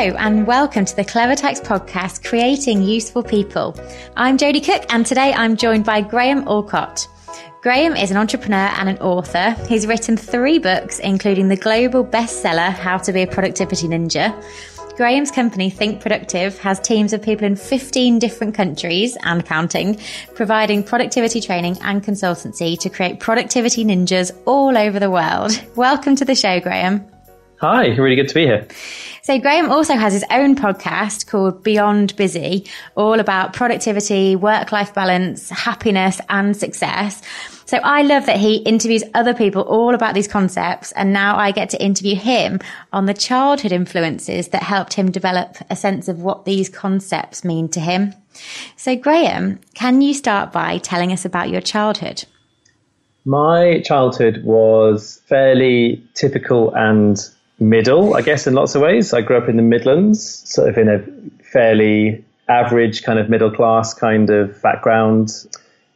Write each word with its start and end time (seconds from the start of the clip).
and 0.00 0.46
welcome 0.46 0.86
to 0.86 0.96
the 0.96 1.04
Clever 1.04 1.36
Tykes 1.36 1.60
podcast, 1.60 2.24
Creating 2.24 2.82
Useful 2.82 3.22
People. 3.22 3.78
I'm 4.16 4.38
Jodie 4.38 4.64
Cook, 4.64 4.86
and 4.88 5.04
today 5.04 5.34
I'm 5.34 5.58
joined 5.58 5.84
by 5.84 6.00
Graham 6.00 6.46
Allcott. 6.46 7.06
Graham 7.60 7.94
is 7.94 8.10
an 8.10 8.16
entrepreneur 8.16 8.70
and 8.78 8.88
an 8.88 8.96
author. 9.00 9.54
He's 9.68 9.86
written 9.86 10.16
three 10.16 10.58
books, 10.58 11.00
including 11.00 11.48
the 11.48 11.56
global 11.56 12.02
bestseller, 12.02 12.72
How 12.72 12.96
to 12.96 13.12
Be 13.12 13.24
a 13.24 13.26
Productivity 13.26 13.88
Ninja. 13.88 14.34
Graham's 14.96 15.30
company, 15.30 15.68
Think 15.68 16.00
Productive, 16.00 16.58
has 16.60 16.80
teams 16.80 17.12
of 17.12 17.20
people 17.20 17.44
in 17.44 17.54
15 17.54 18.18
different 18.18 18.54
countries 18.54 19.18
and 19.24 19.44
counting, 19.44 20.00
providing 20.34 20.82
productivity 20.82 21.42
training 21.42 21.76
and 21.82 22.02
consultancy 22.02 22.78
to 22.78 22.88
create 22.88 23.20
productivity 23.20 23.84
ninjas 23.84 24.34
all 24.46 24.78
over 24.78 24.98
the 24.98 25.10
world. 25.10 25.62
Welcome 25.76 26.16
to 26.16 26.24
the 26.24 26.34
show, 26.34 26.58
Graham. 26.58 27.06
Hi, 27.60 27.88
really 27.88 28.16
good 28.16 28.28
to 28.28 28.34
be 28.34 28.46
here. 28.46 28.66
So 29.22 29.38
Graham 29.38 29.70
also 29.70 29.94
has 29.94 30.14
his 30.14 30.24
own 30.30 30.56
podcast 30.56 31.26
called 31.26 31.62
Beyond 31.62 32.16
Busy, 32.16 32.64
all 32.94 33.20
about 33.20 33.52
productivity, 33.52 34.34
work-life 34.34 34.94
balance, 34.94 35.50
happiness 35.50 36.22
and 36.30 36.56
success. 36.56 37.20
So 37.66 37.76
I 37.84 38.00
love 38.00 38.24
that 38.24 38.38
he 38.38 38.56
interviews 38.56 39.04
other 39.12 39.34
people 39.34 39.60
all 39.60 39.94
about 39.94 40.14
these 40.14 40.26
concepts. 40.26 40.92
And 40.92 41.12
now 41.12 41.36
I 41.36 41.50
get 41.50 41.68
to 41.70 41.84
interview 41.84 42.14
him 42.14 42.60
on 42.94 43.04
the 43.04 43.12
childhood 43.12 43.72
influences 43.72 44.48
that 44.48 44.62
helped 44.62 44.94
him 44.94 45.10
develop 45.10 45.58
a 45.68 45.76
sense 45.76 46.08
of 46.08 46.22
what 46.22 46.46
these 46.46 46.70
concepts 46.70 47.44
mean 47.44 47.68
to 47.68 47.80
him. 47.80 48.14
So 48.76 48.96
Graham, 48.96 49.60
can 49.74 50.00
you 50.00 50.14
start 50.14 50.50
by 50.50 50.78
telling 50.78 51.12
us 51.12 51.26
about 51.26 51.50
your 51.50 51.60
childhood? 51.60 52.24
My 53.26 53.82
childhood 53.84 54.44
was 54.44 55.20
fairly 55.26 56.02
typical 56.14 56.74
and 56.74 57.18
middle, 57.60 58.14
I 58.16 58.22
guess, 58.22 58.46
in 58.46 58.54
lots 58.54 58.74
of 58.74 58.82
ways. 58.82 59.12
I 59.12 59.20
grew 59.20 59.36
up 59.36 59.48
in 59.48 59.56
the 59.56 59.62
Midlands, 59.62 60.50
sort 60.50 60.68
of 60.68 60.78
in 60.78 60.88
a 60.88 61.04
fairly 61.44 62.24
average 62.48 63.02
kind 63.02 63.18
of 63.18 63.28
middle 63.28 63.50
class 63.50 63.94
kind 63.94 64.30
of 64.30 64.60
background. 64.62 65.30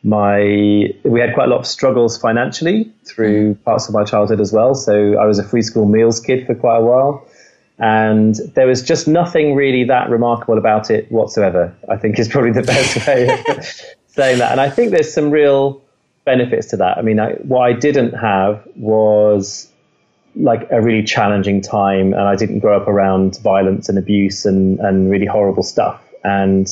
My 0.02 0.94
we 1.02 1.20
had 1.20 1.34
quite 1.34 1.48
a 1.48 1.50
lot 1.50 1.60
of 1.60 1.66
struggles 1.66 2.18
financially 2.18 2.92
through 3.04 3.54
mm-hmm. 3.54 3.62
parts 3.62 3.88
of 3.88 3.94
my 3.94 4.04
childhood 4.04 4.40
as 4.40 4.52
well. 4.52 4.74
So 4.74 5.16
I 5.16 5.24
was 5.24 5.38
a 5.38 5.44
free 5.44 5.62
school 5.62 5.86
meals 5.86 6.20
kid 6.20 6.46
for 6.46 6.54
quite 6.54 6.76
a 6.76 6.82
while. 6.82 7.26
And 7.78 8.36
there 8.54 8.68
was 8.68 8.82
just 8.82 9.08
nothing 9.08 9.56
really 9.56 9.82
that 9.84 10.08
remarkable 10.08 10.58
about 10.58 10.90
it 10.90 11.10
whatsoever. 11.10 11.74
I 11.88 11.96
think 11.96 12.18
is 12.18 12.28
probably 12.28 12.52
the 12.52 12.62
best 12.62 13.06
way 13.06 13.28
of 13.28 13.64
saying 14.08 14.38
that. 14.38 14.52
And 14.52 14.60
I 14.60 14.70
think 14.70 14.92
there's 14.92 15.12
some 15.12 15.30
real 15.30 15.82
benefits 16.24 16.68
to 16.68 16.76
that. 16.76 16.98
I 16.98 17.02
mean, 17.02 17.18
I, 17.18 17.32
what 17.34 17.60
I 17.60 17.72
didn't 17.72 18.12
have 18.12 18.66
was 18.76 19.68
like 20.36 20.68
a 20.70 20.80
really 20.80 21.04
challenging 21.04 21.60
time 21.60 22.12
and 22.12 22.22
I 22.22 22.36
didn't 22.36 22.58
grow 22.58 22.76
up 22.76 22.88
around 22.88 23.38
violence 23.40 23.88
and 23.88 23.98
abuse 23.98 24.44
and, 24.44 24.80
and 24.80 25.10
really 25.10 25.26
horrible 25.26 25.62
stuff. 25.62 26.02
And 26.24 26.66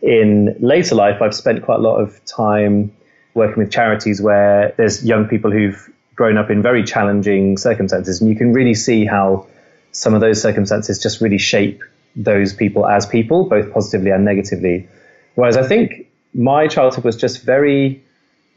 in 0.00 0.56
later 0.60 0.94
life, 0.94 1.20
I've 1.20 1.34
spent 1.34 1.62
quite 1.62 1.78
a 1.78 1.82
lot 1.82 1.96
of 1.96 2.24
time 2.24 2.94
working 3.34 3.62
with 3.62 3.72
charities 3.72 4.22
where 4.22 4.74
there's 4.76 5.04
young 5.04 5.26
people 5.26 5.50
who've 5.50 5.90
grown 6.14 6.38
up 6.38 6.50
in 6.50 6.62
very 6.62 6.84
challenging 6.84 7.58
circumstances. 7.58 8.20
And 8.20 8.30
you 8.30 8.36
can 8.36 8.52
really 8.52 8.74
see 8.74 9.04
how 9.04 9.46
some 9.92 10.14
of 10.14 10.20
those 10.20 10.40
circumstances 10.40 11.02
just 11.02 11.20
really 11.20 11.38
shape 11.38 11.82
those 12.16 12.52
people 12.52 12.86
as 12.86 13.06
people, 13.06 13.44
both 13.48 13.72
positively 13.72 14.12
and 14.12 14.24
negatively. 14.24 14.88
Whereas 15.34 15.56
I 15.56 15.66
think 15.66 16.06
my 16.32 16.68
childhood 16.68 17.04
was 17.04 17.16
just 17.16 17.42
very, 17.42 18.02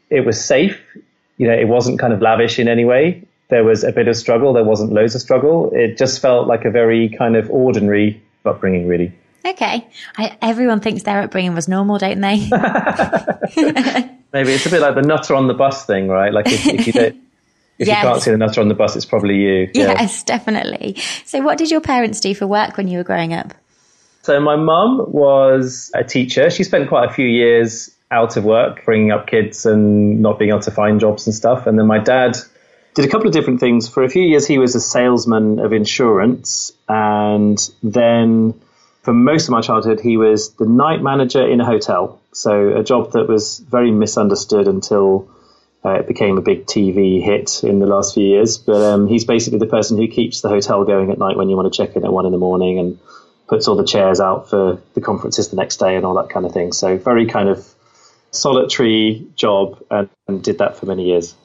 it 0.09 0.25
was 0.25 0.43
safe. 0.43 0.79
You 1.37 1.47
know, 1.47 1.53
it 1.53 1.67
wasn't 1.67 1.99
kind 1.99 2.13
of 2.13 2.21
lavish 2.21 2.59
in 2.59 2.67
any 2.67 2.85
way 2.85 3.23
there 3.49 3.63
was 3.63 3.83
a 3.83 3.91
bit 3.91 4.07
of 4.07 4.15
struggle. 4.15 4.53
There 4.53 4.63
wasn't 4.63 4.91
loads 4.91 5.15
of 5.15 5.21
struggle. 5.21 5.71
It 5.73 5.97
just 5.97 6.21
felt 6.21 6.47
like 6.47 6.65
a 6.65 6.71
very 6.71 7.09
kind 7.09 7.35
of 7.35 7.49
ordinary 7.49 8.21
upbringing, 8.45 8.87
really. 8.87 9.13
Okay. 9.45 9.87
I, 10.17 10.37
everyone 10.41 10.81
thinks 10.81 11.03
their 11.03 11.21
upbringing 11.21 11.55
was 11.55 11.67
normal, 11.67 11.97
don't 11.97 12.19
they? 12.19 12.37
Maybe 14.33 14.51
it's 14.51 14.65
a 14.65 14.69
bit 14.69 14.81
like 14.81 14.95
the 14.95 15.01
nutter 15.01 15.35
on 15.35 15.47
the 15.47 15.53
bus 15.53 15.85
thing, 15.85 16.09
right? 16.09 16.33
Like 16.33 16.47
if, 16.47 16.67
if 16.67 16.87
you 16.87 16.93
don't, 16.93 17.15
if 17.79 17.87
yes. 17.87 18.03
you 18.03 18.09
can't 18.09 18.21
see 18.21 18.31
the 18.31 18.37
nutter 18.37 18.59
on 18.59 18.67
the 18.67 18.73
bus, 18.73 18.95
it's 18.95 19.05
probably 19.05 19.35
you. 19.35 19.71
Yeah. 19.73 19.93
Yes, 19.93 20.23
definitely. 20.23 20.97
So, 21.25 21.41
what 21.41 21.57
did 21.57 21.71
your 21.71 21.81
parents 21.81 22.19
do 22.19 22.33
for 22.35 22.47
work 22.47 22.75
when 22.75 22.87
you 22.87 22.97
were 22.97 23.03
growing 23.03 23.33
up? 23.33 23.53
So, 24.23 24.39
my 24.39 24.55
mum 24.55 25.05
was 25.07 25.91
a 25.93 26.03
teacher. 26.03 26.49
She 26.49 26.63
spent 26.63 26.89
quite 26.89 27.09
a 27.09 27.13
few 27.13 27.27
years 27.27 27.91
out 28.09 28.35
of 28.35 28.43
work, 28.43 28.83
bringing 28.83 29.11
up 29.11 29.27
kids 29.27 29.65
and 29.65 30.21
not 30.21 30.39
being 30.39 30.49
able 30.49 30.61
to 30.61 30.71
find 30.71 30.99
jobs 30.99 31.27
and 31.27 31.35
stuff. 31.35 31.67
And 31.67 31.77
then 31.77 31.87
my 31.87 31.99
dad 31.99 32.37
did 32.97 33.05
a 33.05 33.09
couple 33.09 33.27
of 33.27 33.33
different 33.33 33.59
things. 33.59 33.87
For 33.87 34.03
a 34.03 34.09
few 34.09 34.23
years, 34.23 34.47
he 34.47 34.57
was 34.57 34.73
a 34.73 34.79
salesman 34.79 35.59
of 35.59 35.71
insurance, 35.71 36.71
and 36.89 37.57
then 37.83 38.59
for 39.03 39.13
most 39.13 39.43
of 39.43 39.51
my 39.51 39.61
childhood, 39.61 39.99
he 39.99 40.17
was 40.17 40.53
the 40.53 40.65
night 40.65 41.03
manager 41.03 41.47
in 41.47 41.61
a 41.61 41.65
hotel. 41.65 42.19
So 42.33 42.75
a 42.75 42.83
job 42.83 43.11
that 43.11 43.27
was 43.27 43.59
very 43.59 43.91
misunderstood 43.91 44.67
until 44.67 45.29
uh, 45.85 45.91
it 45.91 46.07
became 46.07 46.39
a 46.39 46.41
big 46.41 46.65
TV 46.65 47.21
hit 47.21 47.63
in 47.63 47.77
the 47.77 47.85
last 47.85 48.15
few 48.15 48.25
years. 48.25 48.57
But 48.57 48.81
um, 48.81 49.07
he's 49.07 49.25
basically 49.25 49.59
the 49.59 49.67
person 49.67 49.97
who 49.97 50.07
keeps 50.07 50.41
the 50.41 50.49
hotel 50.49 50.83
going 50.83 51.11
at 51.11 51.19
night 51.19 51.37
when 51.37 51.49
you 51.49 51.55
want 51.55 51.71
to 51.71 51.77
check 51.77 51.95
in 51.95 52.03
at 52.03 52.11
one 52.11 52.25
in 52.25 52.31
the 52.31 52.39
morning 52.39 52.79
and 52.79 52.97
puts 53.47 53.67
all 53.67 53.75
the 53.75 53.85
chairs 53.85 54.19
out 54.19 54.49
for 54.49 54.81
the 54.95 55.01
conferences 55.01 55.49
the 55.49 55.55
next 55.55 55.77
day 55.77 55.95
and 55.97 56.03
all 56.03 56.15
that 56.15 56.31
kind 56.31 56.47
of 56.47 56.51
thing. 56.51 56.73
So 56.73 56.97
very 56.97 57.27
kind 57.27 57.47
of 57.47 57.63
solitary 58.31 59.27
job 59.35 59.83
and, 59.91 60.09
and 60.27 60.43
did 60.43 60.57
that 60.57 60.77
for 60.77 60.87
many 60.87 61.05
years. 61.05 61.35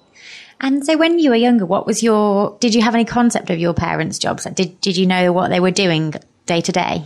And 0.63 0.87
so 0.87 0.97
when 0.97 1.19
you 1.19 1.31
were 1.31 1.37
younger, 1.37 1.67
what 1.67 1.87
was 1.87 2.03
your, 2.03 2.57
did 2.61 2.75
you 2.75 2.83
have 2.83 2.95
any 2.95 3.05
concept 3.05 3.51
of 3.51 3.59
your 3.59 3.75
parents' 3.75 4.19
jobs? 4.19 4.45
Did, 4.45 4.81
did 4.81 4.97
you 4.97 5.07
know 5.07 5.33
what 5.33 5.49
they 5.49 5.59
were 5.59 5.73
doing 5.73 6.15
day 6.47 6.61
to 6.61 6.73
day? 6.73 7.05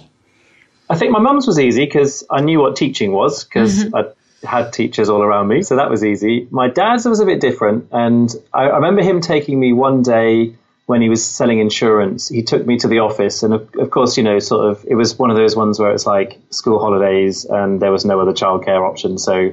I 0.88 0.96
think 0.96 1.10
my 1.10 1.18
mum's 1.18 1.46
was 1.46 1.58
easy 1.58 1.86
because 1.86 2.22
I 2.30 2.42
knew 2.42 2.60
what 2.60 2.76
teaching 2.76 3.12
was 3.12 3.44
because 3.44 3.84
mm-hmm. 3.84 3.96
I 3.96 4.46
had 4.46 4.72
teachers 4.74 5.08
all 5.08 5.22
around 5.22 5.48
me. 5.48 5.62
So 5.62 5.76
that 5.76 5.90
was 5.90 6.04
easy. 6.04 6.46
My 6.50 6.68
dad's 6.68 7.06
was 7.06 7.18
a 7.18 7.24
bit 7.24 7.40
different. 7.40 7.88
And 7.90 8.32
I, 8.52 8.64
I 8.64 8.76
remember 8.76 9.02
him 9.02 9.22
taking 9.22 9.58
me 9.58 9.72
one 9.72 10.02
day 10.02 10.54
when 10.84 11.02
he 11.02 11.08
was 11.08 11.24
selling 11.24 11.58
insurance, 11.58 12.28
he 12.28 12.42
took 12.42 12.64
me 12.64 12.78
to 12.78 12.86
the 12.86 13.00
office, 13.00 13.42
and 13.42 13.52
of, 13.52 13.68
of, 13.76 13.90
course, 13.90 14.16
you 14.16 14.22
know, 14.22 14.38
sort 14.38 14.70
of, 14.70 14.84
it 14.88 14.94
was 14.94 15.18
one 15.18 15.30
of 15.30 15.36
those 15.36 15.56
ones 15.56 15.80
where 15.80 15.92
it's 15.92 16.06
like 16.06 16.38
school 16.50 16.78
holidays, 16.78 17.44
and 17.44 17.82
there 17.82 17.90
was 17.90 18.04
no 18.04 18.20
other 18.20 18.32
childcare 18.32 18.88
option, 18.88 19.18
so 19.18 19.52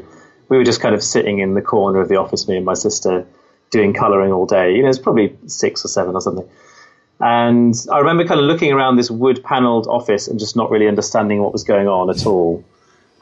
we 0.49 0.57
were 0.57 0.63
just 0.63 0.79
kind 0.79 0.93
of 0.93 1.01
sitting 1.01 1.39
in 1.39 1.55
the 1.55 1.61
corner 1.61 1.99
of 1.99 2.07
the 2.07 2.17
office, 2.17 2.47
me 2.47 2.57
and 2.57 2.65
my 2.65 2.75
sister, 2.75 3.25
doing 3.73 3.93
colouring 3.93 4.31
all 4.31 4.45
day. 4.45 4.75
You 4.75 4.83
know, 4.83 4.89
it's 4.89 4.99
probably 4.99 5.35
six 5.47 5.83
or 5.83 5.89
seven 5.89 6.15
or 6.15 6.21
something. 6.21 6.47
And 7.19 7.75
I 7.91 7.99
remember 7.99 8.25
kind 8.25 8.39
of 8.39 8.45
looking 8.45 8.71
around 8.71 8.95
this 8.95 9.11
wood 9.11 9.43
panelled 9.43 9.87
office 9.87 10.27
and 10.27 10.39
just 10.39 10.55
not 10.55 10.69
really 10.69 10.87
understanding 10.87 11.41
what 11.41 11.51
was 11.51 11.63
going 11.63 11.87
on 11.87 12.09
at 12.09 12.25
all. 12.25 12.63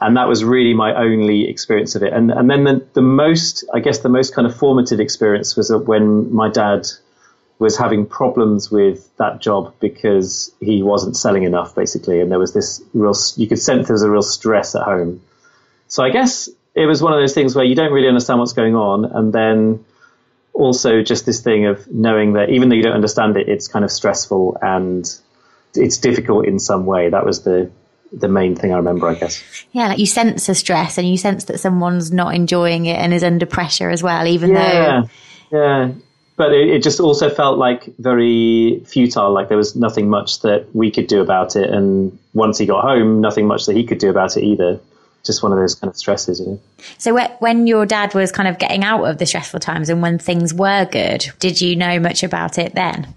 And 0.00 0.16
that 0.16 0.28
was 0.28 0.44
really 0.44 0.74
my 0.74 0.94
only 0.94 1.48
experience 1.48 1.94
of 1.94 2.02
it. 2.02 2.12
And, 2.12 2.30
and 2.30 2.50
then 2.50 2.64
the, 2.64 2.86
the 2.94 3.02
most, 3.02 3.64
I 3.72 3.80
guess, 3.80 3.98
the 4.00 4.08
most 4.08 4.34
kind 4.34 4.46
of 4.46 4.56
formative 4.56 5.00
experience 5.00 5.56
was 5.56 5.72
when 5.72 6.32
my 6.34 6.48
dad 6.48 6.86
was 7.60 7.78
having 7.78 8.04
problems 8.04 8.70
with 8.70 9.08
that 9.18 9.40
job 9.40 9.72
because 9.78 10.52
he 10.60 10.82
wasn't 10.82 11.16
selling 11.16 11.44
enough, 11.44 11.76
basically. 11.76 12.20
And 12.20 12.30
there 12.30 12.40
was 12.40 12.52
this 12.52 12.82
real, 12.92 13.14
you 13.36 13.46
could 13.46 13.60
sense 13.60 13.86
there 13.86 13.94
was 13.94 14.02
a 14.02 14.10
real 14.10 14.22
stress 14.22 14.74
at 14.74 14.82
home. 14.82 15.22
So 15.86 16.02
I 16.02 16.10
guess 16.10 16.48
it 16.74 16.86
was 16.86 17.00
one 17.00 17.12
of 17.12 17.20
those 17.20 17.34
things 17.34 17.54
where 17.54 17.64
you 17.64 17.76
don't 17.76 17.92
really 17.92 18.08
understand 18.08 18.40
what's 18.40 18.54
going 18.54 18.74
on. 18.74 19.04
And 19.04 19.32
then 19.32 19.84
also 20.54 21.02
just 21.02 21.26
this 21.26 21.40
thing 21.40 21.66
of 21.66 21.86
knowing 21.90 22.34
that 22.34 22.50
even 22.50 22.68
though 22.68 22.74
you 22.74 22.82
don't 22.82 22.94
understand 22.94 23.36
it, 23.36 23.48
it's 23.48 23.68
kind 23.68 23.84
of 23.84 23.90
stressful 23.90 24.58
and 24.60 25.08
it's 25.74 25.98
difficult 25.98 26.46
in 26.46 26.58
some 26.58 26.86
way. 26.86 27.08
That 27.08 27.24
was 27.24 27.42
the 27.42 27.70
the 28.12 28.28
main 28.28 28.54
thing 28.54 28.72
I 28.72 28.76
remember, 28.76 29.08
I 29.08 29.14
guess. 29.14 29.42
Yeah, 29.72 29.88
like 29.88 29.98
you 29.98 30.06
sense 30.06 30.48
a 30.48 30.54
stress 30.54 30.98
and 30.98 31.08
you 31.08 31.16
sense 31.16 31.44
that 31.44 31.58
someone's 31.58 32.12
not 32.12 32.34
enjoying 32.34 32.84
it 32.84 32.98
and 32.98 33.14
is 33.14 33.24
under 33.24 33.46
pressure 33.46 33.88
as 33.88 34.02
well, 34.02 34.26
even 34.26 34.50
yeah, 34.50 35.02
though. 35.50 35.58
Yeah. 35.58 35.92
But 36.36 36.52
it, 36.52 36.68
it 36.68 36.82
just 36.82 37.00
also 37.00 37.30
felt 37.30 37.58
like 37.58 37.94
very 37.98 38.82
futile, 38.86 39.32
like 39.32 39.48
there 39.48 39.56
was 39.56 39.74
nothing 39.76 40.10
much 40.10 40.40
that 40.40 40.74
we 40.74 40.90
could 40.90 41.06
do 41.06 41.22
about 41.22 41.56
it. 41.56 41.70
And 41.70 42.18
once 42.34 42.58
he 42.58 42.66
got 42.66 42.82
home, 42.82 43.20
nothing 43.22 43.46
much 43.46 43.66
that 43.66 43.76
he 43.76 43.84
could 43.84 43.98
do 43.98 44.10
about 44.10 44.36
it 44.36 44.44
either 44.44 44.78
just 45.24 45.42
one 45.42 45.52
of 45.52 45.58
those 45.58 45.74
kind 45.74 45.90
of 45.90 45.96
stresses, 45.96 46.40
you 46.40 46.46
know. 46.46 46.60
So 46.98 47.18
when 47.38 47.66
your 47.66 47.86
dad 47.86 48.14
was 48.14 48.32
kind 48.32 48.48
of 48.48 48.58
getting 48.58 48.84
out 48.84 49.04
of 49.04 49.18
the 49.18 49.26
stressful 49.26 49.60
times 49.60 49.88
and 49.88 50.02
when 50.02 50.18
things 50.18 50.52
were 50.52 50.84
good, 50.86 51.26
did 51.38 51.60
you 51.60 51.76
know 51.76 52.00
much 52.00 52.22
about 52.22 52.58
it 52.58 52.74
then? 52.74 53.14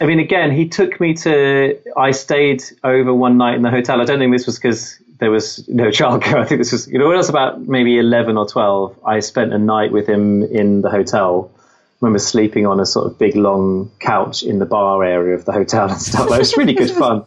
I 0.00 0.04
mean, 0.04 0.20
again, 0.20 0.52
he 0.52 0.68
took 0.68 1.00
me 1.00 1.14
to. 1.14 1.78
I 1.96 2.10
stayed 2.10 2.62
over 2.84 3.14
one 3.14 3.38
night 3.38 3.54
in 3.54 3.62
the 3.62 3.70
hotel. 3.70 4.00
I 4.00 4.04
don't 4.04 4.18
think 4.18 4.32
this 4.32 4.46
was 4.46 4.56
because 4.58 4.98
there 5.18 5.30
was 5.30 5.66
no 5.68 5.84
childcare. 5.90 6.34
I 6.34 6.44
think 6.44 6.60
this 6.60 6.72
was, 6.72 6.86
you 6.86 6.98
know, 6.98 7.06
when 7.06 7.14
I 7.14 7.18
was 7.18 7.28
about 7.28 7.62
maybe 7.62 7.98
11 7.98 8.36
or 8.36 8.46
12, 8.46 8.98
I 9.04 9.20
spent 9.20 9.52
a 9.52 9.58
night 9.58 9.92
with 9.92 10.06
him 10.06 10.42
in 10.42 10.82
the 10.82 10.90
hotel. 10.90 11.50
I 11.54 11.58
remember 12.02 12.18
sleeping 12.18 12.66
on 12.66 12.78
a 12.78 12.84
sort 12.84 13.06
of 13.06 13.18
big 13.18 13.36
long 13.36 13.90
couch 14.00 14.42
in 14.42 14.58
the 14.58 14.66
bar 14.66 15.02
area 15.02 15.34
of 15.34 15.46
the 15.46 15.52
hotel 15.52 15.88
and 15.88 16.00
stuff. 16.00 16.30
It 16.30 16.38
was 16.38 16.56
really 16.56 16.74
good 16.74 16.90
fun. 16.98 17.24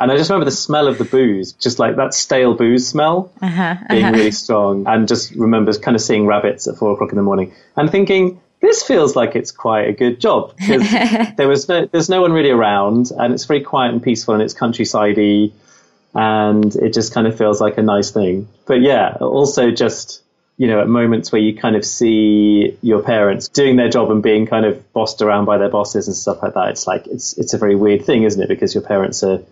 And 0.00 0.10
I 0.10 0.16
just 0.16 0.30
remember 0.30 0.46
the 0.46 0.50
smell 0.50 0.88
of 0.88 0.96
the 0.96 1.04
booze, 1.04 1.52
just 1.52 1.78
like 1.78 1.96
that 1.96 2.14
stale 2.14 2.54
booze 2.54 2.88
smell 2.88 3.30
uh-huh, 3.42 3.62
uh-huh. 3.62 3.84
being 3.90 4.12
really 4.12 4.30
strong. 4.30 4.86
And 4.86 5.06
just 5.06 5.32
remember 5.32 5.72
kind 5.74 5.94
of 5.94 6.00
seeing 6.00 6.26
rabbits 6.26 6.66
at 6.66 6.76
four 6.76 6.92
o'clock 6.92 7.10
in 7.10 7.16
the 7.16 7.22
morning 7.22 7.52
and 7.76 7.90
thinking, 7.90 8.40
this 8.60 8.82
feels 8.82 9.14
like 9.14 9.36
it's 9.36 9.52
quite 9.52 9.88
a 9.88 9.92
good 9.92 10.18
job 10.20 10.54
because 10.56 10.90
there 11.36 11.48
was 11.48 11.68
no, 11.68 11.86
there's 11.86 12.08
no 12.08 12.22
one 12.22 12.32
really 12.32 12.50
around 12.50 13.10
and 13.16 13.34
it's 13.34 13.44
very 13.44 13.60
quiet 13.60 13.92
and 13.92 14.02
peaceful 14.02 14.34
and 14.34 14.42
it's 14.42 14.54
countrysidey 14.54 15.52
and 16.14 16.74
it 16.76 16.92
just 16.92 17.12
kind 17.12 17.26
of 17.26 17.36
feels 17.36 17.60
like 17.60 17.78
a 17.78 17.82
nice 17.82 18.10
thing. 18.10 18.48
But 18.66 18.80
yeah, 18.80 19.16
also 19.20 19.70
just, 19.70 20.22
you 20.56 20.66
know, 20.66 20.80
at 20.80 20.88
moments 20.88 21.30
where 21.30 21.40
you 21.40 21.56
kind 21.56 21.76
of 21.76 21.84
see 21.84 22.76
your 22.82 23.02
parents 23.02 23.48
doing 23.48 23.76
their 23.76 23.88
job 23.88 24.10
and 24.10 24.22
being 24.22 24.46
kind 24.46 24.64
of 24.64 24.92
bossed 24.92 25.22
around 25.22 25.44
by 25.44 25.58
their 25.58 25.68
bosses 25.68 26.06
and 26.06 26.16
stuff 26.16 26.42
like 26.42 26.54
that, 26.54 26.70
it's 26.70 26.86
like, 26.86 27.06
it's, 27.06 27.36
it's 27.38 27.54
a 27.54 27.58
very 27.58 27.76
weird 27.76 28.04
thing, 28.04 28.24
isn't 28.24 28.42
it? 28.42 28.48
Because 28.48 28.74
your 28.74 28.82
parents 28.82 29.22
are, 29.22 29.42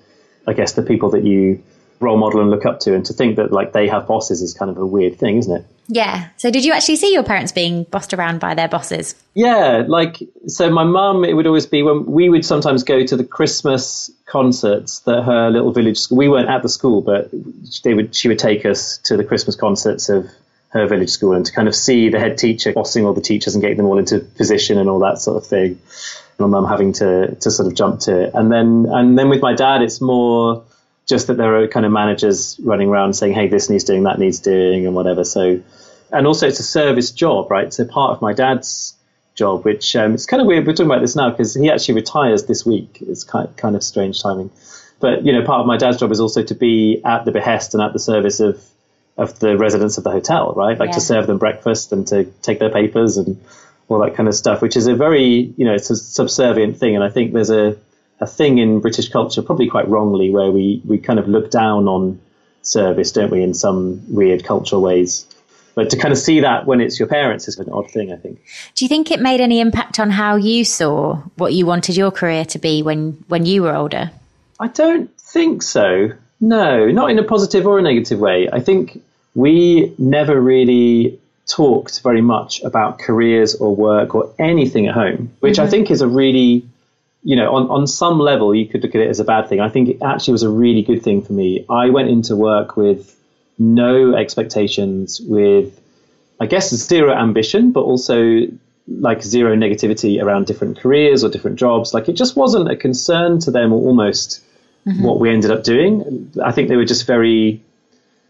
I 0.49 0.55
guess, 0.55 0.73
the 0.73 0.83
people 0.83 1.11
that 1.11 1.25
you 1.25 1.63
role 2.01 2.17
model 2.17 2.41
and 2.41 2.51
look 2.51 2.65
up 2.65 2.81
to 2.81 2.95
and 2.95 3.05
to 3.07 3.13
think 3.13 3.37
that 3.37 3.53
like 3.53 3.73
they 3.73 3.89
have 3.89 4.07
bosses 4.07 4.41
is 4.43 4.55
kind 4.55 4.71
of 4.71 4.79
a 4.79 4.87
weird 4.87 5.19
thing 5.19 5.39
isn't 5.39 5.57
it? 5.57 5.67
Yeah. 5.89 6.29
So 6.37 6.51
did 6.51 6.65
you 6.65 6.73
actually 6.73 6.97
see 6.97 7.13
your 7.13 7.25
parents 7.25 7.51
being 7.51 7.85
bossed 7.85 8.13
around 8.13 8.41
by 8.41 8.55
their 8.55 8.69
bosses? 8.69 9.15
Yeah 9.35 9.85
like 9.87 10.23
so 10.47 10.71
my 10.71 10.85
mum 10.85 11.25
it 11.25 11.33
would 11.33 11.47
always 11.47 11.67
be 11.67 11.83
when 11.83 12.07
we 12.07 12.29
would 12.29 12.45
sometimes 12.45 12.85
go 12.85 13.05
to 13.05 13.17
the 13.17 13.25
christmas 13.25 14.11
concerts 14.27 15.01
that 15.01 15.23
her 15.23 15.51
little 15.51 15.73
village 15.73 15.99
school 15.99 16.19
we 16.19 16.29
weren't 16.29 16.49
at 16.49 16.63
the 16.63 16.69
school 16.69 17.01
but 17.01 17.31
they 17.83 17.95
would 17.95 18.15
she 18.15 18.29
would 18.29 18.39
take 18.39 18.65
us 18.65 18.99
to 18.99 19.17
the 19.17 19.25
christmas 19.25 19.57
concerts 19.57 20.09
of 20.09 20.27
her 20.71 20.87
village 20.87 21.11
school 21.11 21.33
and 21.33 21.47
to 21.47 21.53
kind 21.53 21.67
of 21.67 21.75
see 21.75 22.11
the 22.11 22.19
head 22.19 22.37
teacher 22.37 22.73
bossing 22.73 23.07
all 23.07 23.15
the 23.15 23.23
teachers 23.23 23.55
and 23.55 23.63
getting 23.63 23.79
them 23.79 23.87
all 23.87 23.99
into 23.99 24.21
position 24.21 24.79
and 24.79 24.89
all 24.91 24.99
that 24.99 25.19
sort 25.19 25.37
of 25.37 25.47
thing 25.47 25.81
my 26.39 26.47
mum 26.47 26.67
having 26.67 26.93
to 26.93 27.35
to 27.37 27.51
sort 27.51 27.67
of 27.67 27.75
jump 27.75 28.01
to 28.01 28.25
it 28.25 28.31
and 28.35 28.51
then 28.51 28.87
and 28.91 29.19
then 29.19 29.29
with 29.29 29.43
my 29.43 29.55
dad 29.55 29.83
it's 29.83 30.01
more 30.01 30.65
just 31.09 31.29
that 31.29 31.39
there 31.39 31.63
are 31.63 31.69
kind 31.69 31.87
of 31.87 31.91
managers 31.91 32.61
running 32.63 32.89
around 32.89 33.15
saying, 33.15 33.33
hey, 33.33 33.49
this 33.49 33.71
needs 33.71 33.85
doing, 33.85 34.03
that 34.05 34.19
needs 34.19 34.41
doing, 34.41 34.87
and 34.87 34.95
whatever. 34.95 35.25
So, 35.25 35.61
and 36.13 36.27
also 36.27 36.47
it's 36.47 36.61
a 36.61 36.65
service 36.65 37.11
job, 37.11 37.51
right? 37.51 37.73
So 37.73 37.87
part 37.87 38.13
of 38.13 38.21
my 38.23 38.35
dad's 38.35 38.95
job, 39.35 39.65
which 39.65 39.97
um, 39.97 40.15
it's 40.15 40.27
kind 40.27 40.41
of 40.41 40.47
weird. 40.47 40.67
We're 40.67 40.75
talking 40.75 40.91
about 40.91 41.01
this 41.01 41.17
now 41.17 41.31
because 41.31 41.55
he 41.55 41.71
actually 41.71 41.95
retires 41.95 42.45
this 42.45 42.67
week. 42.67 42.99
It's 43.01 43.25
kind 43.25 43.55
kind 43.57 43.75
of 43.75 43.83
strange 43.83 44.23
timing. 44.23 44.51
But 45.01 45.25
you 45.25 45.33
know, 45.33 45.45
part 45.45 45.61
of 45.61 45.67
my 45.67 45.79
dad's 45.79 45.97
job 45.97 46.13
is 46.13 46.21
also 46.21 46.43
to 46.43 46.55
be 46.55 47.01
at 47.05 47.25
the 47.25 47.33
behest 47.33 47.73
and 47.75 47.83
at 47.83 47.93
the 47.95 47.99
service 47.99 48.41
of 48.41 48.63
of 49.17 49.39
the 49.39 49.57
residents 49.57 49.97
of 49.97 50.05
the 50.05 50.11
hotel, 50.11 50.53
right? 50.55 50.79
Like 50.79 50.91
yeah. 50.91 50.95
to 50.95 51.01
serve 51.01 51.27
them 51.27 51.39
breakfast 51.39 51.93
and 51.93 52.07
to 52.09 52.25
take 52.43 52.59
their 52.59 52.71
papers 52.71 53.17
and 53.17 53.43
all 53.89 53.99
that 54.01 54.15
kind 54.15 54.29
of 54.29 54.35
stuff, 54.35 54.63
which 54.63 54.77
is 54.77 54.87
a 54.87 54.95
very 54.95 55.53
you 55.57 55.65
know 55.65 55.75
it's 55.75 55.91
a 55.91 55.97
subservient 55.97 56.79
thing. 56.79 56.95
And 56.95 57.05
I 57.05 57.11
think 57.11 57.33
there's 57.33 57.51
a 57.51 57.77
a 58.21 58.27
thing 58.27 58.59
in 58.59 58.81
British 58.81 59.09
culture, 59.09 59.43
probably 59.43 59.69
quite 59.69 59.89
wrongly, 59.89 60.31
where 60.31 60.51
we, 60.51 60.83
we 60.85 60.99
kind 60.99 61.19
of 61.19 61.29
look 61.29 61.51
down 61.51 61.87
on 61.87 62.21
service, 62.63 63.13
don't 63.13 63.31
we, 63.31 63.43
in 63.43 63.55
some 63.55 64.03
weird 64.13 64.45
cultural 64.45 64.83
ways. 64.83 65.27
But 65.75 65.91
to 65.91 65.97
kind 65.97 66.11
of 66.11 66.19
see 66.19 66.41
that 66.41 66.67
when 66.67 66.81
it's 66.81 66.99
your 66.99 67.07
parents 67.07 67.47
is 67.47 67.59
an 67.59 67.71
odd 67.71 67.91
thing, 67.91 68.13
I 68.13 68.17
think. 68.17 68.41
Do 68.75 68.85
you 68.85 68.89
think 68.89 69.13
it 69.13 69.21
made 69.21 69.41
any 69.41 69.61
impact 69.61 70.01
on 70.01 70.11
how 70.11 70.35
you 70.35 70.65
saw 70.65 71.17
what 71.37 71.53
you 71.53 71.67
wanted 71.67 71.97
your 71.97 72.11
career 72.11 72.45
to 72.47 72.59
be 72.59 72.83
when, 72.83 73.13
when 73.29 73.47
you 73.47 73.63
were 73.63 73.75
older? 73.75 74.11
I 74.59 74.67
don't 74.67 75.17
think 75.21 75.63
so. 75.63 76.11
No, 76.41 76.91
not 76.91 77.11
in 77.11 77.19
a 77.21 77.23
positive 77.23 77.67
or 77.67 77.79
a 77.79 77.83
negative 77.83 78.19
way. 78.19 78.49
I 78.53 78.59
think 78.59 79.01
we 79.37 79.95
never 79.99 80.41
really 80.41 81.21
talked 81.49 82.03
very 82.03 82.21
much 82.21 82.63
about 82.63 82.99
careers 82.99 83.57
or 83.57 83.75
work 83.75 84.15
or 84.15 84.33
anything 84.39 84.87
at 84.87 84.95
home, 84.95 85.33
which 85.41 85.55
mm-hmm. 85.57 85.67
I 85.67 85.71
think 85.71 85.91
is 85.91 86.03
a 86.03 86.09
really 86.09 86.69
you 87.23 87.37
know, 87.37 87.55
on, 87.55 87.69
on 87.69 87.87
some 87.87 88.19
level, 88.19 88.55
you 88.55 88.67
could 88.67 88.83
look 88.83 88.95
at 88.95 89.01
it 89.01 89.09
as 89.09 89.21
a 89.21 89.25
bad 89.25 89.49
thing. 89.49 89.61
I 89.61 89.69
think 89.69 89.89
it 89.89 89.99
actually 90.03 90.33
was 90.33 90.45
a 90.45 90.49
really 90.49 90.83
good 90.83 91.03
thing 91.03 91.23
for 91.23 91.33
me. 91.33 91.65
I 91.69 91.91
went 91.91 92.09
into 92.09 92.37
work 92.37 92.77
with 92.77 93.15
no 93.59 94.15
expectations, 94.15 95.21
with, 95.21 95.79
I 96.41 96.47
guess, 96.47 96.71
zero 96.71 97.13
ambition, 97.13 97.73
but 97.73 97.81
also 97.81 98.47
like 98.87 99.23
zero 99.23 99.55
negativity 99.57 100.23
around 100.23 100.47
different 100.47 100.79
careers 100.79 101.25
or 101.25 101.29
different 101.29 101.59
jobs. 101.59 101.93
Like 101.93 102.09
it 102.09 102.15
just 102.15 102.37
wasn't 102.37 102.71
a 102.71 102.77
concern 102.77 103.41
to 103.41 103.51
them 103.51 103.73
almost 103.73 104.43
mm-hmm. 104.87 105.03
what 105.03 105.19
we 105.21 105.31
ended 105.31 105.51
up 105.51 105.65
doing. 105.65 106.33
I 106.43 106.53
think 106.53 106.69
they 106.69 106.77
were 106.77 106.85
just 106.85 107.07
very 107.07 107.61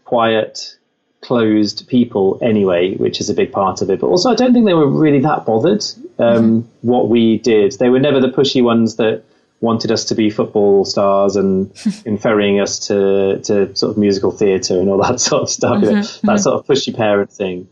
quiet, 0.03 0.75
closed 1.21 1.87
people 1.87 2.39
anyway, 2.41 2.95
which 2.95 3.19
is 3.19 3.29
a 3.29 3.33
big 3.33 3.51
part 3.51 3.81
of 3.81 3.89
it. 3.89 3.99
But 3.99 4.07
also, 4.07 4.31
I 4.31 4.35
don't 4.35 4.53
think 4.53 4.65
they 4.65 4.73
were 4.73 4.87
really 4.87 5.19
that 5.19 5.45
bothered 5.45 5.83
um, 6.17 6.63
mm-hmm. 6.63 6.87
what 6.87 7.09
we 7.09 7.37
did. 7.39 7.73
They 7.73 7.89
were 7.89 7.99
never 7.99 8.19
the 8.19 8.29
pushy 8.29 8.63
ones 8.63 8.95
that 8.95 9.23
wanted 9.61 9.91
us 9.91 10.05
to 10.05 10.15
be 10.15 10.29
football 10.29 10.85
stars 10.85 11.35
and 11.35 11.71
in 12.05 12.17
ferrying 12.17 12.59
us 12.59 12.79
to, 12.87 13.41
to 13.43 13.75
sort 13.75 13.91
of 13.91 13.97
musical 13.97 14.31
theatre 14.31 14.79
and 14.79 14.89
all 14.89 15.01
that 15.03 15.19
sort 15.29 15.43
of 15.43 15.49
stuff. 15.49 15.77
Mm-hmm. 15.77 15.85
You 15.85 15.91
know, 15.91 16.01
that 16.01 16.03
mm-hmm. 16.03 16.37
sort 16.37 16.59
of 16.59 16.65
pushy 16.65 16.95
parent 16.95 17.31
thing 17.31 17.67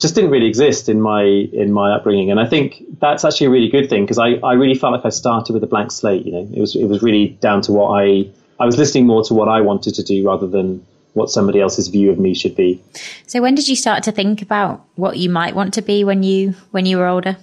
just 0.00 0.14
didn't 0.14 0.30
really 0.30 0.46
exist 0.46 0.88
in 0.88 1.00
my 1.00 1.22
in 1.22 1.72
my 1.72 1.94
upbringing. 1.94 2.30
And 2.30 2.40
I 2.40 2.46
think 2.46 2.82
that's 3.00 3.24
actually 3.24 3.46
a 3.46 3.50
really 3.50 3.68
good 3.68 3.88
thing 3.88 4.04
because 4.04 4.18
I, 4.18 4.34
I 4.42 4.54
really 4.54 4.74
felt 4.74 4.92
like 4.92 5.04
I 5.04 5.10
started 5.10 5.52
with 5.52 5.62
a 5.62 5.66
blank 5.66 5.92
slate. 5.92 6.26
You 6.26 6.32
know, 6.32 6.48
it 6.52 6.60
was 6.60 6.74
it 6.74 6.86
was 6.86 7.02
really 7.02 7.28
down 7.40 7.62
to 7.62 7.72
what 7.72 7.88
I 7.90 8.28
I 8.58 8.66
was 8.66 8.76
listening 8.76 9.06
more 9.06 9.22
to 9.24 9.34
what 9.34 9.48
I 9.48 9.60
wanted 9.60 9.94
to 9.94 10.02
do 10.02 10.26
rather 10.26 10.46
than 10.46 10.84
what 11.14 11.30
somebody 11.30 11.60
else's 11.60 11.88
view 11.88 12.10
of 12.10 12.18
me 12.18 12.34
should 12.34 12.54
be. 12.54 12.82
So 13.26 13.40
when 13.40 13.54
did 13.54 13.68
you 13.68 13.76
start 13.76 14.02
to 14.04 14.12
think 14.12 14.42
about 14.42 14.84
what 14.96 15.16
you 15.16 15.30
might 15.30 15.54
want 15.54 15.74
to 15.74 15.82
be 15.82 16.04
when 16.04 16.22
you 16.22 16.54
when 16.72 16.86
you 16.86 16.98
were 16.98 17.06
older? 17.06 17.36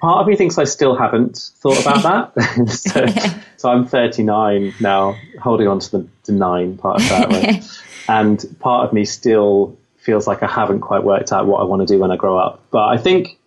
Part 0.00 0.20
of 0.20 0.26
me 0.26 0.36
thinks 0.36 0.58
I 0.58 0.64
still 0.64 0.94
haven't 0.94 1.50
thought 1.56 1.80
about 1.80 2.34
that. 2.34 2.68
so, 2.68 3.32
so, 3.56 3.70
I'm 3.70 3.86
39 3.86 4.74
now, 4.78 5.16
holding 5.40 5.66
on 5.66 5.78
to 5.80 5.90
the, 5.90 6.08
the 6.24 6.32
nine 6.32 6.76
part 6.76 7.00
of 7.00 7.08
that. 7.08 7.28
Right? 7.30 7.64
and 8.08 8.56
part 8.60 8.86
of 8.86 8.92
me 8.92 9.06
still 9.06 9.78
feels 9.96 10.26
like 10.26 10.42
I 10.42 10.46
haven't 10.46 10.80
quite 10.80 11.04
worked 11.04 11.32
out 11.32 11.46
what 11.46 11.62
I 11.62 11.64
want 11.64 11.80
to 11.80 11.86
do 11.86 11.98
when 11.98 12.10
I 12.10 12.16
grow 12.16 12.36
up. 12.36 12.60
But 12.70 12.88
I 12.88 12.98
think 12.98 13.38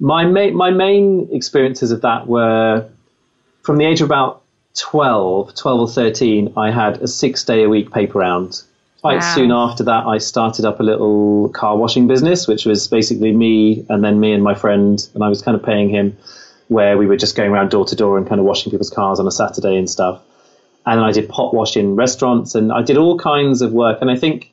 my 0.00 0.24
ma- 0.24 0.50
my 0.50 0.70
main 0.70 1.28
experiences 1.30 1.92
of 1.92 2.00
that 2.00 2.26
were 2.26 2.88
from 3.62 3.76
the 3.76 3.84
age 3.84 4.00
of 4.00 4.06
about 4.06 4.42
12, 4.76 5.54
12 5.54 5.80
or 5.80 5.88
13, 5.88 6.54
I 6.56 6.72
had 6.72 7.00
a 7.02 7.06
six 7.06 7.44
day 7.44 7.62
a 7.62 7.68
week 7.68 7.92
paper 7.92 8.18
round 8.18 8.62
quite 9.02 9.20
wow. 9.20 9.34
soon 9.34 9.50
after 9.50 9.84
that, 9.84 10.06
I 10.06 10.18
started 10.18 10.64
up 10.64 10.78
a 10.78 10.82
little 10.84 11.48
car 11.48 11.76
washing 11.76 12.06
business, 12.06 12.46
which 12.46 12.64
was 12.64 12.86
basically 12.86 13.32
me 13.32 13.84
and 13.88 14.02
then 14.02 14.20
me 14.20 14.32
and 14.32 14.42
my 14.44 14.54
friend, 14.54 15.06
and 15.14 15.24
I 15.24 15.28
was 15.28 15.42
kind 15.42 15.56
of 15.56 15.64
paying 15.64 15.90
him 15.90 16.16
where 16.68 16.96
we 16.96 17.06
were 17.06 17.16
just 17.16 17.36
going 17.36 17.50
around 17.50 17.70
door 17.70 17.84
to 17.84 17.96
door 17.96 18.16
and 18.16 18.28
kind 18.28 18.40
of 18.40 18.46
washing 18.46 18.70
people's 18.70 18.90
cars 18.90 19.18
on 19.18 19.26
a 19.26 19.32
Saturday 19.32 19.76
and 19.76 19.90
stuff. 19.90 20.22
And 20.86 20.98
then 20.98 21.04
I 21.04 21.10
did 21.10 21.28
pot 21.28 21.52
wash 21.52 21.76
in 21.76 21.96
restaurants 21.96 22.54
and 22.54 22.72
I 22.72 22.82
did 22.82 22.96
all 22.96 23.18
kinds 23.18 23.60
of 23.60 23.72
work. 23.72 23.98
And 24.00 24.10
I 24.10 24.16
think 24.16 24.52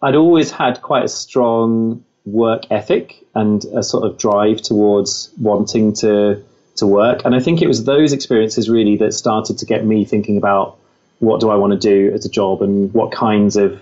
I'd 0.00 0.14
always 0.14 0.50
had 0.50 0.80
quite 0.80 1.04
a 1.04 1.08
strong 1.08 2.04
work 2.24 2.62
ethic 2.70 3.22
and 3.34 3.62
a 3.66 3.82
sort 3.82 4.04
of 4.04 4.18
drive 4.18 4.62
towards 4.62 5.30
wanting 5.38 5.92
to 5.96 6.42
to 6.76 6.86
work. 6.86 7.24
And 7.24 7.34
I 7.34 7.40
think 7.40 7.62
it 7.62 7.68
was 7.68 7.84
those 7.84 8.12
experiences 8.12 8.68
really 8.68 8.96
that 8.96 9.12
started 9.12 9.58
to 9.58 9.66
get 9.66 9.84
me 9.84 10.04
thinking 10.04 10.38
about 10.38 10.78
what 11.18 11.40
do 11.40 11.50
I 11.50 11.56
want 11.56 11.72
to 11.72 11.78
do 11.78 12.12
as 12.14 12.24
a 12.26 12.28
job 12.28 12.62
and 12.62 12.92
what 12.92 13.12
kinds 13.12 13.56
of 13.56 13.80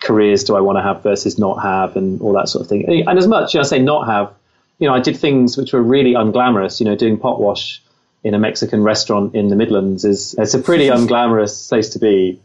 careers 0.00 0.44
do 0.44 0.56
I 0.56 0.60
want 0.60 0.78
to 0.78 0.82
have 0.82 1.02
versus 1.02 1.38
not 1.38 1.62
have 1.62 1.96
and 1.96 2.20
all 2.20 2.32
that 2.34 2.48
sort 2.48 2.62
of 2.62 2.68
thing. 2.68 3.06
And 3.08 3.18
as 3.18 3.26
much, 3.26 3.54
you 3.54 3.58
know, 3.58 3.64
I 3.64 3.66
say 3.66 3.78
not 3.78 4.06
have, 4.06 4.32
you 4.78 4.88
know, 4.88 4.94
I 4.94 5.00
did 5.00 5.16
things 5.16 5.56
which 5.56 5.72
were 5.72 5.82
really 5.82 6.12
unglamorous, 6.12 6.80
you 6.80 6.86
know, 6.86 6.96
doing 6.96 7.18
pot 7.18 7.40
wash 7.40 7.82
in 8.22 8.34
a 8.34 8.38
Mexican 8.38 8.82
restaurant 8.82 9.34
in 9.34 9.48
the 9.48 9.56
Midlands 9.56 10.04
is, 10.04 10.34
it's 10.38 10.54
a 10.54 10.58
pretty 10.58 10.86
unglamorous 10.96 11.68
place 11.68 11.90
to 11.90 11.98
be. 11.98 12.40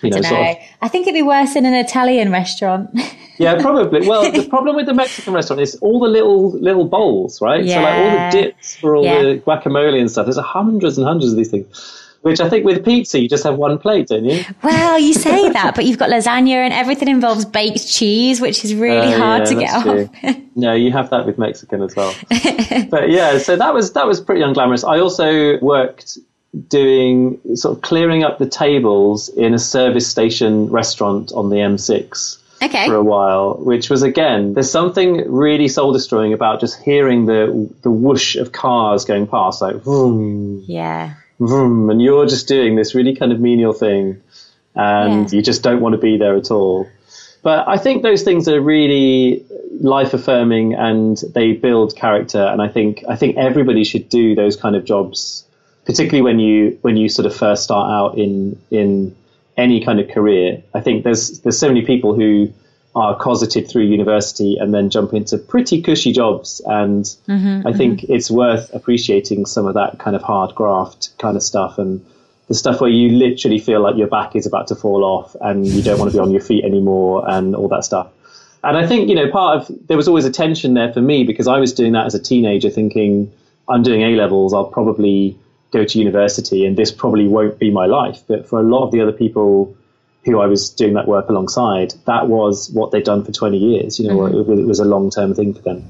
You 0.00 0.10
know, 0.10 0.18
I, 0.18 0.20
sort 0.20 0.40
of, 0.40 0.56
I 0.80 0.88
think 0.88 1.08
it'd 1.08 1.18
be 1.18 1.22
worse 1.22 1.56
in 1.56 1.66
an 1.66 1.74
Italian 1.74 2.30
restaurant. 2.30 2.90
yeah, 3.38 3.60
probably. 3.60 4.06
Well, 4.06 4.30
the 4.30 4.48
problem 4.48 4.76
with 4.76 4.86
the 4.86 4.94
Mexican 4.94 5.32
restaurant 5.32 5.60
is 5.60 5.74
all 5.76 5.98
the 5.98 6.06
little 6.06 6.52
little 6.52 6.84
bowls, 6.84 7.40
right? 7.40 7.64
Yeah. 7.64 7.74
So 7.74 7.82
like 7.82 7.94
all 7.94 8.30
the 8.30 8.42
dips 8.42 8.76
for 8.76 8.94
all 8.94 9.04
yeah. 9.04 9.22
the 9.22 9.38
guacamole 9.38 9.98
and 9.98 10.08
stuff. 10.08 10.26
There's 10.26 10.38
hundreds 10.38 10.98
and 10.98 11.04
hundreds 11.04 11.32
of 11.32 11.36
these 11.36 11.50
things. 11.50 11.66
Which 12.22 12.40
I 12.40 12.48
think 12.48 12.64
with 12.64 12.84
pizza, 12.84 13.20
you 13.20 13.28
just 13.28 13.44
have 13.44 13.56
one 13.56 13.78
plate, 13.78 14.08
don't 14.08 14.24
you? 14.24 14.44
Well, 14.62 14.98
you 14.98 15.12
say 15.14 15.48
that, 15.52 15.74
but 15.74 15.84
you've 15.84 15.98
got 15.98 16.10
lasagna 16.10 16.56
and 16.56 16.72
everything 16.72 17.08
involves 17.08 17.44
baked 17.44 17.88
cheese, 17.88 18.40
which 18.40 18.64
is 18.64 18.74
really 18.74 19.14
uh, 19.14 19.18
hard 19.18 19.42
yeah, 19.42 19.44
to 19.46 19.54
get 19.54 20.34
off. 20.34 20.36
no, 20.56 20.72
you 20.74 20.90
have 20.92 21.10
that 21.10 21.26
with 21.26 21.38
Mexican 21.38 21.82
as 21.82 21.94
well. 21.94 22.14
but 22.90 23.10
yeah, 23.10 23.38
so 23.38 23.56
that 23.56 23.72
was 23.72 23.92
that 23.92 24.06
was 24.06 24.20
pretty 24.20 24.42
unglamorous. 24.42 24.86
I 24.86 24.98
also 24.98 25.58
worked 25.60 26.18
doing 26.68 27.38
sort 27.54 27.76
of 27.76 27.82
clearing 27.82 28.24
up 28.24 28.38
the 28.38 28.48
tables 28.48 29.28
in 29.28 29.54
a 29.54 29.58
service 29.58 30.08
station 30.08 30.68
restaurant 30.68 31.32
on 31.32 31.50
the 31.50 31.56
M6. 31.56 32.38
Okay. 32.62 32.86
For 32.86 32.94
a 32.94 33.02
while, 33.02 33.56
which 33.58 33.90
was 33.90 34.02
again, 34.02 34.54
there's 34.54 34.70
something 34.70 35.30
really 35.30 35.68
soul 35.68 35.92
destroying 35.92 36.32
about 36.32 36.58
just 36.58 36.80
hearing 36.82 37.26
the 37.26 37.70
the 37.82 37.90
whoosh 37.90 38.36
of 38.36 38.52
cars 38.52 39.04
going 39.04 39.26
past, 39.26 39.60
like, 39.60 39.76
vroom. 39.76 40.64
yeah, 40.66 41.14
vroom, 41.38 41.90
and 41.90 42.00
you're 42.00 42.26
just 42.26 42.48
doing 42.48 42.76
this 42.76 42.94
really 42.94 43.14
kind 43.14 43.32
of 43.32 43.40
menial 43.40 43.72
thing, 43.72 44.22
and 44.74 45.30
yeah. 45.30 45.36
you 45.36 45.42
just 45.42 45.62
don't 45.62 45.80
want 45.80 45.94
to 45.94 45.98
be 45.98 46.16
there 46.16 46.36
at 46.36 46.50
all. 46.50 46.88
But 47.42 47.68
I 47.68 47.76
think 47.76 48.02
those 48.02 48.22
things 48.22 48.48
are 48.48 48.60
really 48.60 49.44
life 49.80 50.14
affirming 50.14 50.74
and 50.74 51.16
they 51.32 51.52
build 51.52 51.94
character. 51.94 52.42
And 52.42 52.60
I 52.60 52.68
think 52.68 53.04
I 53.08 53.14
think 53.14 53.36
everybody 53.36 53.84
should 53.84 54.08
do 54.08 54.34
those 54.34 54.56
kind 54.56 54.74
of 54.74 54.84
jobs, 54.84 55.44
particularly 55.84 56.22
when 56.22 56.38
you 56.40 56.78
when 56.82 56.96
you 56.96 57.08
sort 57.08 57.26
of 57.26 57.36
first 57.36 57.62
start 57.62 57.88
out 57.90 58.18
in 58.18 58.60
in 58.72 59.14
any 59.56 59.84
kind 59.84 60.00
of 60.00 60.08
career. 60.08 60.62
I 60.74 60.80
think 60.80 61.04
there's 61.04 61.40
there's 61.40 61.58
so 61.58 61.68
many 61.68 61.82
people 61.82 62.14
who 62.14 62.52
are 62.96 63.14
cosseted 63.14 63.68
through 63.68 63.84
university 63.84 64.56
and 64.56 64.72
then 64.72 64.88
jump 64.88 65.12
into 65.12 65.36
pretty 65.36 65.82
cushy 65.82 66.12
jobs. 66.12 66.62
And 66.64 67.04
mm-hmm, 67.28 67.68
I 67.68 67.72
think 67.74 68.00
mm-hmm. 68.00 68.12
it's 68.14 68.30
worth 68.30 68.72
appreciating 68.74 69.44
some 69.44 69.66
of 69.66 69.74
that 69.74 69.98
kind 69.98 70.16
of 70.16 70.22
hard 70.22 70.54
graft 70.54 71.10
kind 71.18 71.36
of 71.36 71.42
stuff 71.42 71.76
and 71.76 72.04
the 72.48 72.54
stuff 72.54 72.80
where 72.80 72.88
you 72.88 73.10
literally 73.10 73.58
feel 73.58 73.82
like 73.82 73.96
your 73.96 74.06
back 74.06 74.34
is 74.34 74.46
about 74.46 74.68
to 74.68 74.74
fall 74.74 75.04
off 75.04 75.36
and 75.42 75.66
you 75.66 75.82
don't 75.82 75.98
want 75.98 76.10
to 76.10 76.16
be 76.16 76.20
on 76.20 76.30
your 76.30 76.40
feet 76.40 76.64
anymore 76.64 77.22
and 77.28 77.54
all 77.54 77.68
that 77.68 77.84
stuff. 77.84 78.10
And 78.64 78.78
I 78.78 78.86
think, 78.86 79.10
you 79.10 79.14
know, 79.14 79.30
part 79.30 79.60
of 79.60 79.88
there 79.88 79.96
was 79.98 80.08
always 80.08 80.24
a 80.24 80.30
tension 80.30 80.72
there 80.72 80.90
for 80.90 81.02
me 81.02 81.24
because 81.24 81.46
I 81.46 81.58
was 81.58 81.74
doing 81.74 81.92
that 81.92 82.06
as 82.06 82.14
a 82.14 82.22
teenager 82.22 82.70
thinking 82.70 83.30
I'm 83.68 83.82
doing 83.82 84.00
A 84.04 84.16
levels, 84.16 84.54
I'll 84.54 84.64
probably 84.64 85.38
go 85.70 85.84
to 85.84 85.98
university 85.98 86.64
and 86.64 86.78
this 86.78 86.90
probably 86.90 87.28
won't 87.28 87.58
be 87.58 87.70
my 87.70 87.84
life. 87.84 88.22
But 88.26 88.48
for 88.48 88.58
a 88.58 88.62
lot 88.62 88.86
of 88.86 88.90
the 88.90 89.02
other 89.02 89.12
people 89.12 89.75
who 90.26 90.40
I 90.40 90.46
was 90.46 90.68
doing 90.68 90.94
that 90.94 91.06
work 91.06 91.28
alongside, 91.28 91.94
that 92.04 92.28
was 92.28 92.68
what 92.70 92.90
they'd 92.90 93.04
done 93.04 93.24
for 93.24 93.32
20 93.32 93.56
years. 93.56 93.98
You 93.98 94.08
know, 94.08 94.18
mm-hmm. 94.18 94.52
it, 94.52 94.58
it 94.58 94.66
was 94.66 94.80
a 94.80 94.84
long 94.84 95.08
term 95.08 95.34
thing 95.34 95.54
for 95.54 95.62
them. 95.62 95.88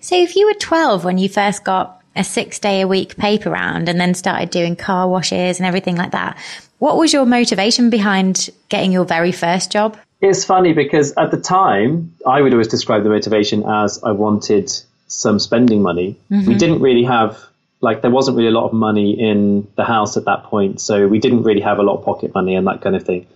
So 0.00 0.16
if 0.16 0.36
you 0.36 0.46
were 0.46 0.54
12 0.54 1.04
when 1.04 1.16
you 1.16 1.28
first 1.28 1.64
got 1.64 2.02
a 2.16 2.24
six 2.24 2.58
day 2.58 2.80
a 2.80 2.88
week 2.88 3.16
paper 3.16 3.50
round 3.50 3.88
and 3.88 4.00
then 4.00 4.14
started 4.14 4.50
doing 4.50 4.74
car 4.74 5.08
washes 5.08 5.58
and 5.58 5.66
everything 5.66 5.96
like 5.96 6.10
that, 6.10 6.36
what 6.78 6.98
was 6.98 7.12
your 7.12 7.24
motivation 7.24 7.90
behind 7.90 8.50
getting 8.68 8.90
your 8.90 9.04
very 9.04 9.32
first 9.32 9.70
job? 9.70 9.96
It's 10.20 10.44
funny 10.44 10.72
because 10.72 11.12
at 11.16 11.30
the 11.30 11.40
time, 11.40 12.12
I 12.26 12.42
would 12.42 12.52
always 12.52 12.68
describe 12.68 13.04
the 13.04 13.08
motivation 13.08 13.64
as 13.64 14.02
I 14.02 14.10
wanted 14.10 14.70
some 15.06 15.38
spending 15.38 15.80
money. 15.80 16.18
Mm-hmm. 16.30 16.48
We 16.48 16.54
didn't 16.56 16.80
really 16.80 17.04
have 17.04 17.38
like 17.80 18.02
there 18.02 18.10
wasn't 18.10 18.36
really 18.36 18.48
a 18.48 18.52
lot 18.52 18.66
of 18.66 18.72
money 18.74 19.18
in 19.18 19.66
the 19.76 19.84
house 19.84 20.16
at 20.16 20.24
that 20.24 20.44
point, 20.44 20.80
so 20.80 21.06
we 21.06 21.18
didn't 21.18 21.44
really 21.44 21.62
have 21.62 21.78
a 21.78 21.82
lot 21.82 21.98
of 21.98 22.04
pocket 22.04 22.34
money 22.34 22.54
and 22.54 22.66
that 22.66 22.82
kind 22.82 22.96
of 22.96 23.04
thing. 23.04 23.26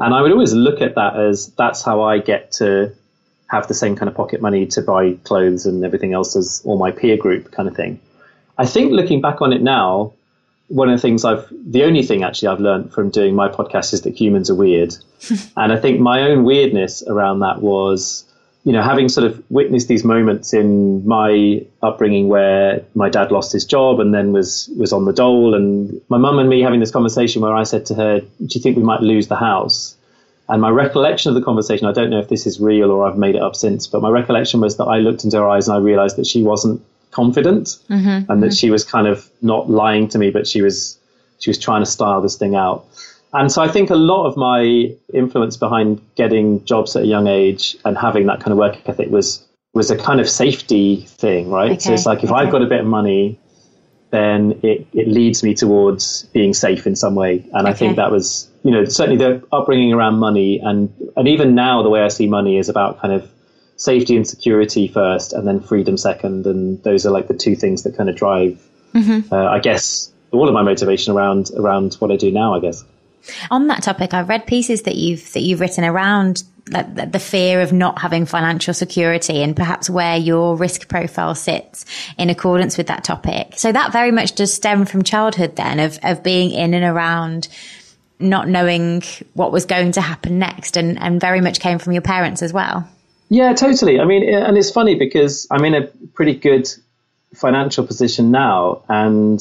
And 0.00 0.14
I 0.14 0.22
would 0.22 0.32
always 0.32 0.54
look 0.54 0.80
at 0.80 0.94
that 0.94 1.16
as 1.16 1.48
that's 1.58 1.82
how 1.82 2.02
I 2.02 2.18
get 2.18 2.52
to 2.52 2.92
have 3.48 3.68
the 3.68 3.74
same 3.74 3.96
kind 3.96 4.08
of 4.08 4.14
pocket 4.14 4.40
money 4.40 4.64
to 4.64 4.80
buy 4.80 5.12
clothes 5.24 5.66
and 5.66 5.84
everything 5.84 6.12
else 6.12 6.36
as 6.36 6.62
all 6.64 6.78
my 6.78 6.90
peer 6.90 7.16
group 7.16 7.50
kind 7.50 7.68
of 7.68 7.76
thing. 7.76 8.00
I 8.56 8.66
think 8.66 8.92
looking 8.92 9.20
back 9.20 9.42
on 9.42 9.52
it 9.52 9.60
now, 9.62 10.12
one 10.68 10.88
of 10.88 10.96
the 10.96 11.02
things 11.02 11.24
I've, 11.24 11.46
the 11.50 11.84
only 11.84 12.02
thing 12.02 12.22
actually 12.22 12.48
I've 12.48 12.60
learned 12.60 12.92
from 12.92 13.10
doing 13.10 13.34
my 13.34 13.48
podcast 13.48 13.92
is 13.92 14.02
that 14.02 14.18
humans 14.18 14.48
are 14.48 14.54
weird. 14.54 14.96
and 15.56 15.72
I 15.72 15.76
think 15.76 16.00
my 16.00 16.22
own 16.22 16.44
weirdness 16.44 17.02
around 17.06 17.40
that 17.40 17.60
was, 17.60 18.24
you 18.64 18.72
know, 18.72 18.82
having 18.82 19.08
sort 19.08 19.26
of 19.26 19.42
witnessed 19.50 19.88
these 19.88 20.04
moments 20.04 20.52
in 20.52 21.06
my 21.06 21.64
upbringing 21.82 22.28
where 22.28 22.84
my 22.94 23.08
dad 23.08 23.32
lost 23.32 23.52
his 23.52 23.64
job 23.64 24.00
and 24.00 24.12
then 24.12 24.32
was, 24.32 24.70
was 24.76 24.92
on 24.92 25.06
the 25.06 25.12
dole 25.12 25.54
and 25.54 26.00
my 26.10 26.18
mum 26.18 26.38
and 26.38 26.48
me 26.48 26.60
having 26.60 26.78
this 26.78 26.90
conversation 26.90 27.40
where 27.40 27.54
I 27.54 27.62
said 27.62 27.86
to 27.86 27.94
her, 27.94 28.20
do 28.20 28.28
you 28.38 28.60
think 28.60 28.76
we 28.76 28.82
might 28.82 29.00
lose 29.00 29.28
the 29.28 29.36
house? 29.36 29.96
And 30.48 30.60
my 30.60 30.68
recollection 30.68 31.30
of 31.30 31.36
the 31.36 31.42
conversation, 31.42 31.86
I 31.86 31.92
don't 31.92 32.10
know 32.10 32.18
if 32.18 32.28
this 32.28 32.46
is 32.46 32.60
real 32.60 32.90
or 32.90 33.06
I've 33.06 33.16
made 33.16 33.34
it 33.34 33.40
up 33.40 33.56
since, 33.56 33.86
but 33.86 34.02
my 34.02 34.10
recollection 34.10 34.60
was 34.60 34.76
that 34.76 34.84
I 34.84 34.98
looked 34.98 35.24
into 35.24 35.38
her 35.38 35.48
eyes 35.48 35.68
and 35.68 35.76
I 35.76 35.80
realized 35.80 36.16
that 36.16 36.26
she 36.26 36.42
wasn't 36.42 36.82
confident 37.12 37.78
mm-hmm, 37.88 38.08
and 38.08 38.26
mm-hmm. 38.26 38.40
that 38.40 38.54
she 38.54 38.70
was 38.70 38.84
kind 38.84 39.06
of 39.06 39.28
not 39.40 39.70
lying 39.70 40.08
to 40.08 40.18
me, 40.18 40.30
but 40.30 40.46
she 40.46 40.60
was, 40.60 40.98
she 41.38 41.48
was 41.48 41.58
trying 41.58 41.82
to 41.82 41.86
style 41.86 42.20
this 42.20 42.36
thing 42.36 42.56
out. 42.56 42.86
And 43.32 43.50
so 43.50 43.62
I 43.62 43.68
think 43.68 43.90
a 43.90 43.96
lot 43.96 44.26
of 44.26 44.36
my 44.36 44.94
influence 45.14 45.56
behind 45.56 46.00
getting 46.16 46.64
jobs 46.64 46.96
at 46.96 47.04
a 47.04 47.06
young 47.06 47.28
age 47.28 47.76
and 47.84 47.96
having 47.96 48.26
that 48.26 48.40
kind 48.40 48.52
of 48.52 48.58
work 48.58 48.76
ethic 48.88 49.10
was 49.10 49.46
was 49.72 49.90
a 49.90 49.96
kind 49.96 50.20
of 50.20 50.28
safety 50.28 51.06
thing, 51.06 51.48
right? 51.48 51.72
Okay. 51.72 51.80
So 51.80 51.92
it's 51.92 52.06
like 52.06 52.24
if 52.24 52.30
okay. 52.30 52.40
I've 52.40 52.50
got 52.50 52.62
a 52.62 52.66
bit 52.66 52.80
of 52.80 52.86
money, 52.86 53.38
then 54.10 54.58
it, 54.64 54.86
it 54.92 55.06
leads 55.06 55.44
me 55.44 55.54
towards 55.54 56.24
being 56.32 56.52
safe 56.54 56.88
in 56.88 56.96
some 56.96 57.14
way. 57.14 57.44
And 57.52 57.68
okay. 57.68 57.70
I 57.70 57.72
think 57.72 57.96
that 57.96 58.10
was, 58.10 58.48
you 58.64 58.72
know, 58.72 58.84
certainly 58.84 59.16
the 59.16 59.46
upbringing 59.52 59.92
around 59.92 60.16
money 60.16 60.58
and 60.58 60.92
and 61.16 61.28
even 61.28 61.54
now 61.54 61.82
the 61.82 61.88
way 61.88 62.02
I 62.02 62.08
see 62.08 62.26
money 62.26 62.58
is 62.58 62.68
about 62.68 63.00
kind 63.00 63.14
of 63.14 63.30
safety 63.76 64.16
and 64.16 64.26
security 64.26 64.88
first 64.88 65.32
and 65.32 65.46
then 65.46 65.60
freedom 65.60 65.96
second. 65.96 66.46
And 66.46 66.82
those 66.82 67.06
are 67.06 67.10
like 67.10 67.28
the 67.28 67.34
two 67.34 67.54
things 67.54 67.84
that 67.84 67.96
kind 67.96 68.10
of 68.10 68.16
drive, 68.16 68.60
mm-hmm. 68.92 69.32
uh, 69.32 69.46
I 69.46 69.60
guess, 69.60 70.12
all 70.32 70.48
of 70.48 70.54
my 70.54 70.62
motivation 70.62 71.14
around 71.14 71.50
around 71.56 71.94
what 71.94 72.10
I 72.10 72.16
do 72.16 72.32
now, 72.32 72.54
I 72.54 72.60
guess. 72.60 72.84
On 73.50 73.66
that 73.68 73.82
topic, 73.82 74.14
I've 74.14 74.28
read 74.28 74.46
pieces 74.46 74.82
that 74.82 74.96
you've 74.96 75.32
that 75.32 75.40
you've 75.40 75.60
written 75.60 75.84
around 75.84 76.44
the 76.66 77.18
fear 77.18 77.60
of 77.62 77.72
not 77.72 77.98
having 77.98 78.26
financial 78.26 78.72
security 78.72 79.42
and 79.42 79.56
perhaps 79.56 79.90
where 79.90 80.16
your 80.16 80.56
risk 80.56 80.88
profile 80.88 81.34
sits 81.34 81.84
in 82.16 82.30
accordance 82.30 82.78
with 82.78 82.86
that 82.86 83.02
topic. 83.02 83.54
So 83.56 83.72
that 83.72 83.92
very 83.92 84.12
much 84.12 84.36
does 84.36 84.54
stem 84.54 84.84
from 84.84 85.02
childhood 85.02 85.56
then 85.56 85.80
of 85.80 85.98
of 86.02 86.22
being 86.22 86.52
in 86.52 86.74
and 86.74 86.84
around 86.84 87.48
not 88.20 88.48
knowing 88.48 89.02
what 89.32 89.50
was 89.50 89.64
going 89.64 89.92
to 89.92 90.00
happen 90.00 90.38
next 90.38 90.76
and, 90.76 90.98
and 91.00 91.20
very 91.20 91.40
much 91.40 91.58
came 91.58 91.78
from 91.78 91.94
your 91.94 92.02
parents 92.02 92.42
as 92.42 92.52
well. 92.52 92.86
Yeah, 93.30 93.54
totally. 93.54 93.98
I 93.98 94.04
mean, 94.04 94.28
and 94.28 94.58
it's 94.58 94.70
funny 94.70 94.96
because 94.96 95.46
I'm 95.50 95.64
in 95.64 95.74
a 95.74 95.86
pretty 96.14 96.34
good 96.34 96.68
financial 97.34 97.86
position 97.86 98.30
now 98.30 98.82
and 98.88 99.40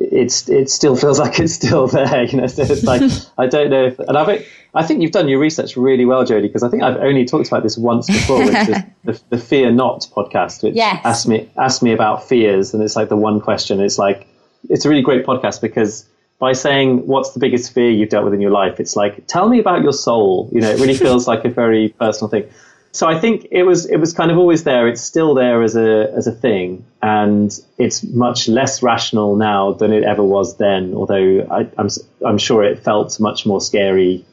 it's 0.00 0.48
it 0.48 0.70
still 0.70 0.96
feels 0.96 1.18
like 1.18 1.38
it's 1.38 1.52
still 1.52 1.86
there. 1.86 2.24
You 2.24 2.40
know, 2.40 2.46
so 2.46 2.62
it's 2.62 2.82
like 2.82 3.02
I 3.38 3.46
don't 3.46 3.70
know. 3.70 3.86
If, 3.86 3.98
and 3.98 4.16
I've 4.16 4.46
I 4.74 4.84
think 4.84 5.02
you've 5.02 5.12
done 5.12 5.28
your 5.28 5.38
research 5.38 5.76
really 5.76 6.04
well, 6.04 6.24
Jodie, 6.24 6.42
because 6.42 6.62
I 6.62 6.68
think 6.68 6.82
I've 6.82 6.96
only 6.96 7.24
talked 7.24 7.48
about 7.48 7.62
this 7.62 7.76
once 7.76 8.06
before, 8.06 8.38
which 8.38 8.54
is 8.54 8.76
the, 9.04 9.20
the 9.30 9.38
Fear 9.38 9.72
Not 9.72 10.06
podcast, 10.14 10.62
which 10.62 10.74
yes. 10.74 11.00
asked 11.04 11.28
me 11.28 11.50
asked 11.58 11.82
me 11.82 11.92
about 11.92 12.26
fears, 12.26 12.72
and 12.72 12.82
it's 12.82 12.96
like 12.96 13.08
the 13.08 13.16
one 13.16 13.40
question. 13.40 13.80
It's 13.80 13.98
like 13.98 14.26
it's 14.68 14.84
a 14.84 14.88
really 14.88 15.02
great 15.02 15.26
podcast 15.26 15.60
because 15.60 16.06
by 16.38 16.52
saying 16.52 17.06
what's 17.06 17.32
the 17.32 17.40
biggest 17.40 17.72
fear 17.72 17.90
you've 17.90 18.08
dealt 18.08 18.24
with 18.24 18.32
in 18.32 18.40
your 18.40 18.50
life, 18.50 18.80
it's 18.80 18.96
like 18.96 19.26
tell 19.26 19.48
me 19.48 19.58
about 19.58 19.82
your 19.82 19.92
soul. 19.92 20.48
You 20.52 20.62
know, 20.62 20.70
it 20.70 20.80
really 20.80 20.96
feels 21.06 21.28
like 21.28 21.44
a 21.44 21.50
very 21.50 21.90
personal 21.90 22.30
thing 22.30 22.48
so 22.92 23.06
I 23.06 23.18
think 23.18 23.46
it 23.50 23.62
was 23.62 23.86
it 23.86 23.98
was 23.98 24.12
kind 24.12 24.30
of 24.30 24.38
always 24.38 24.64
there. 24.64 24.88
It's 24.88 25.00
still 25.00 25.34
there 25.34 25.62
as 25.62 25.76
a 25.76 26.12
as 26.16 26.26
a 26.26 26.32
thing, 26.32 26.84
and 27.02 27.56
it's 27.78 28.02
much 28.02 28.48
less 28.48 28.82
rational 28.82 29.36
now 29.36 29.72
than 29.72 29.92
it 29.92 30.02
ever 30.02 30.24
was 30.24 30.56
then. 30.56 30.94
Although 30.94 31.46
I, 31.50 31.68
I'm 31.78 31.88
I'm 32.26 32.38
sure 32.38 32.64
it 32.64 32.80
felt 32.80 33.18
much 33.20 33.46
more 33.46 33.60
scary, 33.60 34.24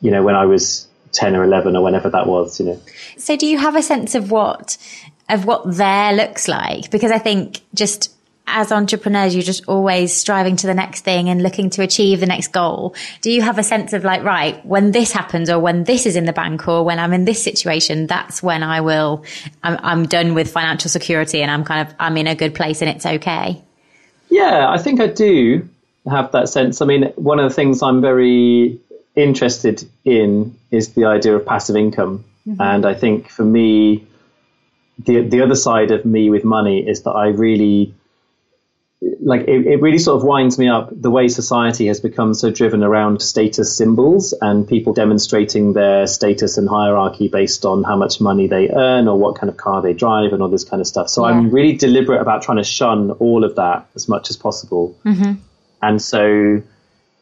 you 0.00 0.10
know, 0.10 0.22
when 0.22 0.34
I 0.34 0.46
was 0.46 0.88
ten 1.12 1.36
or 1.36 1.44
eleven 1.44 1.76
or 1.76 1.82
whenever 1.82 2.08
that 2.08 2.26
was. 2.26 2.58
You 2.58 2.66
know. 2.66 2.80
So 3.18 3.36
do 3.36 3.46
you 3.46 3.58
have 3.58 3.76
a 3.76 3.82
sense 3.82 4.14
of 4.14 4.30
what 4.30 4.78
of 5.28 5.44
what 5.44 5.62
there 5.76 6.14
looks 6.14 6.48
like? 6.48 6.90
Because 6.90 7.10
I 7.10 7.18
think 7.18 7.60
just 7.74 8.11
as 8.46 8.72
entrepreneurs, 8.72 9.34
you're 9.34 9.42
just 9.42 9.68
always 9.68 10.12
striving 10.12 10.56
to 10.56 10.66
the 10.66 10.74
next 10.74 11.02
thing 11.02 11.28
and 11.28 11.42
looking 11.42 11.70
to 11.70 11.82
achieve 11.82 12.20
the 12.20 12.26
next 12.26 12.48
goal. 12.48 12.94
Do 13.20 13.30
you 13.30 13.40
have 13.42 13.58
a 13.58 13.62
sense 13.62 13.92
of 13.92 14.04
like, 14.04 14.22
right, 14.24 14.64
when 14.66 14.90
this 14.90 15.12
happens 15.12 15.48
or 15.48 15.58
when 15.58 15.84
this 15.84 16.06
is 16.06 16.16
in 16.16 16.26
the 16.26 16.32
bank 16.32 16.66
or 16.68 16.84
when 16.84 16.98
I'm 16.98 17.12
in 17.12 17.24
this 17.24 17.42
situation, 17.42 18.06
that's 18.06 18.42
when 18.42 18.62
I 18.62 18.80
will, 18.80 19.24
I'm, 19.62 19.78
I'm 19.82 20.06
done 20.06 20.34
with 20.34 20.50
financial 20.50 20.90
security 20.90 21.40
and 21.40 21.50
I'm 21.50 21.64
kind 21.64 21.88
of, 21.88 21.94
I'm 21.98 22.16
in 22.16 22.26
a 22.26 22.34
good 22.34 22.54
place 22.54 22.82
and 22.82 22.90
it's 22.90 23.06
okay? 23.06 23.62
Yeah, 24.28 24.68
I 24.68 24.78
think 24.78 25.00
I 25.00 25.06
do 25.06 25.68
have 26.10 26.32
that 26.32 26.48
sense. 26.48 26.82
I 26.82 26.84
mean, 26.84 27.04
one 27.16 27.38
of 27.38 27.48
the 27.48 27.54
things 27.54 27.82
I'm 27.82 28.00
very 28.00 28.78
interested 29.14 29.88
in 30.04 30.56
is 30.70 30.94
the 30.94 31.04
idea 31.04 31.36
of 31.36 31.46
passive 31.46 31.76
income. 31.76 32.24
Mm-hmm. 32.46 32.60
And 32.60 32.86
I 32.86 32.94
think 32.94 33.28
for 33.28 33.44
me, 33.44 34.06
the, 34.98 35.20
the 35.20 35.42
other 35.42 35.54
side 35.54 35.90
of 35.90 36.04
me 36.04 36.28
with 36.28 36.44
money 36.44 36.86
is 36.86 37.02
that 37.02 37.12
I 37.12 37.28
really 37.28 37.94
like 39.20 39.42
it, 39.42 39.66
it, 39.66 39.80
really 39.80 39.98
sort 39.98 40.16
of 40.20 40.24
winds 40.24 40.58
me 40.58 40.68
up 40.68 40.88
the 40.92 41.10
way 41.10 41.26
society 41.26 41.86
has 41.86 42.00
become 42.00 42.34
so 42.34 42.50
driven 42.50 42.84
around 42.84 43.20
status 43.20 43.76
symbols 43.76 44.32
and 44.40 44.68
people 44.68 44.92
demonstrating 44.92 45.72
their 45.72 46.06
status 46.06 46.56
and 46.56 46.68
hierarchy 46.68 47.26
based 47.26 47.64
on 47.64 47.82
how 47.82 47.96
much 47.96 48.20
money 48.20 48.46
they 48.46 48.70
earn 48.70 49.08
or 49.08 49.18
what 49.18 49.34
kind 49.36 49.50
of 49.50 49.56
car 49.56 49.82
they 49.82 49.92
drive 49.92 50.32
and 50.32 50.40
all 50.40 50.48
this 50.48 50.64
kind 50.64 50.80
of 50.80 50.86
stuff. 50.86 51.08
So 51.08 51.26
yeah. 51.26 51.34
I'm 51.34 51.50
really 51.50 51.76
deliberate 51.76 52.20
about 52.20 52.42
trying 52.42 52.58
to 52.58 52.64
shun 52.64 53.10
all 53.12 53.42
of 53.42 53.56
that 53.56 53.88
as 53.96 54.08
much 54.08 54.30
as 54.30 54.36
possible. 54.36 54.96
Mm-hmm. 55.04 55.32
And 55.82 56.00
so 56.00 56.62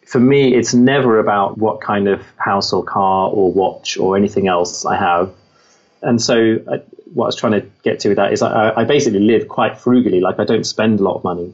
for 0.07 0.21
me, 0.21 0.55
it's 0.55 0.75
never 0.75 1.19
about 1.19 1.57
what 1.57 1.81
kind 1.81 2.09
of 2.09 2.23
house 2.37 2.73
or 2.75 2.85
car 2.85 3.31
or 3.31 3.51
watch 3.53 3.97
or 3.97 4.17
anything 4.17 4.49
else 4.49 4.85
I 4.85 4.97
have. 4.97 5.33
And 6.03 6.21
so 6.21 6.35
I, 6.37 6.75
uh, 6.75 6.79
what 7.13 7.25
I 7.25 7.29
was 7.29 7.37
trying 7.37 7.53
to 7.61 7.67
get 7.83 8.01
to 8.01 8.09
with 8.09 8.17
that 8.17 8.33
is 8.33 8.41
I, 8.41 8.73
I 8.77 8.85
basically 8.85 9.19
live 9.21 9.49
quite 9.49 9.79
frugally. 9.79 10.21
Like 10.21 10.39
I 10.39 10.45
don't 10.45 10.65
spend 10.65 11.01
a 11.01 11.03
lot 11.03 11.17
of 11.17 11.25
money. 11.25 11.53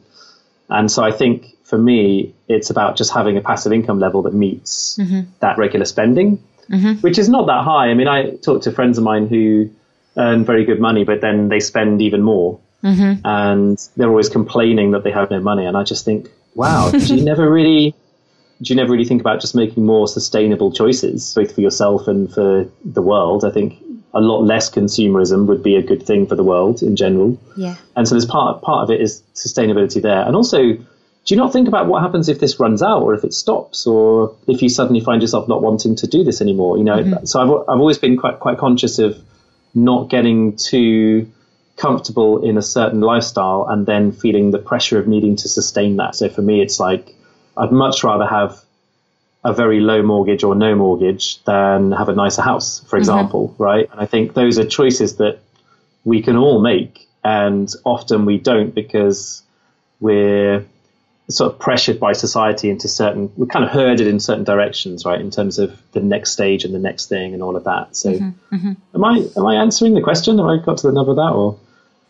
And 0.69 0.91
so 0.91 1.03
I 1.03 1.13
think 1.13 1.57
for 1.65 1.79
me, 1.79 2.35
it's 2.49 2.71
about 2.71 2.97
just 2.97 3.13
having 3.13 3.37
a 3.37 3.41
passive 3.41 3.73
income 3.73 3.99
level 3.99 4.23
that 4.23 4.35
meets 4.35 4.99
mm-hmm. 4.99 5.31
that 5.41 5.59
regular 5.59 5.85
spending, 5.85 6.43
mm-hmm. 6.71 7.01
which 7.01 7.19
is 7.19 7.29
not 7.29 7.47
that 7.47 7.65
high. 7.65 7.89
I 7.89 7.95
mean, 7.95 8.09
I 8.09 8.37
talk 8.37 8.63
to 8.63 8.73
friends 8.73 8.99
of 8.99 9.05
mine 9.05 9.29
who 9.29 9.71
earn 10.17 10.45
very 10.45 10.65
good 10.65 10.81
money, 10.81 11.05
but 11.05 11.21
then 11.21 11.49
they 11.49 11.61
spend 11.61 12.03
even 12.03 12.23
more. 12.23 12.61
Mm-hmm. 12.83 13.27
And 13.27 13.79
they're 13.97 14.09
always 14.09 14.29
complaining 14.29 14.93
that 14.93 15.03
they 15.03 15.11
have 15.11 15.31
no 15.31 15.41
money. 15.41 15.65
And 15.65 15.77
I 15.77 15.83
just 15.83 16.05
think, 16.05 16.29
wow, 16.55 16.91
do 16.93 17.17
you 17.17 17.25
never 17.25 17.51
really, 17.51 17.95
do 18.63 18.73
you 18.73 18.77
never 18.77 18.93
really 18.93 19.05
think 19.05 19.21
about 19.21 19.41
just 19.41 19.55
making 19.55 19.85
more 19.85 20.07
sustainable 20.07 20.73
choices, 20.73 21.35
both 21.35 21.55
for 21.55 21.61
yourself 21.61 22.07
and 22.07 22.33
for 22.33 22.69
the 22.85 23.03
world? 23.03 23.45
I 23.45 23.51
think 23.51 23.83
a 24.17 24.21
lot 24.21 24.43
less 24.43 24.71
consumerism 24.71 25.47
would 25.47 25.63
be 25.63 25.77
a 25.77 25.83
good 25.83 26.03
thing 26.03 26.27
for 26.27 26.35
the 26.35 26.43
world 26.43 26.83
in 26.83 26.97
general. 26.97 27.39
Yeah. 27.57 27.77
And 27.95 28.09
so 28.09 28.15
there's 28.15 28.27
part 28.27 28.63
part 28.63 28.85
of 28.85 28.91
it 28.91 29.01
is 29.01 29.23
sustainability 29.35 30.01
there, 30.03 30.23
and 30.27 30.35
also 30.35 30.79
do 31.27 31.35
you 31.35 31.41
not 31.41 31.53
think 31.53 31.67
about 31.67 31.89
what 31.89 32.03
happens 32.03 32.29
if 32.29 32.39
this 32.39 32.61
runs 32.61 32.83
out 32.83 33.03
or 33.03 33.13
if 33.13 33.25
it 33.25 33.35
stops 33.35 33.85
or 33.85 34.37
if 34.47 34.63
you 34.63 34.69
suddenly 34.69 35.01
find 35.01 35.21
yourself 35.21 35.49
not 35.49 35.61
wanting 35.61 35.97
to 35.97 36.07
do 36.07 36.23
this 36.23 36.41
anymore? 36.41 36.79
You 36.79 36.85
know, 36.85 37.03
mm-hmm. 37.03 37.27
so 37.27 37.41
I've, 37.41 37.69
I've 37.69 37.81
always 37.81 37.99
been 37.99 38.17
quite, 38.17 38.39
quite 38.39 38.59
conscious 38.59 39.01
of 39.01 39.21
not 39.75 40.09
getting 40.09 40.55
too 40.55 41.29
comfortable 41.77 42.45
in 42.45 42.57
a 42.57 42.63
certain 42.63 43.01
lifestyle 43.01 43.67
and 43.69 43.87
then 43.87 44.13
feeling 44.13 44.53
the 44.53 44.59
pressure 44.59 45.01
of 45.01 45.09
needing 45.09 45.35
to 45.37 45.49
sustain 45.49 45.97
that. 45.97 46.15
So 46.15 46.29
for 46.29 46.43
me, 46.43 46.63
it's 46.63 46.79
like 46.79 47.13
I'd 47.57 47.73
much 47.73 48.05
rather 48.05 48.27
have 48.27 48.63
a 49.47 49.53
very 49.53 49.79
low 49.79 50.03
mortgage 50.03 50.43
or 50.43 50.57
no 50.57 50.75
mortgage 50.75 51.43
than 51.45 51.93
have 51.93 52.09
a 52.09 52.15
nicer 52.15 52.43
house, 52.43 52.81
for 52.81 52.87
mm-hmm. 52.87 52.97
example, 52.99 53.49
mm-hmm. 53.49 53.63
right? 53.63 53.89
And 53.93 54.01
I 54.01 54.07
think 54.07 54.35
those 54.35 54.59
are 54.59 54.67
choices 54.67 55.17
that 55.17 55.39
we 56.05 56.21
can 56.21 56.37
all 56.37 56.61
make, 56.61 57.09
and 57.23 57.73
often 57.85 58.27
we 58.27 58.39
don't 58.39 58.75
because 58.75 59.45
we're 60.01 60.67
sort 61.29 61.53
of 61.53 61.59
pressured 61.61 62.01
by 62.01 62.13
society 62.13 62.71
into 62.71 62.89
certain 62.89 63.33
we're 63.37 63.47
kind 63.47 63.65
of 63.65 63.71
herded 63.71 64.07
in 64.07 64.21
certain 64.21 64.45
directions 64.45 65.05
right 65.05 65.21
in 65.21 65.29
terms 65.29 65.59
of 65.59 65.77
the 65.91 65.99
next 65.99 66.31
stage 66.31 66.65
and 66.65 66.73
the 66.73 66.79
next 66.79 67.07
thing 67.09 67.35
and 67.35 67.43
all 67.43 67.57
of 67.57 67.65
that 67.65 67.97
so 67.97 68.13
mm-hmm, 68.13 68.55
mm-hmm. 68.55 68.73
am 68.95 69.05
i 69.05 69.29
am 69.37 69.45
i 69.45 69.57
answering 69.57 69.95
the 69.95 70.01
question 70.01 70.39
have 70.39 70.47
i 70.47 70.57
got 70.59 70.79
to 70.79 70.87
the 70.87 70.93
nub 70.93 71.09
of 71.09 71.17
that 71.17 71.33
or 71.33 71.59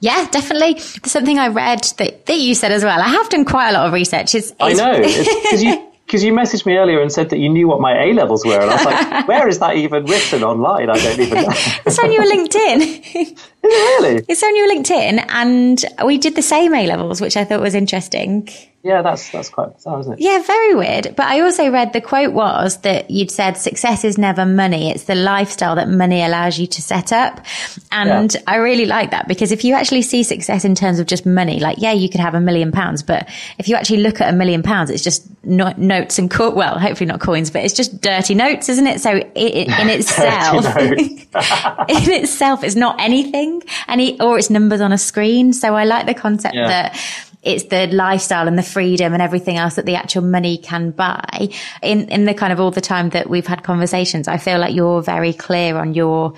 yeah, 0.01 0.29
definitely. 0.31 0.75
There's 0.75 1.11
something 1.11 1.39
I 1.39 1.49
read 1.49 1.85
that, 1.97 2.27
that 2.27 2.39
you 2.39 2.55
said 2.55 2.71
as 2.71 2.85
well. 2.85 3.01
I 3.01 3.09
have 3.09 3.29
done 3.31 3.45
quite 3.45 3.71
a 3.71 3.73
lot 3.73 3.87
of 3.87 3.93
research. 3.93 4.35
It's, 4.35 4.51
it's 4.51 4.61
I 4.61 4.73
know 4.73 4.99
because 4.99 5.63
you 5.63 5.86
because 6.07 6.23
you 6.23 6.33
messaged 6.33 6.65
me 6.67 6.77
earlier 6.77 7.03
and 7.03 7.11
said 7.13 7.31
that 7.31 7.39
you 7.39 7.49
knew 7.49 7.67
what 7.67 7.81
my 7.81 8.05
A 8.05 8.13
levels 8.13 8.45
were, 8.47 8.61
and 8.61 8.71
I 8.71 8.77
was 8.77 8.85
like, 8.85 9.29
where 9.29 9.49
is 9.49 9.59
that 9.59 9.77
even 9.77 10.05
written 10.07 10.45
online? 10.45 10.89
I 10.89 10.95
don't 10.95 11.19
even 11.19 11.43
know. 11.43 11.49
it's 11.85 11.99
on 11.99 12.13
your 12.13 12.25
LinkedIn. 12.25 13.39
really? 13.67 14.25
It's 14.29 14.43
on 14.43 14.57
your 14.57 14.69
LinkedIn, 14.69 15.25
and 15.29 15.85
we 16.05 16.19
did 16.19 16.35
the 16.37 16.43
same 16.43 16.75
A 16.75 16.87
levels, 16.87 17.21
which 17.21 17.37
I 17.37 17.45
thought 17.45 17.61
was 17.61 17.75
interesting. 17.75 18.49
Yeah, 18.87 19.03
that's 19.03 19.31
that's 19.33 19.49
quite 19.49 19.75
bizarre, 19.75 19.99
isn't 19.99 20.13
it? 20.13 20.21
Yeah, 20.21 20.41
very 20.43 20.77
weird. 20.77 21.15
But 21.17 21.27
I 21.27 21.41
also 21.41 21.69
read 21.73 21.93
the 21.93 22.01
quote 22.01 22.33
was 22.33 22.77
that 22.83 23.11
you'd 23.11 23.33
said 23.33 23.57
success 23.57 24.05
is 24.05 24.17
never 24.17 24.47
money; 24.47 24.93
it's 24.93 25.05
the 25.05 25.17
lifestyle 25.17 25.75
that 25.75 25.89
money 25.89 26.23
allows 26.23 26.57
you 26.57 26.69
to 26.69 26.81
set 26.81 27.13
up. 27.13 27.45
And 27.91 28.33
yeah. 28.33 28.41
I 28.47 28.57
really 28.57 28.87
like 28.87 29.11
that 29.11 29.27
because 29.27 29.51
if 29.51 29.65
you 29.65 29.75
actually 29.75 30.03
see 30.03 30.23
success 30.23 30.65
in 30.65 30.77
terms 30.77 31.01
of 31.01 31.09
just 31.09 31.27
money, 31.27 31.59
like 31.59 31.79
yeah, 31.81 31.95
you 31.95 32.09
could 32.09 32.21
have 32.21 32.37
a 32.37 32.41
million 32.41 32.71
pounds, 32.71 33.03
but 33.03 33.29
if 33.59 33.69
you 33.69 33.75
actually 33.75 34.03
look 34.03 34.21
at 34.21 34.33
a 34.33 34.37
million 34.37 34.63
pounds, 34.63 34.91
it's 34.91 35.03
just 35.03 35.27
no- 35.45 35.75
notes 35.77 36.21
and 36.21 36.31
co- 36.31 36.55
well, 36.55 36.79
hopefully 36.79 37.09
not 37.09 37.19
coins, 37.21 37.51
but 37.51 37.65
it's 37.65 37.75
just 37.75 38.01
dirty 38.01 38.37
notes, 38.37 38.69
isn't 38.69 38.87
it? 38.87 39.01
So 39.01 39.17
it, 39.17 39.33
it, 39.35 39.69
in 39.69 39.89
itself, 39.99 40.65
in 40.77 42.13
itself, 42.13 42.63
it's 42.63 42.77
not 42.77 43.01
anything, 43.01 43.56
any 43.89 44.21
or 44.21 44.39
it's 44.39 44.51
numbers 44.51 44.81
on 44.81 44.93
a 44.93 44.99
screen. 44.99 45.53
So 45.53 45.75
I 45.75 45.85
like 45.85 46.07
the 46.07 46.15
concept 46.15 46.55
yeah. 46.55 46.69
that 46.69 47.01
it's 47.43 47.65
the 47.65 47.87
lifestyle 47.87 48.49
and 48.49 48.59
the 48.59 48.63
freedom 48.63 49.13
and 49.13 49.23
everything 49.23 49.57
else 49.57 49.77
that 49.77 49.87
the 49.87 49.95
actual 49.95 50.23
money 50.23 50.59
can 50.59 50.91
buy. 50.91 51.49
In, 51.81 52.09
in 52.09 52.25
the 52.25 52.35
kind 52.35 52.53
of 52.53 52.59
all 52.59 52.73
the 52.73 52.81
time 52.81 53.11
that 53.11 53.31
we've 53.31 53.47
had 53.47 53.63
conversations, 53.63 54.27
I 54.27 54.39
feel 54.39 54.59
like 54.59 54.75
you're 54.75 55.01
very 55.01 55.33
clear 55.33 55.77
on 55.77 55.95
your 55.95 56.35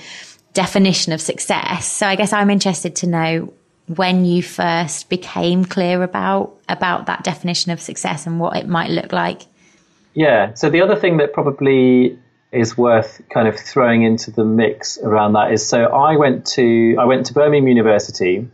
definition 0.53 1.15
of 1.15 1.21
success. 1.21 1.87
So 1.91 2.07
I 2.07 2.15
guess 2.17 2.33
I'm 2.33 2.51
interested 2.51 2.97
to 2.97 3.07
know 3.07 3.55
when 3.87 4.27
you 4.27 4.43
first 4.43 5.09
became 5.09 5.65
clear 5.65 6.03
about, 6.03 6.59
about 6.69 7.07
that 7.07 7.25
definition 7.25 7.73
of 7.73 7.81
success 7.81 8.27
and 8.27 8.39
what 8.39 8.57
it 8.57 8.69
might 8.69 8.91
look 8.91 9.13
like. 9.13 9.43
Yeah. 10.13 10.53
So 10.55 10.69
the 10.69 10.83
other 10.83 10.97
thing 10.97 11.17
that 11.19 11.33
probably 11.33 12.19
is 12.51 12.79
worth 12.79 13.21
kind 13.31 13.47
of 13.47 13.59
throwing 13.59 14.03
into 14.03 14.31
the 14.31 14.45
mix 14.45 14.99
around 14.99 15.35
that 15.35 15.53
is 15.53 15.67
so 15.67 15.85
I 15.85 16.17
went 16.17 16.47
to 16.47 16.97
I 16.99 17.05
went 17.05 17.27
to 17.27 17.35
Birmingham 17.35 17.69
University 17.69 18.49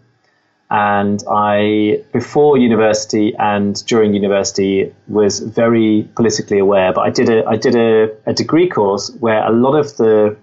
and 0.71 1.23
I, 1.31 2.03
before 2.13 2.57
university 2.59 3.35
and 3.39 3.85
during 3.87 4.15
university, 4.15 4.93
was 5.07 5.39
very 5.39 6.09
politically 6.17 6.59
aware. 6.59 6.93
But 6.93 7.03
I 7.03 7.11
did 7.11 7.29
a 7.29 7.47
I 7.47 7.57
did 7.57 7.77
a, 7.77 8.11
a 8.27 8.33
degree 8.33 8.69
course 8.69 9.11
where 9.21 9.47
a 9.47 9.53
lot 9.53 9.75
of 9.75 9.97
the 9.97 10.37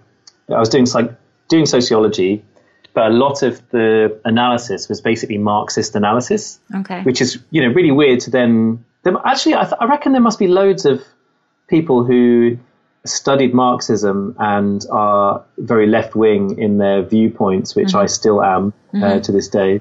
I 0.48 0.58
was 0.58 0.68
doing 0.68 0.86
like 0.94 1.10
doing 1.48 1.66
sociology, 1.66 2.44
but 2.94 3.06
a 3.06 3.14
lot 3.14 3.42
of 3.42 3.68
the 3.70 4.18
analysis 4.24 4.88
was 4.88 5.00
basically 5.00 5.38
Marxist 5.38 5.96
analysis. 5.96 6.60
Okay. 6.76 7.02
Which 7.02 7.20
is 7.20 7.38
you 7.50 7.60
know 7.60 7.74
really 7.74 7.92
weird 7.92 8.20
to 8.20 8.30
then. 8.30 8.84
Actually, 9.24 9.56
I, 9.56 9.64
th- 9.64 9.74
I 9.80 9.86
reckon 9.86 10.12
there 10.12 10.20
must 10.20 10.38
be 10.38 10.46
loads 10.46 10.86
of 10.86 11.02
people 11.66 12.04
who 12.04 12.56
studied 13.04 13.52
Marxism 13.54 14.36
and 14.38 14.84
are 14.90 15.44
very 15.58 15.86
left 15.86 16.14
wing 16.14 16.58
in 16.58 16.78
their 16.78 17.02
viewpoints, 17.02 17.74
which 17.74 17.88
mm-hmm. 17.88 17.98
I 17.98 18.06
still 18.06 18.42
am 18.42 18.72
uh, 18.94 18.96
mm-hmm. 18.96 19.20
to 19.22 19.32
this 19.32 19.48
day 19.48 19.80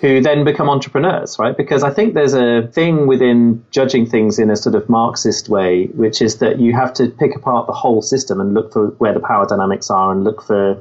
who 0.00 0.20
then 0.20 0.44
become 0.44 0.70
entrepreneurs, 0.70 1.38
right? 1.38 1.56
Because 1.56 1.82
I 1.82 1.90
think 1.90 2.14
there's 2.14 2.34
a 2.34 2.68
thing 2.68 3.08
within 3.08 3.64
judging 3.72 4.06
things 4.06 4.38
in 4.38 4.48
a 4.48 4.56
sort 4.56 4.76
of 4.76 4.88
Marxist 4.88 5.48
way, 5.48 5.86
which 5.86 6.22
is 6.22 6.38
that 6.38 6.60
you 6.60 6.72
have 6.72 6.94
to 6.94 7.08
pick 7.08 7.34
apart 7.34 7.66
the 7.66 7.72
whole 7.72 8.00
system 8.00 8.40
and 8.40 8.54
look 8.54 8.72
for 8.72 8.88
where 8.98 9.12
the 9.12 9.20
power 9.20 9.44
dynamics 9.44 9.90
are 9.90 10.12
and 10.12 10.22
look 10.22 10.40
for 10.42 10.78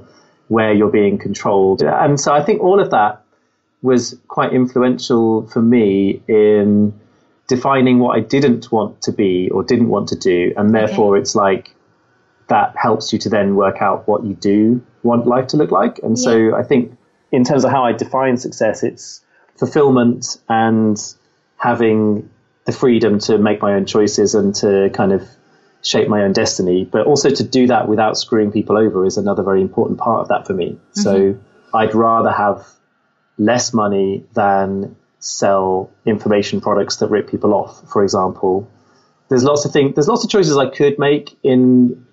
where 0.49 0.71
you're 0.71 0.91
being 0.91 1.17
controlled. 1.17 1.81
And 1.81 2.19
so 2.19 2.31
I 2.31 2.43
think 2.43 2.61
all 2.61 2.79
of 2.79 2.91
that 2.91 3.23
was 3.81 4.15
quite 4.27 4.53
influential 4.53 5.47
for 5.47 5.63
me 5.63 6.21
in 6.27 6.93
defining 7.47 7.97
what 7.99 8.15
I 8.15 8.19
didn't 8.19 8.71
want 8.71 9.01
to 9.03 9.11
be 9.11 9.49
or 9.49 9.63
didn't 9.63 9.89
want 9.89 10.09
to 10.09 10.15
do. 10.15 10.53
And 10.55 10.75
therefore, 10.75 11.15
okay. 11.15 11.21
it's 11.21 11.33
like 11.33 11.73
that 12.47 12.75
helps 12.77 13.11
you 13.11 13.19
to 13.19 13.29
then 13.29 13.55
work 13.55 13.81
out 13.81 14.07
what 14.07 14.23
you 14.23 14.33
do 14.33 14.85
want 15.03 15.27
life 15.27 15.47
to 15.47 15.57
look 15.57 15.71
like. 15.71 15.99
And 15.99 16.17
yeah. 16.17 16.23
so 16.23 16.55
I 16.55 16.63
think 16.63 16.97
in 17.31 17.43
terms 17.43 17.65
of 17.65 17.71
how 17.71 17.83
I 17.83 17.91
define 17.91 18.37
success, 18.37 18.83
it's 18.83 19.23
fulfillment 19.57 20.37
and 20.47 20.97
having 21.57 22.29
the 22.65 22.71
freedom 22.71 23.19
to 23.19 23.37
make 23.37 23.61
my 23.61 23.73
own 23.73 23.85
choices 23.85 24.35
and 24.35 24.53
to 24.55 24.89
kind 24.93 25.11
of 25.11 25.27
shape 25.81 26.07
my 26.07 26.23
own 26.23 26.33
destiny. 26.33 26.85
But 26.85 27.05
also 27.07 27.29
to 27.29 27.43
do 27.43 27.67
that 27.67 27.87
without 27.87 28.17
screwing 28.17 28.51
people 28.51 28.77
over 28.77 29.05
is 29.05 29.17
another 29.17 29.43
very 29.43 29.61
important 29.61 29.99
part 29.99 30.21
of 30.21 30.27
that 30.29 30.47
for 30.47 30.53
me. 30.53 30.71
Mm-hmm. 30.71 31.01
So 31.01 31.39
I'd 31.73 31.95
rather 31.95 32.31
have 32.31 32.67
less 33.37 33.73
money 33.73 34.25
than 34.33 34.95
sell 35.19 35.91
information 36.05 36.61
products 36.61 36.97
that 36.97 37.09
rip 37.09 37.29
people 37.29 37.53
off, 37.53 37.89
for 37.89 38.03
example. 38.03 38.69
There's 39.29 39.43
lots 39.43 39.65
of 39.65 39.71
things, 39.71 39.95
there's 39.95 40.07
lots 40.07 40.23
of 40.23 40.29
choices 40.29 40.57
I 40.57 40.69
could 40.69 40.97
make 40.99 41.37
in 41.43 42.06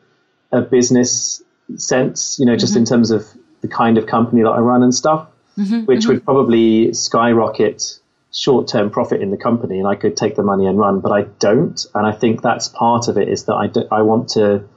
a 0.55 0.61
business 0.61 1.43
sense, 1.77 2.39
you 2.39 2.47
know, 2.47 2.57
just 2.57 2.73
mm-hmm. 2.73 2.81
in 2.81 2.85
terms 2.87 3.11
of 3.11 3.27
the 3.61 3.69
kind 3.69 3.99
of 3.99 4.07
company 4.07 4.43
that 4.43 4.51
I 4.51 4.61
run 4.61 4.83
and 4.83 4.95
stuff, 4.95 5.27
mm-hmm, 5.59 5.81
which 5.87 6.01
mm-hmm. 6.01 6.09
would 6.11 6.25
probably 6.25 6.93
skyrocket 6.95 7.99
short 8.33 8.69
term 8.69 8.91
profit 8.91 9.23
in 9.23 9.31
the 9.31 9.37
company 9.37 9.79
and 9.79 9.89
I 9.89 9.95
could 9.95 10.17
take 10.17 10.37
the 10.37 10.43
money 10.43 10.67
and 10.67 10.79
run, 10.79 11.01
but 11.01 11.13
I 11.13 11.23
don't. 11.39 11.85
And 11.95 12.07
I 12.07 12.13
think 12.13 12.43
that's 12.43 12.69
part 12.69 13.09
of 13.09 13.17
it 13.17 13.29
is 13.29 13.45
that 13.45 13.55
I, 13.55 13.67
do, 13.69 13.85
I 13.91 14.03
want 14.03 14.29
to, 14.31 14.69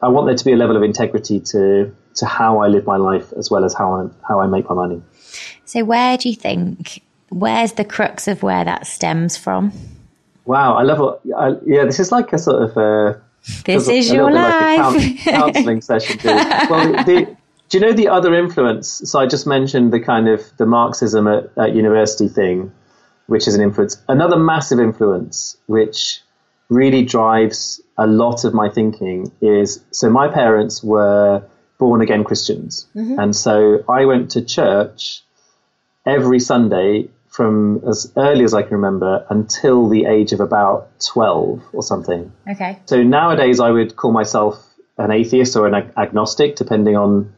I 0.00 0.08
want 0.08 0.26
there 0.26 0.36
to 0.36 0.44
be 0.44 0.52
a 0.52 0.56
level 0.56 0.76
of 0.76 0.82
integrity 0.82 1.40
to, 1.40 1.94
to 2.16 2.26
how 2.26 2.58
I 2.58 2.68
live 2.68 2.86
my 2.86 2.96
life 2.96 3.32
as 3.38 3.50
well 3.50 3.64
as 3.64 3.74
how 3.74 3.94
I, 3.94 4.26
how 4.26 4.40
I 4.40 4.46
make 4.46 4.68
my 4.68 4.74
money. 4.74 5.02
So 5.64 5.84
where 5.84 6.16
do 6.16 6.28
you 6.28 6.36
think, 6.36 7.02
where's 7.28 7.72
the 7.72 7.84
crux 7.84 8.28
of 8.28 8.42
where 8.42 8.64
that 8.64 8.86
stems 8.86 9.36
from? 9.36 9.72
Wow, 10.44 10.74
I 10.74 10.82
love 10.82 11.20
it. 11.24 11.34
I, 11.34 11.54
yeah, 11.66 11.84
this 11.84 11.98
is 11.98 12.12
like 12.12 12.32
a 12.32 12.38
sort 12.38 12.62
of, 12.62 12.76
uh, 12.76 13.18
this 13.64 13.88
is 13.88 14.10
your 14.10 14.30
life. 14.30 14.94
Like 14.94 15.18
counseling 15.24 15.80
session. 15.80 16.18
Well, 16.24 16.92
the, 16.92 17.04
the, 17.04 17.36
do 17.68 17.78
you 17.78 17.84
know 17.84 17.92
the 17.92 18.08
other 18.08 18.34
influence? 18.34 19.02
So 19.04 19.18
I 19.18 19.26
just 19.26 19.46
mentioned 19.46 19.92
the 19.92 20.00
kind 20.00 20.28
of 20.28 20.42
the 20.56 20.66
Marxism 20.66 21.26
at, 21.26 21.50
at 21.56 21.74
university 21.74 22.28
thing, 22.28 22.72
which 23.26 23.48
is 23.48 23.54
an 23.54 23.62
influence. 23.62 24.00
Another 24.08 24.36
massive 24.36 24.78
influence, 24.78 25.56
which 25.66 26.20
really 26.68 27.04
drives 27.04 27.80
a 27.96 28.06
lot 28.06 28.44
of 28.44 28.54
my 28.54 28.68
thinking, 28.68 29.32
is 29.40 29.84
so 29.90 30.10
my 30.10 30.28
parents 30.28 30.82
were 30.82 31.42
born 31.78 32.00
again 32.00 32.24
Christians, 32.24 32.86
mm-hmm. 32.94 33.18
and 33.18 33.34
so 33.34 33.84
I 33.88 34.04
went 34.04 34.30
to 34.32 34.44
church 34.44 35.22
every 36.06 36.40
Sunday 36.40 37.08
from 37.36 37.82
as 37.86 38.10
early 38.16 38.44
as 38.44 38.54
I 38.54 38.62
can 38.62 38.72
remember 38.72 39.26
until 39.28 39.90
the 39.90 40.06
age 40.06 40.32
of 40.32 40.40
about 40.40 40.88
12 41.00 41.62
or 41.74 41.82
something. 41.82 42.32
Okay. 42.50 42.78
So 42.86 43.02
nowadays 43.02 43.60
I 43.60 43.70
would 43.70 43.94
call 43.94 44.10
myself 44.10 44.56
an 44.96 45.10
atheist 45.10 45.54
or 45.54 45.66
an 45.66 45.74
ag- 45.74 45.92
agnostic, 45.98 46.56
depending 46.56 46.96
on 46.96 47.34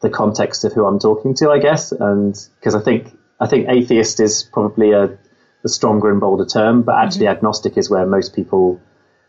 the 0.00 0.10
context 0.10 0.64
of 0.64 0.72
who 0.72 0.84
I'm 0.84 0.98
talking 0.98 1.34
to, 1.36 1.50
I 1.50 1.60
guess, 1.60 1.92
and 1.92 2.34
because 2.58 2.74
I 2.74 2.80
think 2.80 3.16
I 3.38 3.46
think 3.46 3.68
atheist 3.68 4.18
is 4.18 4.42
probably 4.42 4.90
a, 4.90 5.16
a 5.62 5.68
stronger 5.68 6.10
and 6.10 6.20
bolder 6.20 6.44
term, 6.44 6.82
but 6.82 6.96
actually 6.96 7.26
mm-hmm. 7.26 7.36
agnostic 7.36 7.78
is 7.78 7.88
where 7.88 8.06
most 8.06 8.34
people 8.34 8.80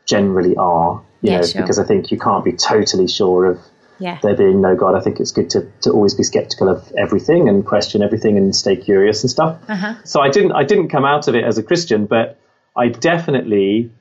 generally 0.07 0.55
are. 0.55 1.03
You 1.21 1.31
yeah, 1.31 1.37
know, 1.37 1.45
sure. 1.45 1.61
because 1.61 1.77
I 1.77 1.83
think 1.83 2.09
you 2.09 2.17
can't 2.17 2.43
be 2.43 2.53
totally 2.53 3.07
sure 3.07 3.45
of 3.45 3.59
yeah. 4.01 4.19
there 4.21 4.35
being 4.35 4.59
no 4.61 4.75
God. 4.75 4.95
I 4.95 4.99
think 4.99 5.19
it's 5.19 5.31
good 5.31 5.49
to, 5.51 5.71
to 5.81 5.91
always 5.91 6.15
be 6.15 6.23
skeptical 6.23 6.67
of 6.69 6.91
everything 6.97 7.47
and 7.47 7.65
question 7.65 8.01
everything 8.01 8.37
and 8.37 8.55
stay 8.55 8.75
curious 8.75 9.23
and 9.23 9.29
stuff. 9.29 9.61
Uh-huh. 9.67 9.95
So 10.03 10.21
I 10.21 10.29
didn't 10.29 10.53
I 10.53 10.63
didn't 10.63 10.89
come 10.89 11.05
out 11.05 11.27
of 11.27 11.35
it 11.35 11.43
as 11.43 11.57
a 11.57 11.63
Christian, 11.63 12.07
but 12.07 12.37
I 12.75 12.89
definitely 12.89 13.91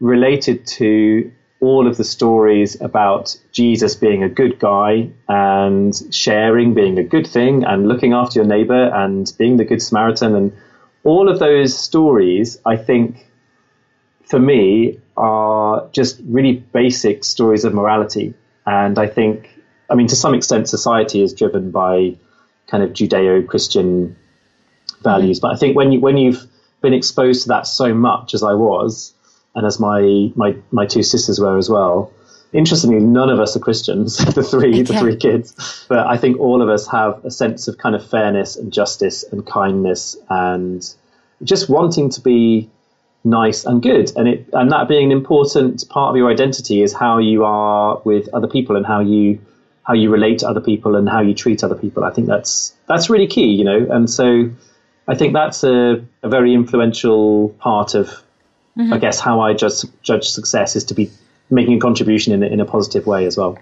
related 0.00 0.66
to 0.66 1.32
all 1.60 1.86
of 1.86 1.96
the 1.96 2.04
stories 2.04 2.80
about 2.80 3.36
Jesus 3.52 3.94
being 3.94 4.22
a 4.22 4.28
good 4.28 4.58
guy 4.58 5.10
and 5.28 5.94
sharing 6.10 6.74
being 6.74 6.98
a 6.98 7.02
good 7.02 7.26
thing 7.26 7.64
and 7.64 7.88
looking 7.88 8.12
after 8.12 8.40
your 8.40 8.46
neighbor 8.46 8.90
and 8.94 9.32
being 9.38 9.56
the 9.56 9.64
good 9.64 9.80
Samaritan 9.80 10.34
and 10.34 10.52
all 11.02 11.28
of 11.28 11.38
those 11.38 11.78
stories, 11.78 12.58
I 12.66 12.76
think, 12.76 13.30
for 14.24 14.38
me, 14.38 15.00
are 15.16 15.88
just 15.92 16.20
really 16.26 16.54
basic 16.54 17.24
stories 17.24 17.64
of 17.64 17.72
morality. 17.72 18.34
And 18.66 18.98
I 18.98 19.06
think, 19.06 19.48
I 19.88 19.94
mean, 19.94 20.08
to 20.08 20.16
some 20.16 20.34
extent, 20.34 20.68
society 20.68 21.22
is 21.22 21.32
driven 21.32 21.70
by 21.70 22.16
kind 22.66 22.82
of 22.82 22.90
Judeo-Christian 22.90 24.16
values. 25.02 25.38
Mm-hmm. 25.38 25.46
But 25.46 25.54
I 25.54 25.56
think 25.56 25.76
when 25.76 25.92
you 25.92 26.00
when 26.00 26.16
you've 26.16 26.46
been 26.80 26.94
exposed 26.94 27.42
to 27.42 27.48
that 27.48 27.66
so 27.66 27.94
much 27.94 28.34
as 28.34 28.42
I 28.42 28.54
was, 28.54 29.14
and 29.54 29.66
as 29.66 29.80
my 29.80 30.30
my 30.36 30.54
my 30.70 30.86
two 30.86 31.02
sisters 31.02 31.40
were 31.40 31.58
as 31.58 31.68
well. 31.68 32.12
Interestingly, 32.52 33.00
none 33.00 33.28
of 33.28 33.40
us 33.40 33.56
are 33.56 33.60
Christians. 33.60 34.16
the 34.34 34.42
three 34.42 34.82
the 34.82 34.98
three 34.98 35.16
kids, 35.16 35.84
but 35.88 36.06
I 36.06 36.16
think 36.16 36.38
all 36.38 36.62
of 36.62 36.68
us 36.68 36.86
have 36.88 37.24
a 37.24 37.30
sense 37.30 37.66
of 37.66 37.76
kind 37.78 37.94
of 37.96 38.08
fairness 38.08 38.56
and 38.56 38.72
justice 38.72 39.24
and 39.24 39.44
kindness 39.44 40.16
and 40.28 40.86
just 41.42 41.68
wanting 41.68 42.10
to 42.10 42.20
be 42.20 42.70
nice 43.26 43.64
and 43.66 43.82
good. 43.82 44.12
And 44.16 44.28
it 44.28 44.48
and 44.52 44.70
that 44.70 44.88
being 44.88 45.12
an 45.12 45.12
important 45.12 45.86
part 45.88 46.10
of 46.10 46.16
your 46.16 46.30
identity 46.30 46.80
is 46.80 46.94
how 46.94 47.18
you 47.18 47.44
are 47.44 48.00
with 48.04 48.28
other 48.32 48.48
people 48.48 48.76
and 48.76 48.86
how 48.86 49.00
you 49.00 49.40
how 49.82 49.94
you 49.94 50.10
relate 50.10 50.38
to 50.40 50.48
other 50.48 50.60
people 50.60 50.96
and 50.96 51.08
how 51.08 51.20
you 51.20 51.34
treat 51.34 51.62
other 51.62 51.74
people. 51.74 52.04
I 52.04 52.10
think 52.10 52.26
that's 52.26 52.74
that's 52.86 53.10
really 53.10 53.26
key, 53.26 53.52
you 53.52 53.64
know. 53.64 53.86
And 53.90 54.08
so 54.08 54.50
I 55.08 55.14
think 55.14 55.32
that's 55.32 55.62
a, 55.64 56.04
a 56.22 56.28
very 56.28 56.54
influential 56.54 57.50
part 57.60 57.94
of, 57.94 58.08
mm-hmm. 58.76 58.92
I 58.92 58.98
guess, 58.98 59.20
how 59.20 59.40
I 59.40 59.54
judge, 59.54 59.84
judge 60.02 60.28
success 60.28 60.74
is 60.74 60.84
to 60.84 60.94
be 60.94 61.10
making 61.50 61.76
a 61.76 61.80
contribution 61.80 62.32
in, 62.32 62.42
in 62.42 62.60
a 62.60 62.64
positive 62.64 63.06
way 63.06 63.26
as 63.26 63.36
well. 63.36 63.58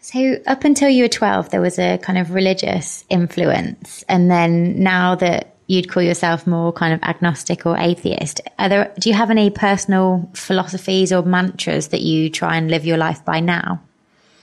So, 0.00 0.36
up 0.46 0.64
until 0.64 0.88
you 0.88 1.04
were 1.04 1.08
12, 1.08 1.50
there 1.50 1.60
was 1.60 1.78
a 1.78 1.98
kind 1.98 2.18
of 2.18 2.32
religious 2.32 3.04
influence. 3.08 4.04
And 4.08 4.30
then 4.30 4.82
now 4.82 5.14
that 5.16 5.54
you'd 5.68 5.88
call 5.88 6.02
yourself 6.02 6.46
more 6.46 6.72
kind 6.72 6.92
of 6.92 7.00
agnostic 7.02 7.64
or 7.66 7.76
atheist, 7.76 8.40
are 8.58 8.68
there, 8.68 8.92
do 8.98 9.08
you 9.08 9.14
have 9.14 9.30
any 9.30 9.50
personal 9.50 10.28
philosophies 10.34 11.12
or 11.12 11.22
mantras 11.22 11.88
that 11.88 12.00
you 12.00 12.30
try 12.30 12.56
and 12.56 12.70
live 12.70 12.84
your 12.84 12.96
life 12.96 13.24
by 13.24 13.38
now? 13.38 13.80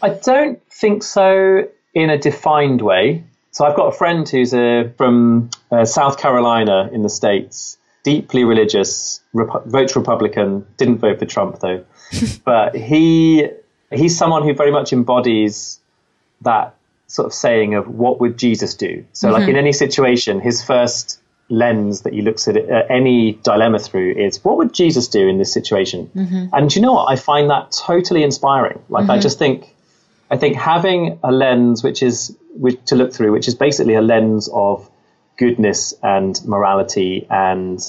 I 0.02 0.10
don't 0.10 0.62
think 0.72 1.04
so 1.04 1.68
in 1.94 2.10
a 2.10 2.18
defined 2.18 2.82
way. 2.82 3.24
So 3.52 3.66
I've 3.66 3.76
got 3.76 3.88
a 3.88 3.92
friend 3.92 4.28
who's 4.30 4.54
uh, 4.54 4.92
from 4.98 5.50
uh, 5.72 5.86
South 5.86 6.20
Carolina 6.20 6.90
in 6.94 7.02
the 7.02 7.10
States, 7.10 7.78
deeply 8.04 8.44
religious, 8.44 9.22
Rep- 9.34 9.66
votes 9.66 9.96
Republican, 9.96 10.66
didn't 10.78 11.00
vote 11.00 11.20
for 11.20 11.26
Trump 11.26 11.60
though. 11.60 11.84
but 12.46 12.76
he 12.76 13.48
he's 13.92 14.16
someone 14.16 14.44
who 14.44 14.54
very 14.54 14.72
much 14.72 14.94
embodies 14.94 15.80
that 16.42 16.75
sort 17.08 17.26
of 17.28 17.34
saying 17.34 17.76
of 17.76 17.88
what 17.88 18.20
would 18.20 18.38
Jesus 18.38 18.76
do? 18.76 19.06
So 19.14 19.28
mm-hmm. 19.28 19.40
like 19.40 19.50
in 19.50 19.56
any 19.56 19.74
situation, 19.74 20.40
his 20.40 20.64
first 20.64 21.22
lens 21.50 22.02
that 22.02 22.14
he 22.14 22.22
looks 22.22 22.48
at 22.48 22.58
it, 22.58 22.70
uh, 22.70 22.84
any 22.90 23.34
dilemma 23.34 23.80
through 23.80 24.14
is 24.14 24.44
what 24.44 24.58
would 24.58 24.74
Jesus 24.74 25.08
do 25.08 25.28
in 25.28 25.38
this 25.38 25.54
situation? 25.54 26.10
Mm-hmm. 26.16 26.46
And 26.54 26.76
you 26.76 26.82
know 26.82 26.94
what? 26.94 27.12
I 27.12 27.16
find 27.16 27.50
that 27.50 27.72
totally 27.72 28.24
inspiring. 28.24 28.82
Like 28.90 29.04
mm-hmm. 29.04 29.12
I 29.12 29.20
just 29.20 29.38
think 29.38 29.76
I 30.32 30.38
think 30.38 30.56
having 30.56 31.20
a 31.24 31.32
lens 31.32 31.84
which 31.84 32.02
is 32.02 32.36
which, 32.56 32.84
to 32.86 32.96
look 32.96 33.14
through, 33.14 33.32
which 33.32 33.48
is 33.48 33.56
basically 33.56 33.94
a 33.96 34.02
lens 34.02 34.50
of 34.52 34.90
goodness 35.38 35.94
and 36.02 36.40
morality 36.46 37.28
and 37.30 37.80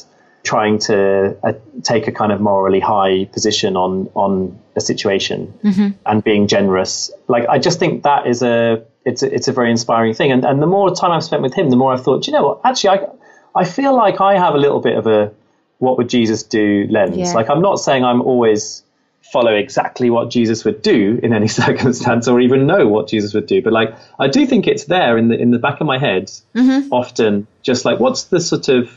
trying 0.47 0.79
to 0.79 1.37
uh, 1.43 1.53
take 1.83 2.07
a 2.07 2.13
kind 2.13 2.31
of 2.31 2.41
morally 2.41 2.81
high 2.81 3.25
position 3.33 3.77
on 3.77 4.09
on 4.15 4.59
a 4.77 4.81
situation 4.81 5.53
mm-hmm. 5.63 5.89
and 6.07 6.23
being 6.23 6.47
generous. 6.47 7.11
Like 7.27 7.49
I 7.49 7.59
just 7.59 7.79
think 7.81 8.05
that 8.05 8.27
is 8.27 8.43
a 8.43 8.85
it's 9.05 9.23
a, 9.23 9.35
it's 9.35 9.49
a 9.49 9.53
very 9.53 9.71
inspiring 9.71 10.15
thing. 10.15 10.31
And 10.31 10.45
and 10.45 10.63
the 10.63 10.67
more 10.67 10.95
time 10.95 11.11
I've 11.11 11.25
spent 11.25 11.43
with 11.43 11.55
him, 11.55 11.69
the 11.71 11.77
more 11.77 11.93
I've 11.93 12.05
thought, 12.05 12.27
you 12.27 12.33
know 12.33 12.47
what? 12.47 12.61
Actually, 12.65 12.99
I 12.99 13.63
I 13.63 13.65
feel 13.65 13.95
like 13.95 14.21
I 14.21 14.39
have 14.39 14.55
a 14.55 14.59
little 14.59 14.81
bit 14.81 14.97
of 14.97 15.07
a 15.07 15.33
what 15.79 15.99
would 15.99 16.09
Jesus 16.09 16.45
do 16.45 16.87
lens. 16.89 17.17
Yeah. 17.17 17.33
Like 17.33 17.51
I'm 17.51 17.61
not 17.61 17.77
saying 17.77 18.05
I'm 18.05 18.23
always 18.23 18.85
follow 19.33 19.55
exactly 19.55 20.11
what 20.11 20.31
Jesus 20.31 20.65
would 20.65 20.83
do 20.83 21.19
in 21.23 21.33
any 21.33 21.49
circumstance 21.63 22.29
or 22.29 22.41
even 22.41 22.67
know 22.67 22.87
what 22.87 23.09
Jesus 23.09 23.35
would 23.35 23.47
do. 23.47 23.63
But 23.63 23.73
like, 23.73 23.95
I 24.19 24.29
do 24.29 24.47
think 24.47 24.67
it's 24.67 24.85
there 24.85 25.19
in 25.19 25.29
the, 25.29 25.37
in 25.37 25.51
the 25.51 25.59
back 25.59 25.81
of 25.81 25.87
my 25.87 25.99
head 25.99 26.31
mm-hmm. 26.55 26.93
often, 26.93 27.47
just 27.63 27.85
like, 27.85 27.99
what's 27.99 28.25
the 28.25 28.41
sort 28.41 28.69
of, 28.69 28.91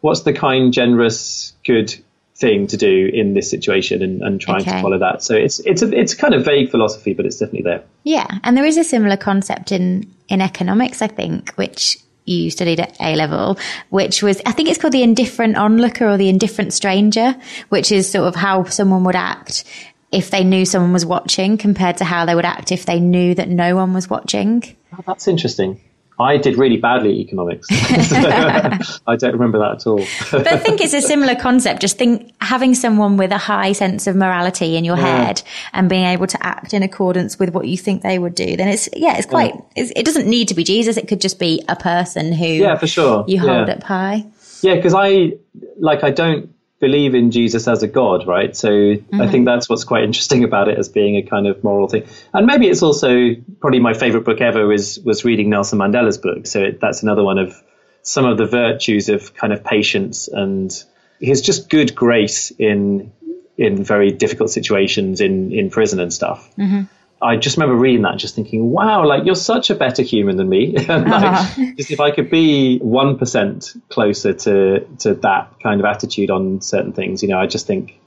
what's 0.00 0.22
the 0.22 0.32
kind, 0.32 0.72
generous, 0.72 1.52
good 1.64 1.94
thing 2.34 2.66
to 2.66 2.76
do 2.76 3.10
in 3.12 3.34
this 3.34 3.50
situation 3.50 4.02
and, 4.02 4.22
and 4.22 4.40
trying 4.40 4.62
okay. 4.62 4.72
to 4.72 4.82
follow 4.82 4.98
that. 4.98 5.22
So 5.22 5.34
it's, 5.34 5.60
it's 5.60 5.82
a, 5.82 5.92
it's 5.92 6.14
kind 6.14 6.34
of 6.34 6.44
vague 6.44 6.70
philosophy, 6.70 7.12
but 7.12 7.26
it's 7.26 7.36
definitely 7.36 7.62
there. 7.62 7.84
Yeah. 8.02 8.26
And 8.42 8.56
there 8.56 8.64
is 8.64 8.78
a 8.78 8.84
similar 8.84 9.18
concept 9.18 9.72
in, 9.72 10.10
in 10.28 10.40
economics, 10.40 11.02
I 11.02 11.06
think, 11.06 11.52
which 11.54 11.98
you 12.24 12.50
studied 12.50 12.80
at 12.80 12.96
A 13.00 13.14
level, 13.14 13.58
which 13.90 14.22
was, 14.22 14.40
I 14.46 14.52
think 14.52 14.70
it's 14.70 14.78
called 14.78 14.94
the 14.94 15.02
indifferent 15.02 15.56
onlooker 15.56 16.08
or 16.08 16.16
the 16.16 16.28
indifferent 16.30 16.72
stranger, 16.72 17.36
which 17.68 17.92
is 17.92 18.10
sort 18.10 18.26
of 18.26 18.34
how 18.36 18.64
someone 18.64 19.04
would 19.04 19.16
act 19.16 19.64
if 20.10 20.30
they 20.30 20.42
knew 20.42 20.64
someone 20.64 20.92
was 20.92 21.04
watching 21.04 21.58
compared 21.58 21.98
to 21.98 22.04
how 22.04 22.24
they 22.24 22.34
would 22.34 22.44
act 22.44 22.72
if 22.72 22.86
they 22.86 23.00
knew 23.00 23.34
that 23.34 23.48
no 23.48 23.76
one 23.76 23.92
was 23.92 24.08
watching. 24.08 24.76
Oh, 24.94 25.04
that's 25.06 25.28
interesting. 25.28 25.80
I 26.20 26.36
did 26.36 26.58
really 26.58 26.76
badly 26.76 27.12
at 27.12 27.16
economics. 27.16 27.66
I 27.70 29.16
don't 29.16 29.32
remember 29.32 29.58
that 29.58 29.76
at 29.76 29.86
all. 29.86 30.04
but 30.30 30.46
I 30.46 30.58
think 30.58 30.80
it's 30.80 30.92
a 30.92 31.00
similar 31.00 31.34
concept. 31.34 31.80
Just 31.80 31.96
think 31.96 32.32
having 32.40 32.74
someone 32.74 33.16
with 33.16 33.32
a 33.32 33.38
high 33.38 33.72
sense 33.72 34.06
of 34.06 34.14
morality 34.14 34.76
in 34.76 34.84
your 34.84 34.98
yeah. 34.98 35.24
head 35.24 35.42
and 35.72 35.88
being 35.88 36.04
able 36.04 36.26
to 36.26 36.46
act 36.46 36.74
in 36.74 36.82
accordance 36.82 37.38
with 37.38 37.54
what 37.54 37.66
you 37.66 37.78
think 37.78 38.02
they 38.02 38.18
would 38.18 38.34
do. 38.34 38.56
Then 38.56 38.68
it's 38.68 38.88
yeah, 38.94 39.16
it's 39.16 39.26
quite. 39.26 39.54
Yeah. 39.54 39.60
It's, 39.76 39.92
it 39.96 40.04
doesn't 40.04 40.28
need 40.28 40.48
to 40.48 40.54
be 40.54 40.62
Jesus. 40.62 40.98
It 40.98 41.08
could 41.08 41.22
just 41.22 41.38
be 41.38 41.64
a 41.68 41.76
person 41.76 42.32
who 42.32 42.44
yeah, 42.44 42.76
for 42.76 42.86
sure. 42.86 43.24
You 43.26 43.40
hold 43.40 43.68
yeah. 43.68 43.74
up 43.74 43.82
high. 43.82 44.26
Yeah, 44.60 44.74
because 44.74 44.92
I 44.94 45.32
like 45.78 46.04
I 46.04 46.10
don't 46.10 46.54
believe 46.80 47.14
in 47.14 47.30
Jesus 47.30 47.68
as 47.68 47.82
a 47.82 47.86
God, 47.86 48.26
right? 48.26 48.56
So 48.56 48.70
mm-hmm. 48.70 49.20
I 49.20 49.28
think 49.28 49.44
that's 49.44 49.68
what's 49.68 49.84
quite 49.84 50.02
interesting 50.02 50.44
about 50.44 50.68
it 50.68 50.78
as 50.78 50.88
being 50.88 51.16
a 51.16 51.22
kind 51.22 51.46
of 51.46 51.62
moral 51.62 51.88
thing. 51.88 52.08
And 52.32 52.46
maybe 52.46 52.68
it's 52.68 52.82
also 52.82 53.34
probably 53.60 53.80
my 53.80 53.94
favorite 53.94 54.24
book 54.24 54.40
ever 54.40 54.66
was 54.66 54.98
was 55.00 55.24
reading 55.24 55.50
Nelson 55.50 55.78
Mandela's 55.78 56.18
book. 56.18 56.46
So 56.46 56.60
it, 56.60 56.80
that's 56.80 57.02
another 57.02 57.22
one 57.22 57.38
of 57.38 57.62
some 58.02 58.24
of 58.24 58.38
the 58.38 58.46
virtues 58.46 59.10
of 59.10 59.34
kind 59.34 59.52
of 59.52 59.62
patience 59.62 60.26
and 60.28 60.72
his 61.20 61.42
just 61.42 61.68
good 61.68 61.94
grace 61.94 62.50
in 62.50 63.12
in 63.58 63.84
very 63.84 64.10
difficult 64.10 64.50
situations 64.50 65.20
in 65.20 65.52
in 65.52 65.68
prison 65.68 66.00
and 66.00 66.12
stuff. 66.12 66.50
Mm-hmm. 66.56 66.82
I 67.22 67.36
just 67.36 67.56
remember 67.56 67.76
reading 67.76 68.02
that, 68.02 68.16
just 68.16 68.34
thinking, 68.34 68.70
"Wow, 68.70 69.06
like 69.06 69.24
you're 69.26 69.34
such 69.34 69.68
a 69.68 69.74
better 69.74 70.02
human 70.02 70.36
than 70.36 70.48
me." 70.48 70.72
like, 70.76 70.88
uh-huh. 70.88 71.64
just 71.76 71.90
if 71.90 72.00
I 72.00 72.10
could 72.10 72.30
be 72.30 72.78
one 72.78 73.18
percent 73.18 73.74
closer 73.90 74.32
to 74.32 74.80
to 75.00 75.14
that 75.14 75.52
kind 75.62 75.80
of 75.80 75.86
attitude 75.86 76.30
on 76.30 76.62
certain 76.62 76.92
things, 76.92 77.22
you 77.22 77.28
know, 77.28 77.38
I 77.38 77.46
just 77.46 77.66
think 77.66 78.00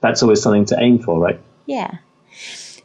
that's 0.00 0.22
always 0.22 0.42
something 0.42 0.64
to 0.66 0.76
aim 0.80 0.98
for, 0.98 1.18
right? 1.18 1.40
Yeah. 1.66 1.98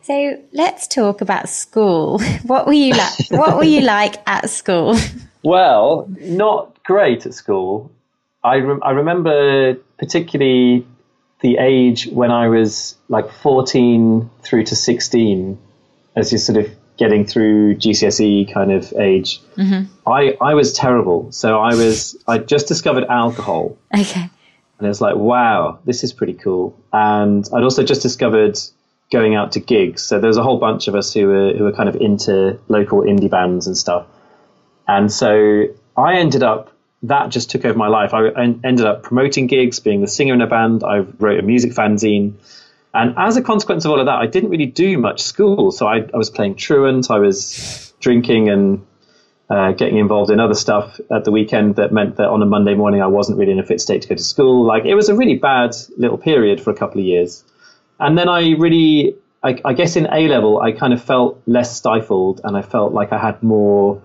So 0.04 0.42
let's 0.52 0.88
talk 0.88 1.22
about 1.22 1.50
school. 1.50 2.20
What 2.44 2.66
were 2.68 2.74
you 2.74 2.94
like? 2.94 3.32
what 3.32 3.56
were 3.58 3.64
you 3.64 3.82
like 3.82 4.16
at 4.28 4.50
school? 4.50 4.98
Well, 5.44 6.08
not 6.20 6.84
great 6.84 7.26
at 7.26 7.34
school. 7.34 7.92
I 8.44 8.58
re- 8.58 8.80
I 8.84 8.92
remember 8.92 9.74
particularly 9.98 10.86
the 11.40 11.58
age 11.58 12.06
when 12.06 12.30
I 12.30 12.48
was 12.48 12.96
like 13.10 13.32
14 13.32 14.30
through 14.44 14.66
to 14.66 14.76
16 14.76 15.58
as 16.16 16.32
you're 16.32 16.40
sort 16.40 16.58
of 16.58 16.72
getting 16.98 17.26
through 17.26 17.76
GCSE 17.76 18.54
kind 18.54 18.72
of 18.72 18.94
age, 18.94 19.42
mm-hmm. 19.56 19.92
I, 20.10 20.38
I 20.40 20.54
was 20.54 20.74
terrible. 20.74 21.32
So 21.32 21.60
I 21.60 21.74
was, 21.76 22.18
I 22.28 22.38
just 22.38 22.68
discovered 22.68 23.06
alcohol. 23.06 23.78
Okay. 23.96 24.22
And 24.22 24.88
it 24.88 24.90
was 24.90 25.02
like, 25.02 25.16
wow, 25.16 25.80
this 25.86 26.04
is 26.04 26.14
pretty 26.14 26.34
cool. 26.34 26.80
And 26.92 27.48
I'd 27.54 27.64
also 27.64 27.84
just 27.84 28.02
discovered 28.02 28.58
going 29.12 29.36
out 29.36 29.52
to 29.54 29.60
gigs. 29.60 30.04
So 30.04 30.20
there 30.20 30.28
was 30.28 30.38
a 30.38 30.44
whole 30.44 30.58
bunch 30.58 30.88
of 30.88 30.96
us 30.96 31.14
who 31.14 31.28
were, 31.28 31.54
who 31.54 31.64
were 31.66 31.72
kind 31.72 31.90
of 31.90 31.96
into 31.96 32.60
local 32.68 33.02
indie 33.02 33.30
bands 33.30 33.68
and 33.68 33.78
stuff. 33.78 34.08
And 34.88 35.12
so 35.12 35.66
I 35.96 36.16
ended 36.16 36.44
up, 36.44 36.72
that 37.04 37.30
just 37.30 37.50
took 37.50 37.66
over 37.66 37.78
my 37.78 37.88
life. 37.88 38.14
I 38.14 38.30
ended 38.30 38.86
up 38.86 39.04
promoting 39.04 39.48
gigs, 39.48 39.80
being 39.80 40.02
the 40.02 40.08
singer 40.08 40.34
in 40.34 40.42
a 40.42 40.48
band. 40.48 40.84
I 40.84 41.00
wrote 41.00 41.40
a 41.40 41.44
music 41.44 41.74
fanzine. 41.74 42.34
And 42.94 43.16
as 43.18 43.38
a 43.38 43.42
consequence 43.42 43.86
of 43.86 43.92
all 43.92 44.00
of 44.00 44.06
that, 44.06 44.20
I 44.20 44.28
didn't 44.28 44.50
really 44.50 44.66
do 44.66 44.98
much 44.98 45.22
school. 45.22 45.72
So 45.72 45.88
I, 45.88 46.08
I 46.14 46.18
was 46.18 46.30
playing 46.30 46.56
truant, 46.56 47.10
I 47.10 47.20
was 47.20 47.94
drinking 48.00 48.50
and 48.50 48.86
uh, 49.50 49.72
getting 49.74 49.98
involved 49.98 50.32
in 50.32 50.40
other 50.40 50.54
stuff 50.54 51.00
at 51.10 51.24
the 51.24 51.32
weekend 51.32 51.76
that 51.76 51.92
meant 51.92 52.18
that 52.18 52.28
on 52.28 52.42
a 52.42 52.46
Monday 52.46 52.74
morning 52.74 53.02
I 53.02 53.08
wasn't 53.08 53.38
really 53.38 53.52
in 53.52 53.60
a 53.60 53.66
fit 53.66 53.82
state 53.82 54.02
to 54.04 54.08
go 54.08 54.16
to 54.16 54.24
school. 54.24 54.66
Like 54.66 54.86
it 54.86 54.96
was 54.96 55.10
a 55.10 55.16
really 55.16 55.36
bad 55.36 55.76
little 55.98 56.18
period 56.18 56.62
for 56.62 56.70
a 56.72 56.74
couple 56.74 57.00
of 57.00 57.06
years. 57.06 57.44
And 58.00 58.18
then 58.18 58.28
I 58.28 58.52
really, 58.52 59.16
I, 59.44 59.60
I 59.64 59.74
guess 59.74 59.96
in 59.96 60.08
A 60.12 60.28
level, 60.28 60.60
I 60.62 60.72
kind 60.72 60.94
of 60.94 61.04
felt 61.04 61.42
less 61.48 61.76
stifled 61.76 62.42
and 62.44 62.58
I 62.58 62.62
felt 62.62 62.94
like 62.94 63.12
I 63.12 63.18
had 63.18 63.42
more 63.44 64.02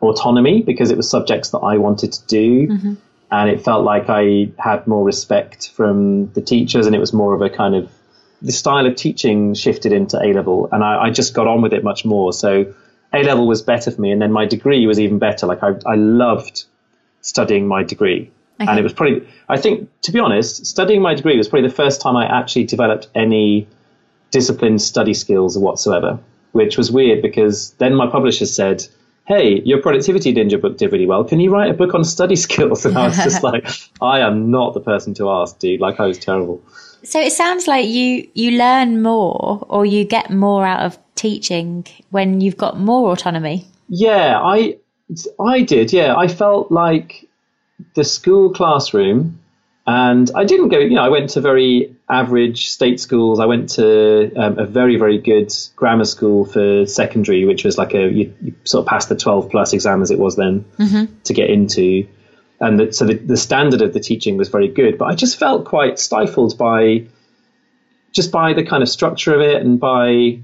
autonomy 0.00 0.62
because 0.62 0.90
it 0.90 0.96
was 0.96 1.08
subjects 1.10 1.50
that 1.50 1.58
I 1.58 1.78
wanted 1.78 2.12
to 2.12 2.26
do. 2.26 2.68
Mm-hmm. 2.68 2.94
And 3.30 3.50
it 3.50 3.62
felt 3.62 3.84
like 3.84 4.06
I 4.08 4.52
had 4.58 4.86
more 4.86 5.04
respect 5.04 5.70
from 5.70 6.32
the 6.32 6.40
teachers 6.40 6.86
and 6.86 6.94
it 6.94 6.98
was 6.98 7.12
more 7.12 7.34
of 7.34 7.42
a 7.42 7.50
kind 7.50 7.74
of 7.74 7.90
the 8.40 8.52
style 8.52 8.86
of 8.86 8.94
teaching 8.94 9.54
shifted 9.54 9.92
into 9.92 10.18
A 10.18 10.32
level, 10.32 10.68
and 10.72 10.84
I, 10.84 11.04
I, 11.04 11.10
just 11.10 11.34
got 11.34 11.46
on 11.46 11.60
with 11.60 11.72
it 11.72 11.82
much 11.82 12.04
more. 12.04 12.32
So 12.32 12.72
A 13.12 13.22
level 13.22 13.46
was 13.46 13.62
better 13.62 13.90
for 13.90 14.00
me, 14.00 14.12
and 14.12 14.22
then 14.22 14.32
my 14.32 14.46
degree 14.46 14.86
was 14.86 15.00
even 15.00 15.18
better. 15.18 15.46
Like 15.46 15.62
I, 15.62 15.74
I 15.86 15.96
loved 15.96 16.64
studying 17.20 17.66
my 17.66 17.82
degree. 17.82 18.30
Okay. 18.60 18.70
And 18.70 18.78
it 18.78 18.82
was 18.82 18.92
probably, 18.92 19.26
I 19.48 19.56
think, 19.56 19.88
to 20.02 20.12
be 20.12 20.18
honest, 20.18 20.66
studying 20.66 21.00
my 21.00 21.14
degree 21.14 21.36
was 21.36 21.48
probably 21.48 21.68
the 21.68 21.74
first 21.74 22.00
time 22.00 22.16
I 22.16 22.26
actually 22.26 22.64
developed 22.64 23.08
any 23.14 23.68
disciplined 24.30 24.82
study 24.82 25.14
skills 25.14 25.56
whatsoever, 25.56 26.18
which 26.52 26.76
was 26.76 26.90
weird 26.90 27.22
because 27.22 27.72
then 27.74 27.94
my 27.94 28.08
publisher 28.08 28.46
said, 28.46 28.86
Hey, 29.26 29.60
your 29.64 29.80
productivity 29.80 30.34
ninja 30.34 30.60
book 30.60 30.78
did 30.78 30.90
really 30.90 31.06
well. 31.06 31.22
Can 31.22 31.38
you 31.38 31.50
write 31.50 31.70
a 31.70 31.74
book 31.74 31.94
on 31.94 32.02
study 32.02 32.34
skills? 32.46 32.84
And 32.84 32.96
I 32.96 33.08
was 33.08 33.16
just 33.16 33.42
like, 33.50 33.68
I 34.00 34.20
am 34.20 34.50
not 34.50 34.74
the 34.74 34.80
person 34.80 35.14
to 35.14 35.30
ask, 35.30 35.58
dude. 35.58 35.80
Like, 35.80 36.00
I 36.00 36.06
was 36.06 36.18
terrible. 36.18 36.62
So 37.04 37.20
it 37.20 37.32
sounds 37.32 37.66
like 37.66 37.88
you 37.88 38.28
you 38.34 38.58
learn 38.58 39.02
more 39.02 39.64
or 39.68 39.86
you 39.86 40.04
get 40.04 40.30
more 40.30 40.66
out 40.66 40.80
of 40.80 40.98
teaching 41.14 41.86
when 42.10 42.40
you've 42.40 42.56
got 42.56 42.78
more 42.78 43.12
autonomy. 43.12 43.66
Yeah, 43.88 44.40
I 44.40 44.76
I 45.40 45.62
did. 45.62 45.92
Yeah, 45.92 46.16
I 46.16 46.28
felt 46.28 46.70
like 46.70 47.28
the 47.94 48.04
school 48.04 48.52
classroom, 48.52 49.40
and 49.86 50.30
I 50.34 50.44
didn't 50.44 50.68
go. 50.68 50.78
You 50.78 50.96
know, 50.96 51.02
I 51.02 51.08
went 51.08 51.30
to 51.30 51.40
very 51.40 51.94
average 52.10 52.68
state 52.68 53.00
schools. 53.00 53.40
I 53.40 53.46
went 53.46 53.70
to 53.70 54.34
um, 54.36 54.58
a 54.58 54.66
very 54.66 54.96
very 54.96 55.18
good 55.18 55.52
grammar 55.76 56.04
school 56.04 56.44
for 56.44 56.86
secondary, 56.86 57.44
which 57.44 57.64
was 57.64 57.78
like 57.78 57.94
a 57.94 58.10
you, 58.10 58.34
you 58.42 58.54
sort 58.64 58.82
of 58.84 58.88
passed 58.88 59.08
the 59.08 59.16
twelve 59.16 59.50
plus 59.50 59.72
exam 59.72 60.02
as 60.02 60.10
it 60.10 60.18
was 60.18 60.36
then 60.36 60.64
mm-hmm. 60.78 61.12
to 61.24 61.32
get 61.32 61.48
into 61.50 62.06
and 62.60 62.80
the, 62.80 62.92
so 62.92 63.04
the, 63.04 63.14
the 63.14 63.36
standard 63.36 63.82
of 63.82 63.92
the 63.92 64.00
teaching 64.00 64.36
was 64.36 64.48
very 64.48 64.68
good. 64.68 64.98
But 64.98 65.06
I 65.06 65.14
just 65.14 65.38
felt 65.38 65.64
quite 65.64 65.98
stifled 65.98 66.58
by 66.58 67.06
just 68.12 68.32
by 68.32 68.52
the 68.52 68.64
kind 68.64 68.82
of 68.82 68.88
structure 68.88 69.34
of 69.34 69.40
it 69.40 69.62
and 69.62 69.78
by 69.78 70.40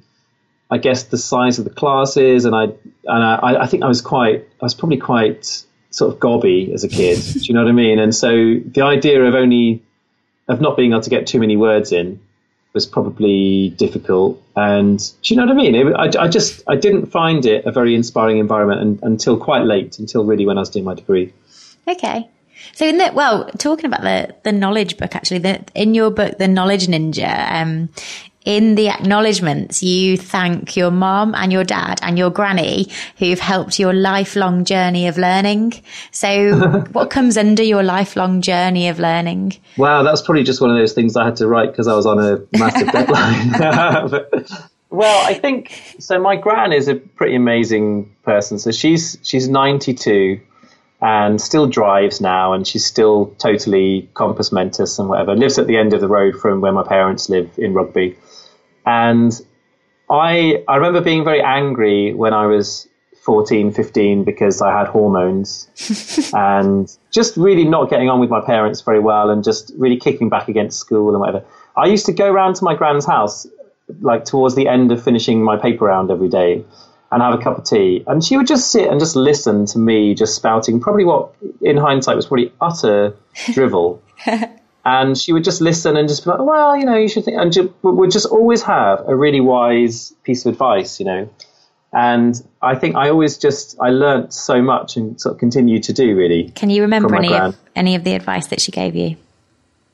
I 0.70 0.78
guess 0.78 1.04
the 1.04 1.18
size 1.18 1.58
of 1.58 1.64
the 1.64 1.70
classes 1.70 2.44
and 2.44 2.54
I 2.54 2.64
and 2.64 3.24
I, 3.24 3.62
I 3.62 3.66
think 3.66 3.82
I 3.82 3.88
was 3.88 4.00
quite 4.00 4.46
I 4.60 4.64
was 4.64 4.74
probably 4.74 4.98
quite 4.98 5.64
sort 5.90 6.12
of 6.12 6.20
gobby 6.20 6.72
as 6.72 6.84
a 6.84 6.88
kid. 6.88 7.20
do 7.32 7.40
you 7.40 7.54
know 7.54 7.62
what 7.62 7.68
I 7.68 7.72
mean? 7.72 7.98
And 7.98 8.14
so 8.14 8.28
the 8.28 8.82
idea 8.82 9.22
of 9.24 9.34
only 9.34 9.82
of 10.48 10.60
not 10.60 10.76
being 10.76 10.92
able 10.92 11.02
to 11.02 11.10
get 11.10 11.26
too 11.26 11.40
many 11.40 11.56
words 11.56 11.90
in 11.92 12.20
was 12.74 12.86
probably 12.86 13.70
difficult. 13.70 14.42
And 14.56 14.98
do 14.98 15.34
you 15.34 15.36
know 15.36 15.46
what 15.46 15.52
I 15.52 15.54
mean? 15.54 15.74
It, 15.74 15.94
I, 15.94 16.24
I 16.24 16.28
just 16.28 16.62
I 16.68 16.76
didn't 16.76 17.06
find 17.06 17.46
it 17.46 17.64
a 17.64 17.72
very 17.72 17.94
inspiring 17.94 18.38
environment 18.38 19.00
until 19.02 19.38
quite 19.38 19.64
late, 19.64 19.98
until 19.98 20.24
really 20.24 20.44
when 20.44 20.58
I 20.58 20.60
was 20.60 20.70
doing 20.70 20.84
my 20.84 20.94
degree. 20.94 21.32
Okay. 21.86 22.28
So 22.72 22.86
in 22.86 22.98
the 22.98 23.12
well, 23.14 23.50
talking 23.58 23.86
about 23.86 24.02
the 24.02 24.34
the 24.42 24.52
knowledge 24.52 24.96
book, 24.96 25.14
actually, 25.14 25.38
the, 25.38 25.64
in 25.74 25.94
your 25.94 26.10
book, 26.10 26.38
the 26.38 26.48
Knowledge 26.48 26.86
Ninja, 26.86 27.52
um, 27.52 27.90
in 28.44 28.74
the 28.74 28.90
acknowledgements, 28.90 29.82
you 29.82 30.18
thank 30.18 30.76
your 30.76 30.90
mom 30.90 31.34
and 31.34 31.50
your 31.50 31.64
dad 31.64 31.98
and 32.02 32.18
your 32.18 32.30
granny 32.30 32.88
who've 33.18 33.38
helped 33.38 33.78
your 33.78 33.94
lifelong 33.94 34.64
journey 34.66 35.08
of 35.08 35.16
learning. 35.16 35.82
So, 36.10 36.84
what 36.92 37.10
comes 37.10 37.38
under 37.38 37.62
your 37.62 37.82
lifelong 37.82 38.42
journey 38.42 38.88
of 38.88 38.98
learning? 38.98 39.54
Wow, 39.78 40.02
that's 40.02 40.20
probably 40.20 40.44
just 40.44 40.60
one 40.60 40.70
of 40.70 40.76
those 40.76 40.92
things 40.92 41.16
I 41.16 41.24
had 41.24 41.36
to 41.36 41.46
write 41.46 41.70
because 41.70 41.88
I 41.88 41.94
was 41.94 42.06
on 42.06 42.18
a 42.18 42.58
massive 42.58 42.92
deadline. 42.92 43.52
well, 44.90 45.26
I 45.26 45.34
think 45.34 45.72
so. 45.98 46.20
My 46.20 46.36
gran 46.36 46.72
is 46.72 46.86
a 46.86 46.96
pretty 46.96 47.36
amazing 47.36 48.14
person. 48.24 48.58
So 48.58 48.72
she's 48.72 49.18
she's 49.22 49.48
ninety 49.48 49.94
two 49.94 50.40
and 51.04 51.38
still 51.38 51.66
drives 51.66 52.22
now, 52.22 52.54
and 52.54 52.66
she's 52.66 52.86
still 52.86 53.26
totally 53.38 54.08
compos 54.14 54.50
mentis 54.50 54.98
and 54.98 55.06
whatever. 55.06 55.36
Lives 55.36 55.58
at 55.58 55.66
the 55.66 55.76
end 55.76 55.92
of 55.92 56.00
the 56.00 56.08
road 56.08 56.34
from 56.40 56.62
where 56.62 56.72
my 56.72 56.82
parents 56.82 57.28
live 57.28 57.50
in 57.58 57.74
Rugby, 57.74 58.16
and 58.86 59.38
I 60.10 60.64
I 60.66 60.76
remember 60.76 61.02
being 61.02 61.22
very 61.22 61.42
angry 61.42 62.14
when 62.14 62.32
I 62.32 62.46
was 62.46 62.88
14, 63.20 63.72
15 63.72 64.24
because 64.24 64.62
I 64.62 64.72
had 64.76 64.86
hormones 64.86 65.68
and 66.34 66.90
just 67.10 67.36
really 67.36 67.64
not 67.64 67.90
getting 67.90 68.08
on 68.08 68.18
with 68.18 68.30
my 68.30 68.40
parents 68.40 68.80
very 68.80 69.00
well 69.00 69.28
and 69.28 69.44
just 69.44 69.72
really 69.76 69.98
kicking 69.98 70.30
back 70.30 70.48
against 70.48 70.78
school 70.78 71.10
and 71.10 71.20
whatever. 71.20 71.44
I 71.76 71.86
used 71.86 72.06
to 72.06 72.12
go 72.12 72.30
round 72.30 72.56
to 72.56 72.64
my 72.64 72.74
grand's 72.74 73.04
house 73.04 73.46
like 74.00 74.24
towards 74.24 74.54
the 74.54 74.68
end 74.68 74.90
of 74.90 75.04
finishing 75.04 75.44
my 75.44 75.58
paper 75.58 75.84
round 75.84 76.10
every 76.10 76.28
day 76.30 76.64
and 77.14 77.22
have 77.22 77.32
a 77.32 77.38
cup 77.38 77.56
of 77.56 77.64
tea. 77.64 78.02
And 78.08 78.24
she 78.24 78.36
would 78.36 78.48
just 78.48 78.72
sit 78.72 78.88
and 78.90 78.98
just 78.98 79.14
listen 79.14 79.66
to 79.66 79.78
me 79.78 80.14
just 80.14 80.34
spouting 80.34 80.80
probably 80.80 81.04
what 81.04 81.32
in 81.60 81.76
hindsight 81.76 82.16
was 82.16 82.26
probably 82.26 82.52
utter 82.60 83.16
drivel. 83.52 84.02
and 84.84 85.16
she 85.16 85.32
would 85.32 85.44
just 85.44 85.60
listen 85.60 85.96
and 85.96 86.08
just 86.08 86.24
be 86.24 86.30
like, 86.30 86.40
well, 86.40 86.76
you 86.76 86.84
know, 86.84 86.96
you 86.96 87.06
should 87.06 87.24
think, 87.24 87.38
and 87.38 87.52
just, 87.52 87.68
would 87.82 88.10
just 88.10 88.26
always 88.26 88.62
have 88.62 89.04
a 89.06 89.14
really 89.14 89.40
wise 89.40 90.12
piece 90.24 90.44
of 90.44 90.52
advice, 90.52 90.98
you 90.98 91.06
know. 91.06 91.30
And 91.92 92.34
I 92.60 92.74
think 92.74 92.96
I 92.96 93.10
always 93.10 93.38
just, 93.38 93.78
I 93.80 93.90
learnt 93.90 94.34
so 94.34 94.60
much 94.60 94.96
and 94.96 95.20
sort 95.20 95.34
of 95.36 95.38
continue 95.38 95.78
to 95.82 95.92
do 95.92 96.16
really. 96.16 96.50
Can 96.50 96.68
you 96.68 96.82
remember 96.82 97.14
any 97.14 97.32
of, 97.32 97.56
any 97.76 97.94
of 97.94 98.02
the 98.02 98.14
advice 98.14 98.48
that 98.48 98.60
she 98.60 98.72
gave 98.72 98.96
you? 98.96 99.16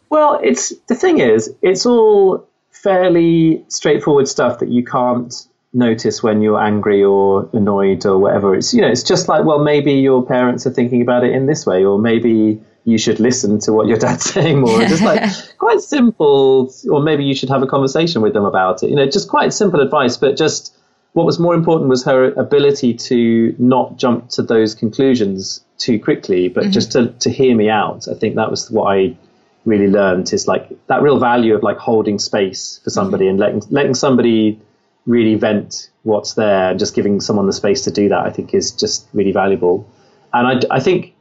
Well, 0.08 0.40
it's, 0.42 0.72
the 0.88 0.94
thing 0.94 1.18
is, 1.18 1.54
it's 1.60 1.84
all 1.84 2.48
fairly 2.70 3.62
straightforward 3.68 4.26
stuff 4.26 4.60
that 4.60 4.70
you 4.70 4.82
can't 4.82 5.46
notice 5.72 6.22
when 6.22 6.42
you're 6.42 6.60
angry 6.60 7.02
or 7.02 7.48
annoyed 7.52 8.04
or 8.04 8.18
whatever. 8.18 8.54
It's 8.54 8.74
you 8.74 8.80
know, 8.80 8.88
it's 8.88 9.02
just 9.02 9.28
like, 9.28 9.44
well, 9.44 9.62
maybe 9.62 9.92
your 9.92 10.24
parents 10.24 10.66
are 10.66 10.70
thinking 10.70 11.02
about 11.02 11.24
it 11.24 11.32
in 11.32 11.46
this 11.46 11.66
way, 11.66 11.84
or 11.84 11.98
maybe 11.98 12.60
you 12.84 12.98
should 12.98 13.20
listen 13.20 13.58
to 13.60 13.72
what 13.72 13.86
your 13.86 13.98
dad's 13.98 14.24
saying 14.32 14.60
more. 14.60 14.80
just 14.80 15.02
like 15.02 15.22
quite 15.58 15.80
simple, 15.80 16.72
or 16.90 17.02
maybe 17.02 17.24
you 17.24 17.34
should 17.34 17.48
have 17.48 17.62
a 17.62 17.66
conversation 17.66 18.22
with 18.22 18.32
them 18.32 18.44
about 18.44 18.82
it. 18.82 18.90
You 18.90 18.96
know, 18.96 19.06
just 19.06 19.28
quite 19.28 19.52
simple 19.52 19.80
advice, 19.80 20.16
but 20.16 20.36
just 20.36 20.74
what 21.12 21.26
was 21.26 21.38
more 21.38 21.54
important 21.54 21.90
was 21.90 22.04
her 22.04 22.32
ability 22.32 22.94
to 22.94 23.54
not 23.58 23.96
jump 23.96 24.28
to 24.30 24.42
those 24.42 24.74
conclusions 24.74 25.64
too 25.78 25.98
quickly, 25.98 26.48
but 26.48 26.64
mm-hmm. 26.64 26.72
just 26.72 26.92
to, 26.92 27.08
to 27.08 27.30
hear 27.30 27.56
me 27.56 27.68
out. 27.68 28.06
I 28.08 28.14
think 28.14 28.36
that 28.36 28.50
was 28.50 28.70
what 28.70 28.84
I 28.96 29.16
really 29.64 29.88
learned 29.88 30.32
is 30.32 30.46
like 30.46 30.68
that 30.86 31.02
real 31.02 31.18
value 31.18 31.54
of 31.54 31.62
like 31.62 31.76
holding 31.76 32.18
space 32.18 32.80
for 32.82 32.90
somebody 32.90 33.24
mm-hmm. 33.24 33.30
and 33.30 33.38
letting 33.40 33.62
letting 33.70 33.94
somebody 33.94 34.60
really 35.06 35.34
vent 35.34 35.90
what's 36.02 36.34
there 36.34 36.70
and 36.70 36.78
just 36.78 36.94
giving 36.94 37.20
someone 37.20 37.46
the 37.46 37.52
space 37.52 37.82
to 37.82 37.90
do 37.90 38.08
that, 38.08 38.26
I 38.26 38.30
think 38.30 38.54
is 38.54 38.72
just 38.72 39.08
really 39.12 39.32
valuable. 39.32 39.88
And 40.32 40.46
I, 40.46 40.76
I 40.76 40.80
think, 40.80 41.14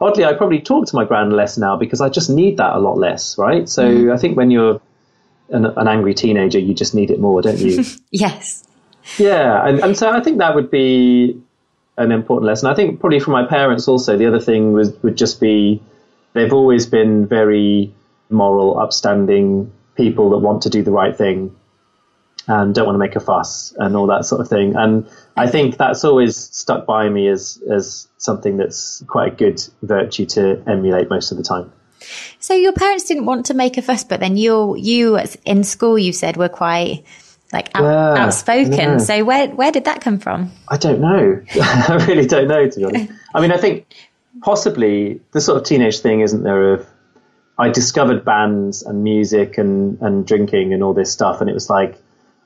oddly, 0.00 0.24
I 0.24 0.34
probably 0.34 0.60
talk 0.60 0.86
to 0.86 0.96
my 0.96 1.04
grand 1.04 1.32
less 1.32 1.58
now 1.58 1.76
because 1.76 2.00
I 2.00 2.08
just 2.08 2.30
need 2.30 2.56
that 2.58 2.74
a 2.74 2.78
lot 2.78 2.98
less, 2.98 3.36
right? 3.38 3.68
So 3.68 3.84
mm. 3.84 4.12
I 4.12 4.18
think 4.18 4.36
when 4.36 4.50
you're 4.50 4.80
an, 5.50 5.66
an, 5.66 5.88
angry 5.88 6.14
teenager, 6.14 6.58
you 6.58 6.74
just 6.74 6.94
need 6.94 7.10
it 7.10 7.20
more, 7.20 7.42
don't 7.42 7.58
you? 7.58 7.84
yes. 8.10 8.64
Yeah. 9.18 9.66
And, 9.66 9.80
and 9.80 9.96
so 9.96 10.10
I 10.10 10.20
think 10.20 10.38
that 10.38 10.54
would 10.54 10.70
be 10.70 11.40
an 11.96 12.12
important 12.12 12.46
lesson. 12.46 12.68
I 12.68 12.74
think 12.74 13.00
probably 13.00 13.20
for 13.20 13.30
my 13.30 13.44
parents 13.44 13.88
also, 13.88 14.16
the 14.16 14.26
other 14.26 14.40
thing 14.40 14.72
was, 14.72 14.92
would 15.02 15.16
just 15.16 15.40
be 15.40 15.82
they've 16.32 16.52
always 16.52 16.86
been 16.86 17.26
very 17.26 17.92
moral, 18.30 18.78
upstanding 18.78 19.72
people 19.96 20.30
that 20.30 20.38
want 20.38 20.62
to 20.62 20.70
do 20.70 20.82
the 20.82 20.90
right 20.90 21.16
thing 21.16 21.54
and 22.46 22.74
don't 22.74 22.86
want 22.86 22.94
to 22.94 22.98
make 22.98 23.16
a 23.16 23.20
fuss 23.20 23.72
and 23.76 23.96
all 23.96 24.06
that 24.08 24.24
sort 24.24 24.40
of 24.40 24.48
thing. 24.48 24.74
And 24.76 25.08
I 25.36 25.46
think 25.46 25.76
that's 25.76 26.04
always 26.04 26.36
stuck 26.36 26.86
by 26.86 27.08
me 27.08 27.28
as 27.28 27.62
as 27.70 28.08
something 28.18 28.56
that's 28.56 29.04
quite 29.06 29.34
a 29.34 29.36
good 29.36 29.62
virtue 29.82 30.26
to 30.26 30.62
emulate 30.66 31.08
most 31.08 31.30
of 31.32 31.38
the 31.38 31.44
time. 31.44 31.72
So 32.40 32.54
your 32.54 32.72
parents 32.72 33.04
didn't 33.04 33.26
want 33.26 33.46
to 33.46 33.54
make 33.54 33.78
a 33.78 33.82
fuss, 33.82 34.04
but 34.04 34.20
then 34.20 34.36
you 34.36 34.76
you 34.76 35.20
in 35.44 35.64
school 35.64 35.98
you 35.98 36.12
said 36.12 36.36
were 36.36 36.48
quite 36.48 37.04
like 37.52 37.70
out, 37.74 37.84
yeah, 37.84 38.24
outspoken. 38.24 38.98
So 38.98 39.24
where 39.24 39.48
where 39.48 39.70
did 39.70 39.84
that 39.84 40.00
come 40.00 40.18
from? 40.18 40.50
I 40.68 40.76
don't 40.76 41.00
know. 41.00 41.42
I 41.54 42.04
really 42.08 42.26
don't 42.26 42.48
know 42.48 42.68
to 42.68 42.76
be 42.76 42.84
honest. 42.84 43.12
I 43.34 43.40
mean, 43.40 43.52
I 43.52 43.58
think 43.58 43.86
possibly 44.40 45.20
the 45.32 45.40
sort 45.40 45.60
of 45.60 45.66
teenage 45.66 46.00
thing, 46.00 46.20
isn't 46.20 46.42
there? 46.42 46.74
Of 46.74 46.86
I 47.58 47.68
discovered 47.68 48.24
bands 48.24 48.82
and 48.82 49.04
music 49.04 49.58
and 49.58 50.00
and 50.00 50.26
drinking 50.26 50.72
and 50.72 50.82
all 50.82 50.94
this 50.94 51.12
stuff, 51.12 51.40
and 51.40 51.48
it 51.48 51.54
was 51.54 51.70
like 51.70 52.01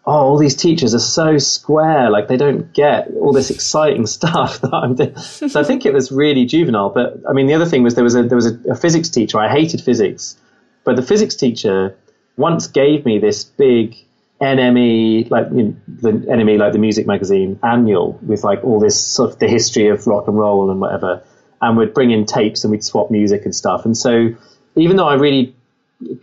oh, 0.07 0.13
all 0.13 0.39
these 0.39 0.55
teachers 0.55 0.95
are 0.95 1.01
so 1.01 1.37
square, 1.39 2.11
like 2.11 2.29
they 2.29 2.37
don't 2.37 2.73
get 2.73 3.09
all 3.21 3.33
this 3.33 3.51
exciting 3.51 4.07
stuff 4.19 4.61
that 4.61 4.73
I'm 4.73 4.95
doing. 4.95 5.17
So 5.17 5.61
I 5.61 5.65
think 5.65 5.85
it 5.85 5.93
was 5.93 6.13
really 6.13 6.45
juvenile. 6.45 6.91
But 6.91 7.21
I 7.29 7.33
mean, 7.33 7.47
the 7.47 7.55
other 7.55 7.67
thing 7.67 7.83
was 7.83 7.95
there 7.95 8.05
was 8.05 8.15
a 8.15 8.23
there 8.23 8.37
was 8.37 8.47
a, 8.47 8.59
a 8.71 8.75
physics 8.77 9.09
teacher. 9.09 9.39
I 9.39 9.49
hated 9.49 9.81
physics, 9.81 10.37
but 10.85 10.97
the 10.97 11.03
physics 11.03 11.35
teacher 11.35 11.97
once 12.37 12.69
gave 12.69 13.05
me 13.05 13.19
this 13.19 13.45
big 13.45 13.97
NME, 14.41 15.31
like 15.31 15.49
you 15.51 15.63
know, 15.63 15.77
the 15.89 16.13
NME, 16.13 16.59
like 16.59 16.73
the 16.73 16.79
music 16.79 17.07
magazine 17.07 17.59
annual 17.63 18.19
with 18.23 18.45
like 18.45 18.63
all 18.63 18.79
this 18.79 19.01
sort 19.01 19.33
of 19.33 19.39
the 19.39 19.49
history 19.49 19.89
of 19.89 20.07
rock 20.07 20.29
and 20.29 20.39
roll 20.39 20.71
and 20.71 20.81
whatever, 20.81 21.23
and 21.61 21.77
we'd 21.77 21.95
bring 21.95 22.13
in 22.13 22.27
tapes 22.27 22.63
and 22.63 22.71
we'd 22.71 22.85
swap 22.85 23.11
music 23.11 23.45
and 23.45 23.55
stuff. 23.55 23.85
And 23.85 23.97
so 23.97 24.29
even 24.77 24.97
though 24.97 25.09
I 25.09 25.15
really 25.15 25.56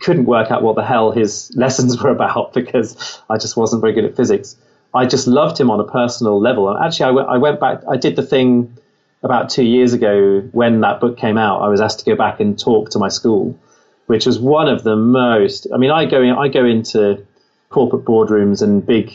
couldn't 0.00 0.26
work 0.26 0.50
out 0.50 0.62
what 0.62 0.76
the 0.76 0.84
hell 0.84 1.10
his 1.10 1.50
lessons 1.56 2.00
were 2.02 2.10
about 2.10 2.52
because 2.52 3.20
I 3.28 3.38
just 3.38 3.56
wasn't 3.56 3.80
very 3.80 3.92
good 3.92 4.04
at 4.04 4.16
physics. 4.16 4.56
I 4.92 5.06
just 5.06 5.26
loved 5.26 5.58
him 5.58 5.70
on 5.70 5.80
a 5.80 5.84
personal 5.84 6.40
level. 6.40 6.68
And 6.68 6.84
actually, 6.84 7.04
I, 7.04 7.08
w- 7.08 7.26
I 7.26 7.38
went 7.38 7.58
back, 7.58 7.80
I 7.90 7.96
did 7.96 8.14
the 8.14 8.22
thing 8.22 8.76
about 9.22 9.50
two 9.50 9.64
years 9.64 9.92
ago 9.92 10.40
when 10.52 10.80
that 10.82 11.00
book 11.00 11.18
came 11.18 11.36
out. 11.36 11.62
I 11.62 11.68
was 11.68 11.80
asked 11.80 12.00
to 12.00 12.04
go 12.04 12.14
back 12.14 12.38
and 12.40 12.58
talk 12.58 12.90
to 12.90 12.98
my 12.98 13.08
school, 13.08 13.58
which 14.06 14.26
was 14.26 14.38
one 14.38 14.68
of 14.68 14.84
the 14.84 14.94
most, 14.94 15.66
I 15.74 15.78
mean, 15.78 15.90
I 15.90 16.04
go, 16.04 16.22
in, 16.22 16.30
I 16.30 16.48
go 16.48 16.64
into 16.64 17.26
corporate 17.70 18.04
boardrooms 18.04 18.62
and 18.62 18.86
big 18.86 19.12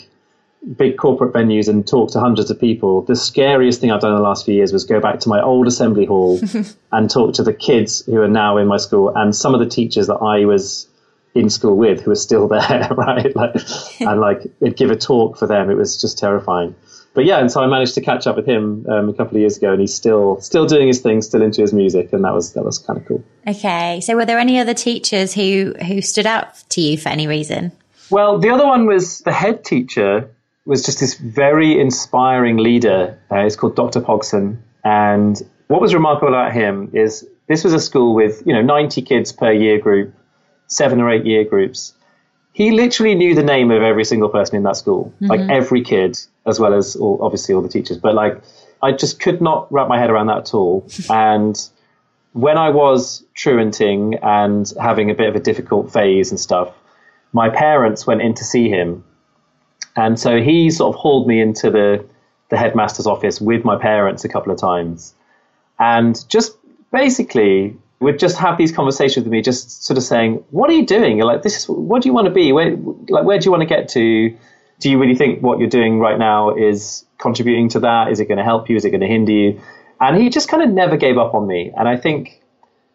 big 0.76 0.98
corporate 0.98 1.34
venues 1.34 1.68
and 1.68 1.88
talk 1.88 2.12
to 2.12 2.20
hundreds 2.20 2.52
of 2.52 2.60
people, 2.60 3.02
the 3.04 3.16
scariest 3.16 3.80
thing 3.80 3.92
I've 3.92 4.02
done 4.02 4.12
in 4.12 4.18
the 4.18 4.24
last 4.24 4.46
few 4.46 4.54
years 4.54 4.74
was 4.74 4.84
go 4.84 5.00
back 5.00 5.20
to 5.22 5.30
my 5.30 5.42
old 5.42 5.68
assembly 5.68 6.06
hall 6.06 6.40
and 6.92 7.10
talk 7.10 7.36
to 7.36 7.44
the 7.44 7.54
kids 7.54 8.06
who 8.06 8.22
are 8.22 8.28
now 8.28 8.58
in 8.58 8.68
my 8.68 8.78
school 8.78 9.14
and 9.16 9.36
some 9.36 9.54
of 9.54 9.60
the 9.60 9.70
teachers 9.70 10.08
that 10.08 10.18
I 10.18 10.46
was 10.46 10.88
in 11.34 11.50
school 11.50 11.78
with 11.78 12.02
who 12.02 12.12
are 12.12 12.16
still 12.16 12.48
there, 12.50 12.90
right? 12.92 13.36
Like, 13.36 13.56
and 14.00 14.20
like 14.20 14.52
give 14.76 14.92
a 14.92 14.96
talk 14.96 15.38
for 15.38 15.48
them. 15.48 15.70
It 15.70 15.76
was 15.76 16.00
just 16.00 16.18
terrifying. 16.18 16.76
But 17.14 17.26
yeah, 17.26 17.40
and 17.40 17.52
so 17.52 17.62
I 17.62 17.68
managed 17.68 17.96
to 17.96 18.02
catch 18.02 18.28
up 18.28 18.36
with 18.36 18.46
him 18.46 18.86
um, 18.88 19.10
a 19.10 19.14
couple 19.14 19.36
of 19.36 19.42
years 19.42 19.58
ago, 19.58 19.72
and 19.72 19.82
he's 19.82 19.94
still 19.94 20.40
still 20.42 20.68
doing 20.68 20.88
his 20.88 21.02
thing, 21.02 21.22
still 21.24 21.42
into 21.42 21.62
his 21.62 21.74
music, 21.74 22.14
and 22.14 22.24
that 22.24 22.34
was 22.34 22.54
that 22.54 22.64
was 22.64 22.78
kind 22.78 23.00
of 23.00 23.06
cool. 23.08 23.24
Okay, 23.48 24.00
so 24.02 24.16
were 24.16 24.26
there 24.26 24.38
any 24.38 24.60
other 24.60 24.76
teachers 24.76 25.34
who 25.34 25.74
who 25.86 26.02
stood 26.02 26.28
out 26.28 26.64
to 26.70 26.82
you 26.82 26.98
for 26.98 27.10
any 27.10 27.28
reason? 27.28 27.72
Well, 28.12 28.38
the 28.38 28.52
other 28.52 28.66
one 28.66 28.86
was 28.86 29.20
the 29.22 29.32
head 29.34 29.66
teacher 29.66 30.30
was 30.70 30.86
just 30.86 31.00
this 31.00 31.16
very 31.16 31.80
inspiring 31.80 32.58
leader. 32.58 33.20
Uh, 33.32 33.44
he's 33.44 33.56
called 33.56 33.76
Dr. 33.76 34.02
Pogson. 34.02 34.60
And 34.84 35.42
what 35.66 35.82
was 35.82 35.96
remarkable 35.96 36.28
about 36.28 36.54
him 36.54 36.92
is 36.94 37.28
this 37.48 37.64
was 37.64 37.74
a 37.74 37.80
school 37.80 38.14
with, 38.14 38.44
you 38.46 38.54
know, 38.54 38.62
90 38.62 39.02
kids 39.02 39.32
per 39.32 39.52
year 39.52 39.80
group, 39.80 40.14
seven 40.68 41.02
or 41.02 41.10
eight 41.10 41.26
year 41.26 41.44
groups. 41.44 41.96
He 42.54 42.70
literally 42.70 43.16
knew 43.16 43.34
the 43.34 43.44
name 43.44 43.72
of 43.72 43.82
every 43.82 44.06
single 44.06 44.30
person 44.30 44.58
in 44.58 44.64
that 44.64 44.76
school, 44.76 45.12
mm-hmm. 45.16 45.26
like 45.26 45.40
every 45.50 45.82
kid, 45.82 46.20
as 46.46 46.60
well 46.60 46.76
as 46.76 46.96
all, 46.96 47.18
obviously 47.20 47.56
all 47.56 47.64
the 47.64 47.70
teachers. 47.70 47.98
But 47.98 48.14
like, 48.14 48.40
I 48.84 48.92
just 48.92 49.20
could 49.20 49.42
not 49.42 49.72
wrap 49.74 49.88
my 49.88 49.98
head 49.98 50.12
around 50.12 50.28
that 50.28 50.38
at 50.38 50.54
all. 50.54 50.88
and 51.10 51.60
when 52.34 52.60
I 52.60 52.70
was 52.70 53.26
truanting 53.34 54.20
and 54.22 54.72
having 54.80 55.10
a 55.10 55.16
bit 55.16 55.30
of 55.30 55.36
a 55.36 55.40
difficult 55.40 55.92
phase 55.92 56.30
and 56.30 56.40
stuff, 56.40 56.72
my 57.34 57.50
parents 57.50 58.06
went 58.06 58.22
in 58.22 58.36
to 58.36 58.44
see 58.44 58.70
him 58.70 59.04
and 59.96 60.20
so 60.20 60.42
he 60.42 60.70
sort 60.70 60.96
of 60.96 61.00
hauled 61.00 61.28
me 61.28 61.42
into 61.42 61.70
the, 61.70 62.06
the 62.50 62.58
headmaster's 62.58 63.08
office 63.08 63.42
with 63.42 63.66
my 63.66 63.78
parents 63.78 64.24
a 64.24 64.30
couple 64.30 64.52
of 64.52 64.60
times. 64.60 65.14
And 65.80 66.24
just 66.30 66.58
basically 66.92 67.78
would 68.00 68.20
just 68.20 68.38
have 68.38 68.58
these 68.58 68.72
conversations 68.72 69.26
with 69.26 69.32
me, 69.32 69.42
just 69.42 69.84
sort 69.84 69.98
of 69.98 70.04
saying, 70.04 70.44
"What 70.52 70.70
are 70.70 70.74
you 70.74 70.86
doing? 70.86 71.18
You're 71.18 71.26
like, 71.26 71.42
this 71.42 71.58
is 71.58 71.70
what 71.70 72.02
do 72.02 72.10
you 72.10 72.14
want 72.14 72.26
to 72.26 72.34
be? 72.34 72.52
Where, 72.52 72.76
like, 73.10 73.26
where 73.26 73.38
do 73.40 73.46
you 73.46 73.52
want 73.52 73.62
to 73.62 73.68
get 73.68 73.90
to? 73.90 74.36
Do 74.80 74.90
you 74.90 74.98
really 74.98 75.16
think 75.16 75.44
what 75.44 75.60
you're 75.60 75.70
doing 75.70 76.00
right 76.00 76.18
now 76.18 76.56
is 76.56 77.06
contributing 77.18 77.68
to 77.70 77.82
that? 77.82 78.12
Is 78.12 78.22
it 78.22 78.26
going 78.26 78.38
to 78.38 78.44
help 78.44 78.70
you? 78.70 78.78
Is 78.78 78.86
it 78.86 78.92
going 78.92 79.02
to 79.02 79.08
hinder 79.08 79.32
you?" 79.32 79.62
And 80.00 80.18
he 80.18 80.30
just 80.30 80.48
kind 80.48 80.64
of 80.64 80.70
never 80.70 80.96
gave 80.96 81.18
up 81.18 81.34
on 81.34 81.46
me. 81.46 81.74
And 81.78 81.88
I 81.90 81.98
think 81.98 82.42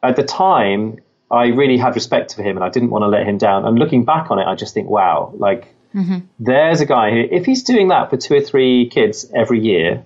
at 0.02 0.16
the 0.16 0.22
time, 0.22 1.00
I 1.30 1.46
really 1.48 1.76
had 1.76 1.94
respect 1.94 2.35
for 2.35 2.42
him, 2.42 2.57
and 2.57 2.64
I 2.64 2.70
didn't 2.70 2.90
want 2.90 3.02
to 3.02 3.09
let 3.09 3.26
him 3.26 3.37
down. 3.37 3.66
And 3.66 3.78
looking 3.78 4.04
back 4.04 4.30
on 4.30 4.38
it, 4.38 4.46
I 4.46 4.54
just 4.54 4.72
think, 4.72 4.88
wow, 4.88 5.33
like 5.37 5.74
Mm-hmm. 5.94 6.18
There's 6.40 6.80
a 6.80 6.87
guy 6.87 7.11
who, 7.11 7.28
if 7.30 7.46
he's 7.46 7.62
doing 7.62 7.88
that 7.88 8.11
for 8.11 8.16
two 8.16 8.35
or 8.35 8.40
three 8.40 8.88
kids 8.88 9.30
every 9.35 9.61
year, 9.61 10.04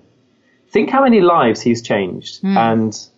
think 0.69 0.89
how 0.89 1.03
many 1.03 1.21
lives 1.21 1.61
he's 1.61 1.81
changed. 1.81 2.41
Mm. 2.43 2.57
And 2.57 3.09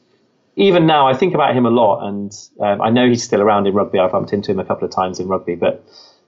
even 0.55 0.85
now, 0.85 1.07
I 1.07 1.13
think 1.13 1.33
about 1.33 1.55
him 1.55 1.65
a 1.65 1.69
lot, 1.69 2.07
and 2.07 2.31
um, 2.59 2.81
I 2.81 2.89
know 2.89 3.07
he's 3.07 3.23
still 3.23 3.41
around 3.41 3.67
in 3.67 3.73
Rugby. 3.73 3.99
I've 3.99 4.11
bumped 4.11 4.33
into 4.33 4.51
him 4.51 4.59
a 4.59 4.65
couple 4.65 4.85
of 4.85 4.93
times 4.93 5.19
in 5.19 5.27
Rugby, 5.27 5.55
but 5.55 5.83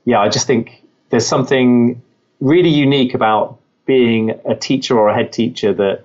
yeah, 0.05 0.19
I 0.19 0.29
just 0.29 0.47
think 0.47 0.83
there's 1.09 1.27
something 1.27 2.01
really 2.39 2.69
unique 2.69 3.13
about 3.13 3.59
being 3.85 4.31
a 4.45 4.55
teacher 4.55 4.97
or 4.97 5.09
a 5.09 5.15
head 5.15 5.31
teacher 5.31 5.73
that 5.73 6.03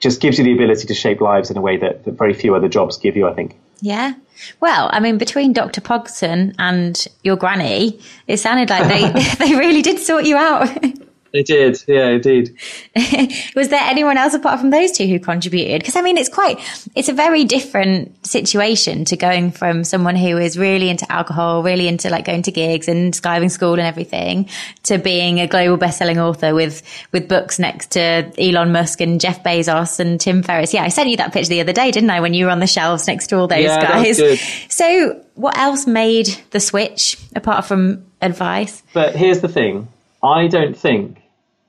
just 0.00 0.20
gives 0.20 0.38
you 0.38 0.44
the 0.44 0.52
ability 0.52 0.86
to 0.86 0.94
shape 0.94 1.20
lives 1.20 1.50
in 1.50 1.56
a 1.56 1.60
way 1.60 1.78
that, 1.78 2.04
that 2.04 2.12
very 2.12 2.34
few 2.34 2.54
other 2.54 2.68
jobs 2.68 2.98
give 2.98 3.16
you. 3.16 3.26
I 3.26 3.34
think. 3.34 3.56
Yeah. 3.80 4.14
Well, 4.60 4.90
I 4.92 5.00
mean, 5.00 5.18
between 5.18 5.52
Dr. 5.52 5.80
Pogson 5.80 6.54
and 6.58 7.06
your 7.22 7.36
granny, 7.36 8.00
it 8.26 8.38
sounded 8.38 8.70
like 8.70 8.88
they, 8.88 9.22
they 9.46 9.54
really 9.56 9.82
did 9.82 9.98
sort 9.98 10.24
you 10.24 10.36
out. 10.36 10.68
They 11.36 11.42
did, 11.42 11.84
yeah, 11.86 12.08
indeed. 12.08 12.56
was 13.54 13.68
there 13.68 13.82
anyone 13.82 14.16
else 14.16 14.32
apart 14.32 14.58
from 14.58 14.70
those 14.70 14.90
two 14.90 15.06
who 15.06 15.20
contributed? 15.20 15.82
Because 15.82 15.94
I 15.94 16.00
mean, 16.00 16.16
it's 16.16 16.30
quite, 16.30 16.58
it's 16.94 17.10
a 17.10 17.12
very 17.12 17.44
different 17.44 18.26
situation 18.26 19.04
to 19.04 19.18
going 19.18 19.50
from 19.50 19.84
someone 19.84 20.16
who 20.16 20.38
is 20.38 20.56
really 20.56 20.88
into 20.88 21.12
alcohol, 21.12 21.62
really 21.62 21.88
into 21.88 22.08
like 22.08 22.24
going 22.24 22.40
to 22.40 22.50
gigs 22.50 22.88
and 22.88 23.12
skiving 23.12 23.50
school 23.50 23.74
and 23.74 23.82
everything, 23.82 24.48
to 24.84 24.96
being 24.96 25.40
a 25.40 25.46
global 25.46 25.76
best-selling 25.76 26.18
author 26.18 26.54
with 26.54 26.82
with 27.12 27.28
books 27.28 27.58
next 27.58 27.90
to 27.90 28.32
Elon 28.38 28.72
Musk 28.72 29.02
and 29.02 29.20
Jeff 29.20 29.42
Bezos 29.42 30.00
and 30.00 30.18
Tim 30.18 30.42
Ferriss. 30.42 30.72
Yeah, 30.72 30.84
I 30.84 30.88
sent 30.88 31.10
you 31.10 31.18
that 31.18 31.34
picture 31.34 31.50
the 31.50 31.60
other 31.60 31.74
day, 31.74 31.90
didn't 31.90 32.08
I? 32.08 32.20
When 32.20 32.32
you 32.32 32.46
were 32.46 32.50
on 32.50 32.60
the 32.60 32.66
shelves 32.66 33.06
next 33.06 33.26
to 33.26 33.36
all 33.36 33.46
those 33.46 33.64
yeah, 33.64 33.82
guys. 33.82 34.40
So, 34.70 35.22
what 35.34 35.58
else 35.58 35.86
made 35.86 36.28
the 36.50 36.60
switch 36.60 37.18
apart 37.34 37.66
from 37.66 38.06
advice? 38.22 38.82
But 38.94 39.14
here's 39.14 39.42
the 39.42 39.48
thing. 39.48 39.88
I 40.22 40.46
don't 40.46 40.74
think 40.74 41.18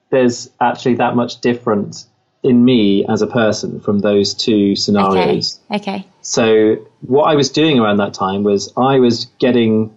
there's 0.09 0.49
actually 0.59 0.95
that 0.95 1.15
much 1.15 1.41
difference 1.41 2.07
in 2.43 2.63
me 2.63 3.05
as 3.07 3.21
a 3.21 3.27
person 3.27 3.79
from 3.79 3.99
those 3.99 4.33
two 4.33 4.75
scenarios. 4.75 5.59
Okay. 5.71 5.91
okay. 5.91 6.07
So 6.21 6.75
what 7.01 7.25
I 7.25 7.35
was 7.35 7.49
doing 7.49 7.79
around 7.79 7.97
that 7.97 8.13
time 8.13 8.43
was 8.43 8.71
I 8.77 8.99
was 8.99 9.25
getting 9.39 9.95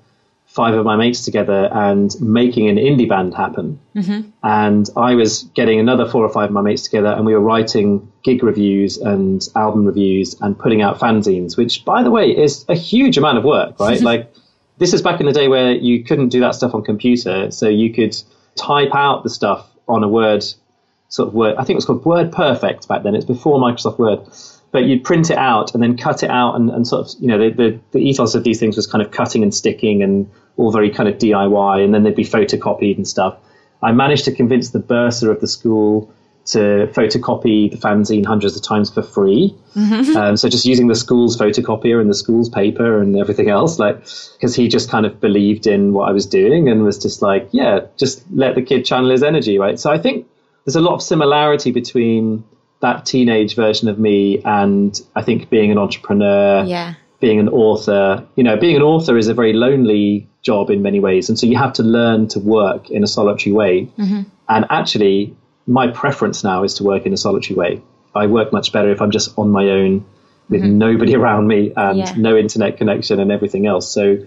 five 0.51 0.75
of 0.75 0.85
my 0.85 0.97
mates 0.97 1.25
together 1.25 1.69
and 1.73 2.21
making 2.21 2.69
an 2.69 2.77
indie 2.77 3.09
band 3.09 3.35
happen. 3.35 3.79
Mm-hmm. 3.95 4.31
And 4.43 4.91
I 4.97 5.15
was 5.15 5.45
getting 5.55 5.79
another 5.79 6.09
four 6.09 6.25
or 6.25 6.29
five 6.29 6.49
of 6.49 6.53
my 6.53 6.61
mates 6.61 6.83
together 6.83 7.09
and 7.09 7.25
we 7.25 7.35
were 7.35 7.41
writing 7.41 8.11
gig 8.25 8.43
reviews 8.43 8.99
and 8.99 9.47
album 9.55 9.85
reviews 9.85 10.35
and 10.41 10.59
putting 10.59 10.83
out 10.83 10.99
fanzines, 10.99 11.57
which 11.57 11.85
by 11.85 12.03
the 12.03 12.11
way 12.11 12.37
is 12.37 12.65
a 12.69 12.75
huge 12.75 13.17
amount 13.17 13.39
of 13.39 13.45
work, 13.45 13.79
right? 13.79 14.01
like 14.13 14.35
this 14.79 14.93
is 14.93 15.03
back 15.03 15.21
in 15.21 15.27
the 15.27 15.33
day 15.33 15.47
where 15.47 15.71
you 15.73 16.03
couldn't 16.03 16.31
do 16.31 16.41
that 16.41 16.57
stuff 16.57 16.75
on 16.75 16.83
computer. 16.83 17.53
So 17.53 17.69
you 17.69 17.93
could 17.93 18.17
type 18.57 18.93
out 18.93 19.23
the 19.23 19.31
stuff 19.31 19.71
on 19.89 20.03
a 20.03 20.09
Word 20.09 20.45
sort 21.09 21.29
of 21.29 21.35
Word. 21.35 21.57
I 21.57 21.65
think 21.65 21.71
it 21.71 21.77
was 21.77 21.85
called 21.85 22.05
Word 22.05 22.33
Perfect 22.33 22.89
back 22.89 23.03
then. 23.03 23.15
It's 23.15 23.25
before 23.25 23.59
Microsoft 23.59 23.99
Word. 23.99 24.21
But 24.73 24.85
you'd 24.85 25.03
print 25.03 25.31
it 25.31 25.39
out 25.39 25.75
and 25.75 25.83
then 25.83 25.97
cut 25.97 26.23
it 26.23 26.31
out 26.31 26.55
and, 26.55 26.71
and 26.71 26.87
sort 26.87 27.07
of, 27.07 27.21
you 27.21 27.27
know, 27.27 27.39
the, 27.39 27.51
the, 27.51 27.81
the 27.91 27.99
ethos 27.99 28.37
of 28.37 28.45
these 28.45 28.61
things 28.61 28.77
was 28.77 28.87
kind 28.87 29.05
of 29.05 29.11
cutting 29.11 29.43
and 29.43 29.53
sticking 29.53 30.03
and 30.03 30.31
all 30.57 30.71
very 30.71 30.91
kind 30.91 31.09
of 31.09 31.19
DIY. 31.19 31.85
And 31.85 31.93
then 31.93 32.05
they'd 32.05 32.15
be 32.15 32.25
photocopied 32.25 32.97
and 32.97 33.07
stuff. 33.07 33.37
I 33.83 33.91
managed 33.91 34.27
to 34.27 34.33
convince 34.33 34.71
the 34.71 34.79
bursar 34.79 35.33
of 35.33 35.41
the 35.41 35.49
school 35.49 36.15
to 36.53 36.91
photocopy 36.93 37.71
the 37.71 37.77
fanzine 37.77 38.25
hundreds 38.25 38.57
of 38.57 38.63
times 38.63 38.91
for 38.91 39.03
free. 39.03 39.57
Mm-hmm. 39.77 40.17
Um, 40.17 40.37
so 40.37 40.49
just 40.49 40.65
using 40.65 40.89
the 40.89 40.95
school's 40.95 41.37
photocopier 41.37 42.01
and 42.01 42.11
the 42.11 42.15
school's 42.15 42.49
paper 42.49 43.01
and 43.01 43.17
everything 43.17 43.49
else, 43.49 43.79
like 43.79 43.97
because 43.97 44.55
he 44.55 44.69
just 44.69 44.91
kind 44.91 45.07
of 45.07 45.21
believed 45.21 45.67
in 45.67 45.93
what 45.93 46.09
I 46.09 46.13
was 46.13 46.27
doing 46.27 46.69
and 46.69 46.83
was 46.83 46.99
just 46.99 47.23
like, 47.23 47.49
yeah, 47.53 47.81
just 47.97 48.25
let 48.33 48.55
the 48.55 48.63
kid 48.63 48.85
channel 48.85 49.11
his 49.11 49.23
energy, 49.23 49.59
right? 49.59 49.79
So 49.79 49.91
I 49.91 49.99
think 49.99 50.27
there's 50.65 50.77
a 50.77 50.81
lot 50.81 50.95
of 50.95 51.03
similarity 51.03 51.71
between 51.71 52.45
that 52.81 53.07
teenage 53.07 53.55
version 53.55 53.89
of 53.89 53.99
me 53.99 54.43
and 54.45 55.01
I 55.15 55.23
think 55.23 55.51
being 55.51 55.71
an 55.71 55.79
entrepreneur, 55.79 56.65
yeah. 56.65 56.95
being 57.21 57.39
an 57.39 57.49
author. 57.49 58.27
You 58.37 58.45
know, 58.45 58.57
being 58.57 58.77
an 58.77 58.83
author 58.83 59.17
is 59.17 59.29
a 59.29 59.35
very 59.35 59.53
lonely 59.53 60.29
job 60.43 60.71
in 60.71 60.83
many 60.83 61.01
ways, 61.01 61.29
and 61.29 61.39
so 61.39 61.47
you 61.47 61.57
have 61.59 61.75
to 61.75 61.83
learn 61.83 62.27
to 62.29 62.41
work 62.41 62.91
in 62.91 63.05
a 63.05 63.07
solitary 63.07 63.53
way. 63.53 63.85
Mm-hmm. 63.99 64.23
And 64.49 64.67
actually, 64.71 65.37
my 65.67 65.89
preference 65.89 66.43
now 66.43 66.65
is 66.65 66.75
to 66.75 66.85
work 66.85 67.07
in 67.07 67.13
a 67.13 67.17
solitary 67.17 67.57
way. 67.57 67.83
I 68.15 68.27
work 68.27 68.53
much 68.53 68.73
better 68.73 68.91
if 68.91 69.01
I'm 69.01 69.11
just 69.11 69.39
on 69.39 69.51
my 69.51 69.71
own 69.71 70.05
with 70.49 70.63
mm-hmm. 70.63 70.79
nobody 70.79 71.15
around 71.21 71.47
me 71.47 71.73
and 71.77 71.99
yeah. 71.99 72.13
no 72.17 72.37
internet 72.37 72.77
connection 72.77 73.21
and 73.21 73.31
everything 73.31 73.67
else. 73.67 73.93
So 73.93 74.19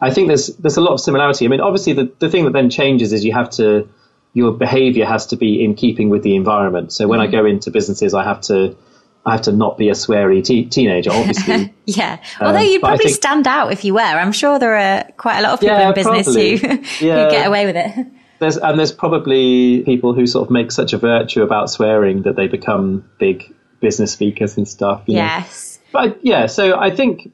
I 0.00 0.10
think 0.10 0.28
there's 0.28 0.48
there's 0.56 0.76
a 0.76 0.80
lot 0.80 0.92
of 0.92 1.00
similarity. 1.00 1.44
I 1.44 1.48
mean, 1.48 1.60
obviously 1.60 1.92
the, 1.92 2.12
the 2.18 2.28
thing 2.28 2.44
that 2.44 2.52
then 2.52 2.70
changes 2.70 3.12
is 3.12 3.24
you 3.24 3.32
have 3.32 3.50
to 3.50 3.88
your 4.34 4.52
behavior 4.52 5.04
has 5.04 5.26
to 5.26 5.36
be 5.36 5.62
in 5.62 5.74
keeping 5.74 6.08
with 6.08 6.22
the 6.22 6.34
environment. 6.36 6.92
So 6.92 7.06
when 7.06 7.20
mm-hmm. 7.20 7.28
I 7.34 7.40
go 7.40 7.44
into 7.44 7.70
businesses, 7.70 8.14
I 8.14 8.24
have 8.24 8.40
to 8.42 8.76
I 9.24 9.32
have 9.32 9.42
to 9.42 9.52
not 9.52 9.78
be 9.78 9.88
a 9.88 9.92
sweary 9.92 10.42
te- 10.42 10.64
teenager, 10.66 11.12
obviously. 11.12 11.72
yeah. 11.86 12.20
Although 12.40 12.58
um, 12.58 12.64
you'd 12.64 12.80
probably 12.80 13.04
think, 13.04 13.16
stand 13.16 13.46
out 13.46 13.72
if 13.72 13.84
you 13.84 13.94
were. 13.94 14.00
I'm 14.00 14.32
sure 14.32 14.58
there 14.58 14.74
are 14.74 15.04
quite 15.16 15.38
a 15.38 15.42
lot 15.42 15.52
of 15.52 15.60
people 15.60 15.76
yeah, 15.76 15.88
in 15.88 15.94
business 15.94 16.26
who, 16.26 17.06
yeah. 17.06 17.24
who 17.24 17.30
get 17.30 17.46
away 17.46 17.66
with 17.66 17.76
it 17.76 18.06
there's 18.42 18.56
and 18.56 18.78
there's 18.78 18.92
probably 18.92 19.82
people 19.84 20.12
who 20.12 20.26
sort 20.26 20.46
of 20.46 20.50
make 20.50 20.70
such 20.70 20.92
a 20.92 20.98
virtue 20.98 21.42
about 21.42 21.70
swearing 21.70 22.22
that 22.22 22.36
they 22.36 22.48
become 22.48 23.08
big 23.18 23.54
business 23.80 24.12
speakers 24.12 24.56
and 24.56 24.66
stuff. 24.66 25.02
yes. 25.06 25.78
Know? 25.78 26.00
But 26.00 26.24
yeah, 26.24 26.46
so 26.46 26.78
I 26.78 26.90
think 26.90 27.32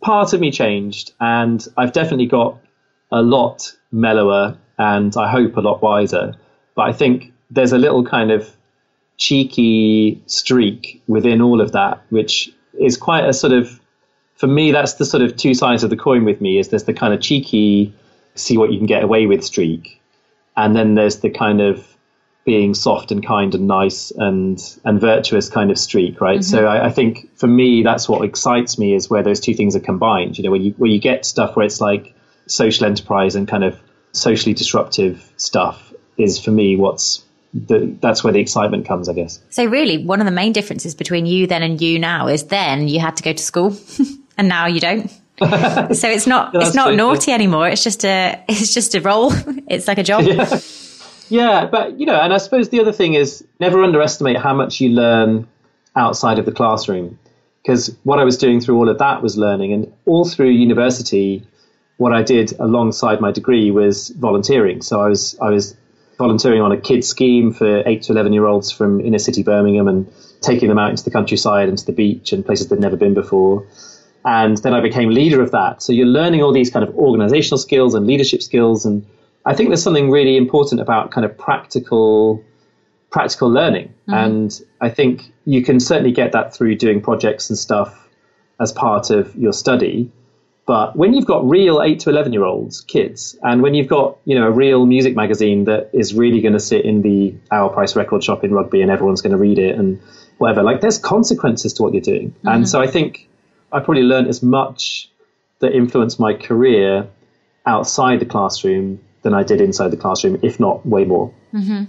part 0.00 0.32
of 0.32 0.40
me 0.40 0.50
changed, 0.50 1.12
and 1.20 1.66
I've 1.76 1.92
definitely 1.92 2.26
got 2.26 2.58
a 3.10 3.22
lot 3.22 3.74
mellower 3.92 4.56
and 4.78 5.16
I 5.16 5.30
hope 5.30 5.56
a 5.56 5.60
lot 5.60 5.82
wiser. 5.82 6.34
But 6.74 6.82
I 6.82 6.92
think 6.92 7.32
there's 7.50 7.72
a 7.72 7.78
little 7.78 8.04
kind 8.04 8.30
of 8.30 8.54
cheeky 9.16 10.22
streak 10.26 11.02
within 11.08 11.40
all 11.40 11.60
of 11.60 11.72
that, 11.72 12.02
which 12.10 12.52
is 12.78 12.96
quite 12.96 13.24
a 13.24 13.32
sort 13.32 13.52
of, 13.52 13.80
for 14.34 14.46
me, 14.46 14.72
that's 14.72 14.94
the 14.94 15.04
sort 15.04 15.22
of 15.22 15.36
two 15.36 15.54
sides 15.54 15.82
of 15.82 15.90
the 15.90 15.96
coin 15.96 16.24
with 16.24 16.40
me. 16.40 16.58
Is 16.58 16.68
there's 16.68 16.84
the 16.84 16.92
kind 16.92 17.14
of 17.14 17.20
cheeky, 17.20 17.94
see 18.34 18.58
what 18.58 18.70
you 18.70 18.78
can 18.78 18.86
get 18.86 19.02
away 19.02 19.26
with 19.26 19.42
streak, 19.42 20.00
and 20.56 20.74
then 20.74 20.94
there's 20.94 21.20
the 21.20 21.30
kind 21.30 21.60
of 21.60 21.86
being 22.44 22.74
soft 22.74 23.10
and 23.10 23.26
kind 23.26 23.54
and 23.54 23.66
nice 23.66 24.12
and 24.12 24.60
and 24.84 25.00
virtuous 25.00 25.48
kind 25.48 25.70
of 25.70 25.78
streak, 25.78 26.20
right? 26.20 26.40
Mm-hmm. 26.40 26.56
So 26.56 26.66
I, 26.66 26.86
I, 26.86 26.90
think 26.90 27.36
for 27.36 27.48
me, 27.48 27.82
that's 27.82 28.08
what 28.08 28.24
excites 28.24 28.78
me 28.78 28.94
is 28.94 29.10
where 29.10 29.24
those 29.24 29.40
two 29.40 29.52
things 29.52 29.74
are 29.74 29.80
combined. 29.80 30.38
You 30.38 30.44
know, 30.44 30.52
when 30.52 30.62
you 30.62 30.72
where 30.72 30.90
you 30.90 31.00
get 31.00 31.26
stuff 31.26 31.56
where 31.56 31.66
it's 31.66 31.80
like 31.80 32.14
social 32.46 32.86
enterprise 32.86 33.34
and 33.34 33.48
kind 33.48 33.64
of 33.64 33.78
socially 34.12 34.54
disruptive 34.54 35.30
stuff, 35.36 35.92
is 36.16 36.38
for 36.38 36.52
me 36.52 36.76
what's 36.76 37.24
the, 37.52 37.96
that's 38.00 38.22
where 38.22 38.32
the 38.32 38.40
excitement 38.40 38.86
comes, 38.86 39.08
I 39.08 39.14
guess. 39.14 39.40
So 39.50 39.64
really, 39.64 40.04
one 40.04 40.20
of 40.20 40.26
the 40.26 40.32
main 40.32 40.52
differences 40.52 40.94
between 40.94 41.26
you 41.26 41.46
then 41.46 41.62
and 41.62 41.80
you 41.80 41.98
now 41.98 42.28
is 42.28 42.44
then 42.44 42.86
you 42.86 43.00
had 43.00 43.16
to 43.16 43.22
go 43.22 43.32
to 43.32 43.42
school, 43.42 43.76
and 44.38 44.48
now 44.48 44.66
you 44.66 44.80
don't. 44.80 45.10
so 45.40 46.08
it's 46.08 46.26
not 46.26 46.54
it's 46.54 46.74
not 46.74 46.88
true. 46.88 46.96
naughty 46.96 47.30
anymore. 47.30 47.68
It's 47.68 47.84
just 47.84 48.04
a 48.04 48.42
it's 48.48 48.72
just 48.72 48.94
a 48.94 49.00
role. 49.00 49.32
It's 49.68 49.88
like 49.88 49.98
a 49.98 50.04
job. 50.04 50.22
Yeah. 50.22 50.60
yeah, 51.28 51.66
but 51.66 51.98
you 51.98 52.06
know, 52.06 52.14
and 52.14 52.32
I 52.32 52.38
suppose 52.38 52.68
the 52.68 52.80
other 52.80 52.92
thing 52.92 53.14
is 53.14 53.44
never 53.58 53.82
underestimate 53.82 54.36
how 54.36 54.54
much 54.54 54.80
you 54.80 54.90
learn 54.90 55.48
outside 55.96 56.38
of 56.38 56.46
the 56.46 56.52
classroom. 56.52 57.18
Because 57.62 57.96
what 58.04 58.20
I 58.20 58.24
was 58.24 58.38
doing 58.38 58.60
through 58.60 58.76
all 58.76 58.88
of 58.88 58.98
that 58.98 59.22
was 59.22 59.36
learning, 59.36 59.72
and 59.72 59.92
all 60.04 60.24
through 60.24 60.50
university, 60.50 61.44
what 61.96 62.12
I 62.12 62.22
did 62.22 62.52
alongside 62.60 63.20
my 63.20 63.32
degree 63.32 63.72
was 63.72 64.10
volunteering. 64.10 64.82
So 64.82 65.00
I 65.00 65.08
was 65.08 65.36
I 65.40 65.50
was 65.50 65.76
volunteering 66.16 66.62
on 66.62 66.72
a 66.72 66.80
kids 66.80 67.08
scheme 67.08 67.52
for 67.52 67.82
eight 67.86 68.02
to 68.02 68.12
eleven 68.12 68.32
year 68.32 68.46
olds 68.46 68.70
from 68.70 69.00
inner 69.00 69.18
city 69.18 69.42
Birmingham 69.42 69.88
and 69.88 70.10
taking 70.40 70.68
them 70.68 70.78
out 70.78 70.90
into 70.90 71.02
the 71.02 71.10
countryside 71.10 71.68
and 71.68 71.76
to 71.76 71.84
the 71.84 71.92
beach 71.92 72.32
and 72.32 72.46
places 72.46 72.68
they'd 72.68 72.80
never 72.80 72.96
been 72.96 73.14
before. 73.14 73.66
And 74.26 74.56
then 74.58 74.74
I 74.74 74.80
became 74.80 75.10
leader 75.10 75.40
of 75.40 75.52
that. 75.52 75.82
So 75.82 75.92
you're 75.92 76.04
learning 76.04 76.42
all 76.42 76.52
these 76.52 76.68
kind 76.68 76.86
of 76.86 76.92
organizational 76.96 77.58
skills 77.58 77.94
and 77.94 78.08
leadership 78.08 78.42
skills. 78.42 78.84
And 78.84 79.06
I 79.46 79.54
think 79.54 79.68
there's 79.68 79.84
something 79.84 80.10
really 80.10 80.36
important 80.36 80.80
about 80.80 81.12
kind 81.12 81.24
of 81.24 81.38
practical 81.38 82.44
practical 83.08 83.48
learning. 83.48 83.86
Mm-hmm. 83.86 84.14
And 84.14 84.60
I 84.80 84.90
think 84.90 85.32
you 85.44 85.62
can 85.62 85.78
certainly 85.78 86.10
get 86.10 86.32
that 86.32 86.52
through 86.52 86.74
doing 86.74 87.00
projects 87.00 87.50
and 87.50 87.58
stuff 87.58 88.08
as 88.58 88.72
part 88.72 89.10
of 89.10 89.34
your 89.36 89.52
study. 89.52 90.10
But 90.66 90.96
when 90.96 91.14
you've 91.14 91.26
got 91.26 91.48
real 91.48 91.80
eight 91.80 92.00
to 92.00 92.10
eleven 92.10 92.32
year 92.32 92.42
olds, 92.42 92.80
kids, 92.80 93.38
and 93.44 93.62
when 93.62 93.74
you've 93.74 93.86
got 93.86 94.18
you 94.24 94.36
know 94.36 94.48
a 94.48 94.50
real 94.50 94.86
music 94.86 95.14
magazine 95.14 95.66
that 95.66 95.90
is 95.92 96.14
really 96.14 96.40
going 96.40 96.54
to 96.54 96.60
sit 96.60 96.84
in 96.84 97.02
the 97.02 97.32
Our 97.52 97.68
Price 97.68 97.94
record 97.94 98.24
shop 98.24 98.42
in 98.42 98.50
Rugby 98.52 98.82
and 98.82 98.90
everyone's 98.90 99.22
going 99.22 99.30
to 99.30 99.38
read 99.38 99.60
it 99.60 99.78
and 99.78 100.00
whatever, 100.38 100.64
like 100.64 100.80
there's 100.80 100.98
consequences 100.98 101.74
to 101.74 101.84
what 101.84 101.92
you're 101.94 102.02
doing. 102.02 102.30
Mm-hmm. 102.30 102.48
And 102.48 102.68
so 102.68 102.82
I 102.82 102.88
think 102.88 103.28
I 103.72 103.80
probably 103.80 104.02
learned 104.02 104.28
as 104.28 104.42
much 104.42 105.10
that 105.60 105.72
influenced 105.72 106.20
my 106.20 106.34
career 106.34 107.08
outside 107.66 108.20
the 108.20 108.26
classroom 108.26 109.00
than 109.22 109.34
I 109.34 109.42
did 109.42 109.60
inside 109.60 109.88
the 109.88 109.96
classroom, 109.96 110.38
if 110.42 110.60
not 110.60 110.86
way 110.86 111.04
more. 111.04 111.32
Mm-hmm. 111.52 111.84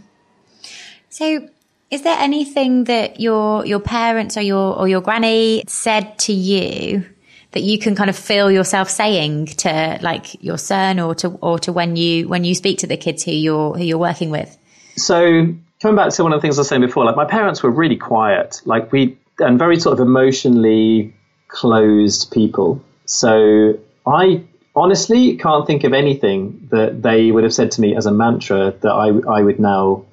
So, 1.09 1.49
is 1.91 2.01
there 2.01 2.17
anything 2.19 2.85
that 2.85 3.19
your 3.19 3.65
your 3.65 3.79
parents 3.79 4.37
or 4.37 4.41
your 4.41 4.77
or 4.77 4.87
your 4.87 5.01
granny 5.01 5.63
said 5.67 6.17
to 6.19 6.33
you 6.33 7.05
that 7.51 7.61
you 7.61 7.79
can 7.79 7.95
kind 7.95 8.09
of 8.09 8.17
feel 8.17 8.51
yourself 8.51 8.89
saying 8.89 9.47
to 9.47 9.99
like 10.01 10.43
your 10.43 10.57
son 10.57 10.99
or 10.99 11.15
to 11.15 11.29
or 11.41 11.59
to 11.59 11.71
when 11.71 11.95
you 11.95 12.27
when 12.27 12.43
you 12.43 12.55
speak 12.55 12.79
to 12.79 12.87
the 12.87 12.97
kids 12.97 13.23
who 13.23 13.31
you're 13.31 13.77
who 13.77 13.83
you're 13.83 13.97
working 13.97 14.29
with? 14.31 14.57
So 14.95 15.53
coming 15.81 15.95
back 15.95 16.11
to 16.11 16.23
one 16.23 16.33
of 16.33 16.37
the 16.37 16.41
things 16.41 16.57
I 16.57 16.61
was 16.61 16.67
saying 16.67 16.81
before, 16.81 17.05
like 17.05 17.15
my 17.15 17.25
parents 17.25 17.63
were 17.63 17.71
really 17.71 17.97
quiet, 17.97 18.61
like 18.65 18.91
we 18.91 19.17
and 19.39 19.59
very 19.59 19.79
sort 19.79 19.93
of 19.93 20.05
emotionally 20.05 21.13
closed 21.47 22.31
people. 22.31 22.83
So 23.05 23.79
I 24.05 24.43
honestly 24.75 25.37
can't 25.37 25.65
think 25.65 25.83
of 25.83 25.93
anything 25.93 26.67
that 26.71 27.01
they 27.01 27.31
would 27.31 27.43
have 27.43 27.53
said 27.53 27.71
to 27.71 27.81
me 27.81 27.95
as 27.95 28.05
a 28.05 28.11
mantra 28.11 28.73
that 28.81 28.91
I 28.91 29.07
I 29.37 29.41
would 29.41 29.59
now 29.59 30.05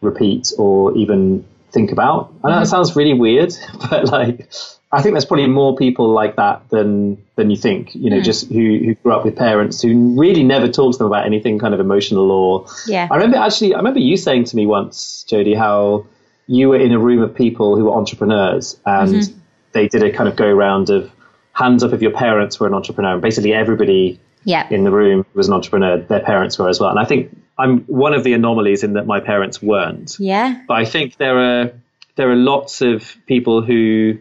repeat 0.00 0.52
or 0.58 0.96
even 0.96 1.44
think 1.72 1.92
about. 1.92 2.32
I 2.42 2.48
know 2.48 2.54
mm-hmm. 2.54 2.62
that 2.62 2.66
sounds 2.68 2.96
really 2.96 3.14
weird, 3.14 3.52
but 3.90 4.06
like 4.06 4.48
I 4.92 5.02
think 5.02 5.14
there's 5.14 5.24
probably 5.24 5.48
more 5.48 5.76
people 5.76 6.08
like 6.08 6.36
that 6.36 6.68
than 6.70 7.22
than 7.34 7.50
you 7.50 7.56
think. 7.56 7.94
You 7.94 8.10
know, 8.10 8.18
mm. 8.18 8.24
just 8.24 8.48
who 8.48 8.78
who 8.84 8.94
grew 8.94 9.12
up 9.12 9.24
with 9.24 9.36
parents 9.36 9.82
who 9.82 10.18
really 10.18 10.44
never 10.44 10.68
talked 10.68 10.94
to 10.94 10.98
them 10.98 11.06
about 11.08 11.26
anything 11.26 11.58
kind 11.58 11.74
of 11.74 11.80
emotional 11.80 12.30
or. 12.30 12.66
Yeah. 12.86 13.08
I 13.10 13.16
remember 13.16 13.38
actually. 13.38 13.74
I 13.74 13.78
remember 13.78 14.00
you 14.00 14.16
saying 14.16 14.44
to 14.44 14.56
me 14.56 14.66
once, 14.66 15.24
Jody, 15.28 15.54
how 15.54 16.06
you 16.46 16.68
were 16.68 16.78
in 16.78 16.92
a 16.92 16.98
room 16.98 17.22
of 17.22 17.34
people 17.34 17.76
who 17.76 17.86
were 17.86 17.94
entrepreneurs 17.94 18.78
and 18.86 19.14
mm-hmm. 19.14 19.38
They 19.76 19.88
did 19.88 20.02
a 20.02 20.10
kind 20.10 20.28
of 20.28 20.36
go 20.36 20.50
round 20.50 20.90
of 20.90 21.10
hands 21.52 21.84
up 21.84 21.92
if 21.92 22.02
your 22.02 22.10
parents 22.10 22.58
were 22.58 22.66
an 22.66 22.74
entrepreneur. 22.74 23.12
And 23.12 23.22
basically, 23.22 23.52
everybody 23.52 24.18
yeah. 24.44 24.66
in 24.70 24.84
the 24.84 24.90
room 24.90 25.26
was 25.34 25.48
an 25.48 25.54
entrepreneur. 25.54 25.98
Their 25.98 26.20
parents 26.20 26.58
were 26.58 26.68
as 26.68 26.80
well. 26.80 26.90
And 26.90 26.98
I 26.98 27.04
think 27.04 27.36
I'm 27.58 27.80
one 27.82 28.14
of 28.14 28.24
the 28.24 28.32
anomalies 28.32 28.82
in 28.82 28.94
that 28.94 29.06
my 29.06 29.20
parents 29.20 29.62
weren't. 29.62 30.16
Yeah. 30.18 30.62
But 30.66 30.74
I 30.74 30.84
think 30.84 31.16
there 31.16 31.38
are 31.38 31.72
there 32.16 32.30
are 32.30 32.36
lots 32.36 32.80
of 32.80 33.16
people 33.26 33.62
who 33.62 34.18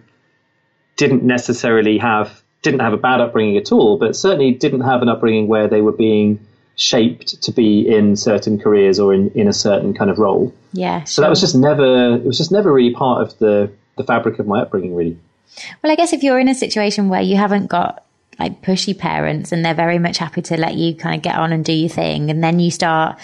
didn't 0.98 1.24
necessarily 1.24 1.98
have 1.98 2.42
didn't 2.62 2.82
have 2.82 2.94
a 2.94 2.98
bad 2.98 3.22
upbringing 3.22 3.58
at 3.58 3.72
all, 3.72 3.98
but 3.98 4.16
certainly 4.16 4.52
didn't 4.52 4.82
have 4.82 5.02
an 5.02 5.10
upbringing 5.10 5.48
where 5.48 5.68
they 5.68 5.82
were 5.82 5.92
being 5.92 6.40
shaped 6.76 7.42
to 7.44 7.52
be 7.52 7.88
in 7.88 8.16
certain 8.16 8.60
careers 8.60 9.00
or 9.00 9.14
in, 9.14 9.30
in 9.32 9.48
a 9.48 9.54
certain 9.54 9.94
kind 9.94 10.10
of 10.10 10.18
role. 10.18 10.54
Yeah. 10.74 11.04
So 11.04 11.22
that 11.22 11.30
was 11.30 11.40
just 11.40 11.56
never 11.56 12.16
it 12.16 12.26
was 12.26 12.38
just 12.38 12.52
never 12.52 12.74
really 12.74 12.94
part 12.94 13.22
of 13.22 13.38
the 13.40 13.72
the 13.98 14.04
fabric 14.04 14.40
of 14.40 14.48
my 14.48 14.62
upbringing 14.62 14.96
really. 14.96 15.18
Well, 15.82 15.92
I 15.92 15.96
guess 15.96 16.14
if 16.14 16.24
you're 16.24 16.40
in 16.40 16.48
a 16.50 16.56
situation 16.56 17.10
where 17.10 17.22
you 17.22 17.38
haven't 17.38 17.68
got 17.68 18.06
like 18.40 18.62
pushy 18.62 18.98
parents 18.98 19.52
and 19.52 19.64
they're 19.64 19.74
very 19.74 20.00
much 20.00 20.18
happy 20.18 20.42
to 20.42 20.58
let 20.58 20.76
you 20.76 20.96
kind 20.96 21.16
of 21.16 21.22
get 21.22 21.36
on 21.36 21.54
and 21.54 21.64
do 21.64 21.74
your 21.74 21.90
thing 21.90 22.30
and 22.30 22.44
then 22.44 22.60
you 22.60 22.70
start 22.70 23.18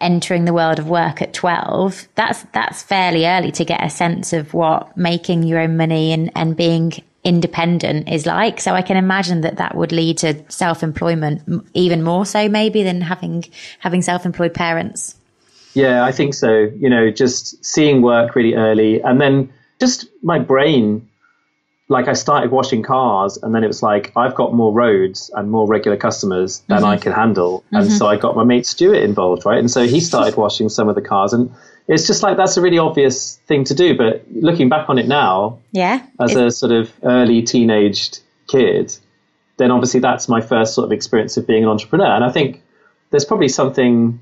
entering 0.00 0.44
the 0.44 0.52
world 0.52 0.78
of 0.78 0.88
work 0.88 1.20
at 1.20 1.32
12 1.34 2.06
that's 2.14 2.44
that's 2.52 2.82
fairly 2.82 3.26
early 3.26 3.50
to 3.50 3.64
get 3.64 3.82
a 3.82 3.90
sense 3.90 4.32
of 4.32 4.54
what 4.54 4.96
making 4.96 5.42
your 5.42 5.58
own 5.58 5.76
money 5.76 6.12
and 6.12 6.30
and 6.36 6.56
being 6.56 6.92
independent 7.24 8.08
is 8.08 8.26
like. 8.26 8.60
So 8.60 8.74
i 8.74 8.82
can 8.82 8.96
imagine 8.96 9.40
that 9.40 9.56
that 9.56 9.74
would 9.74 9.92
lead 9.92 10.18
to 10.18 10.44
self-employment 10.50 11.66
even 11.74 12.02
more 12.02 12.24
so 12.24 12.48
maybe 12.48 12.82
than 12.82 13.00
having 13.00 13.44
having 13.80 14.02
self-employed 14.02 14.54
parents. 14.54 15.16
Yeah 15.74 16.04
i 16.04 16.12
think 16.12 16.34
so. 16.34 16.70
You 16.78 16.88
know 16.88 17.10
just 17.10 17.64
seeing 17.64 18.02
work 18.02 18.34
really 18.36 18.54
early 18.54 19.02
and 19.02 19.20
then 19.20 19.52
just 19.80 20.06
my 20.22 20.38
brain 20.38 21.08
like 21.88 22.06
I 22.06 22.12
started 22.12 22.50
washing 22.50 22.82
cars, 22.82 23.38
and 23.42 23.54
then 23.54 23.64
it 23.64 23.66
was 23.66 23.82
like 23.82 24.12
I've 24.14 24.34
got 24.34 24.52
more 24.52 24.72
roads 24.72 25.30
and 25.34 25.50
more 25.50 25.66
regular 25.66 25.96
customers 25.96 26.62
than 26.68 26.78
mm-hmm. 26.78 26.86
I 26.86 26.96
can 26.98 27.12
handle, 27.12 27.64
and 27.72 27.86
mm-hmm. 27.86 27.96
so 27.96 28.06
I 28.06 28.16
got 28.16 28.36
my 28.36 28.44
mate 28.44 28.66
Stuart 28.66 29.02
involved, 29.02 29.46
right? 29.46 29.58
And 29.58 29.70
so 29.70 29.86
he 29.86 30.00
started 30.00 30.36
washing 30.36 30.68
some 30.68 30.88
of 30.88 30.94
the 30.94 31.00
cars, 31.00 31.32
and 31.32 31.50
it's 31.86 32.06
just 32.06 32.22
like 32.22 32.36
that's 32.36 32.56
a 32.58 32.60
really 32.60 32.78
obvious 32.78 33.36
thing 33.46 33.64
to 33.64 33.74
do. 33.74 33.96
But 33.96 34.24
looking 34.30 34.68
back 34.68 34.90
on 34.90 34.98
it 34.98 35.08
now, 35.08 35.60
yeah, 35.72 36.04
as 36.20 36.36
a 36.36 36.50
sort 36.50 36.72
of 36.72 36.92
early 37.02 37.42
teenaged 37.42 38.20
kid, 38.48 38.94
then 39.56 39.70
obviously 39.70 40.00
that's 40.00 40.28
my 40.28 40.42
first 40.42 40.74
sort 40.74 40.84
of 40.84 40.92
experience 40.92 41.38
of 41.38 41.46
being 41.46 41.64
an 41.64 41.70
entrepreneur, 41.70 42.14
and 42.14 42.22
I 42.22 42.30
think 42.30 42.62
there's 43.10 43.24
probably 43.24 43.48
something 43.48 44.20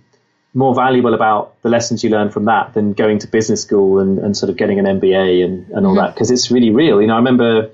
more 0.57 0.75
valuable 0.75 1.13
about 1.13 1.61
the 1.61 1.69
lessons 1.69 2.03
you 2.03 2.09
learn 2.09 2.31
from 2.31 2.47
that 2.47 2.73
than 2.73 2.95
going 2.95 3.19
to 3.19 3.29
business 3.29 3.61
school 3.61 3.99
and, 3.99 4.19
and 4.19 4.35
sort 4.35 4.49
of 4.49 4.57
getting 4.57 4.79
an 4.79 4.87
MBA 4.87 5.45
and, 5.45 5.69
and 5.69 5.87
all 5.87 5.93
mm-hmm. 5.93 6.07
that 6.07 6.15
because 6.15 6.31
it's 6.31 6.51
really 6.51 6.71
real. 6.71 7.01
You 7.01 7.09
know, 7.09 7.13
I 7.13 7.19
remember 7.19 7.71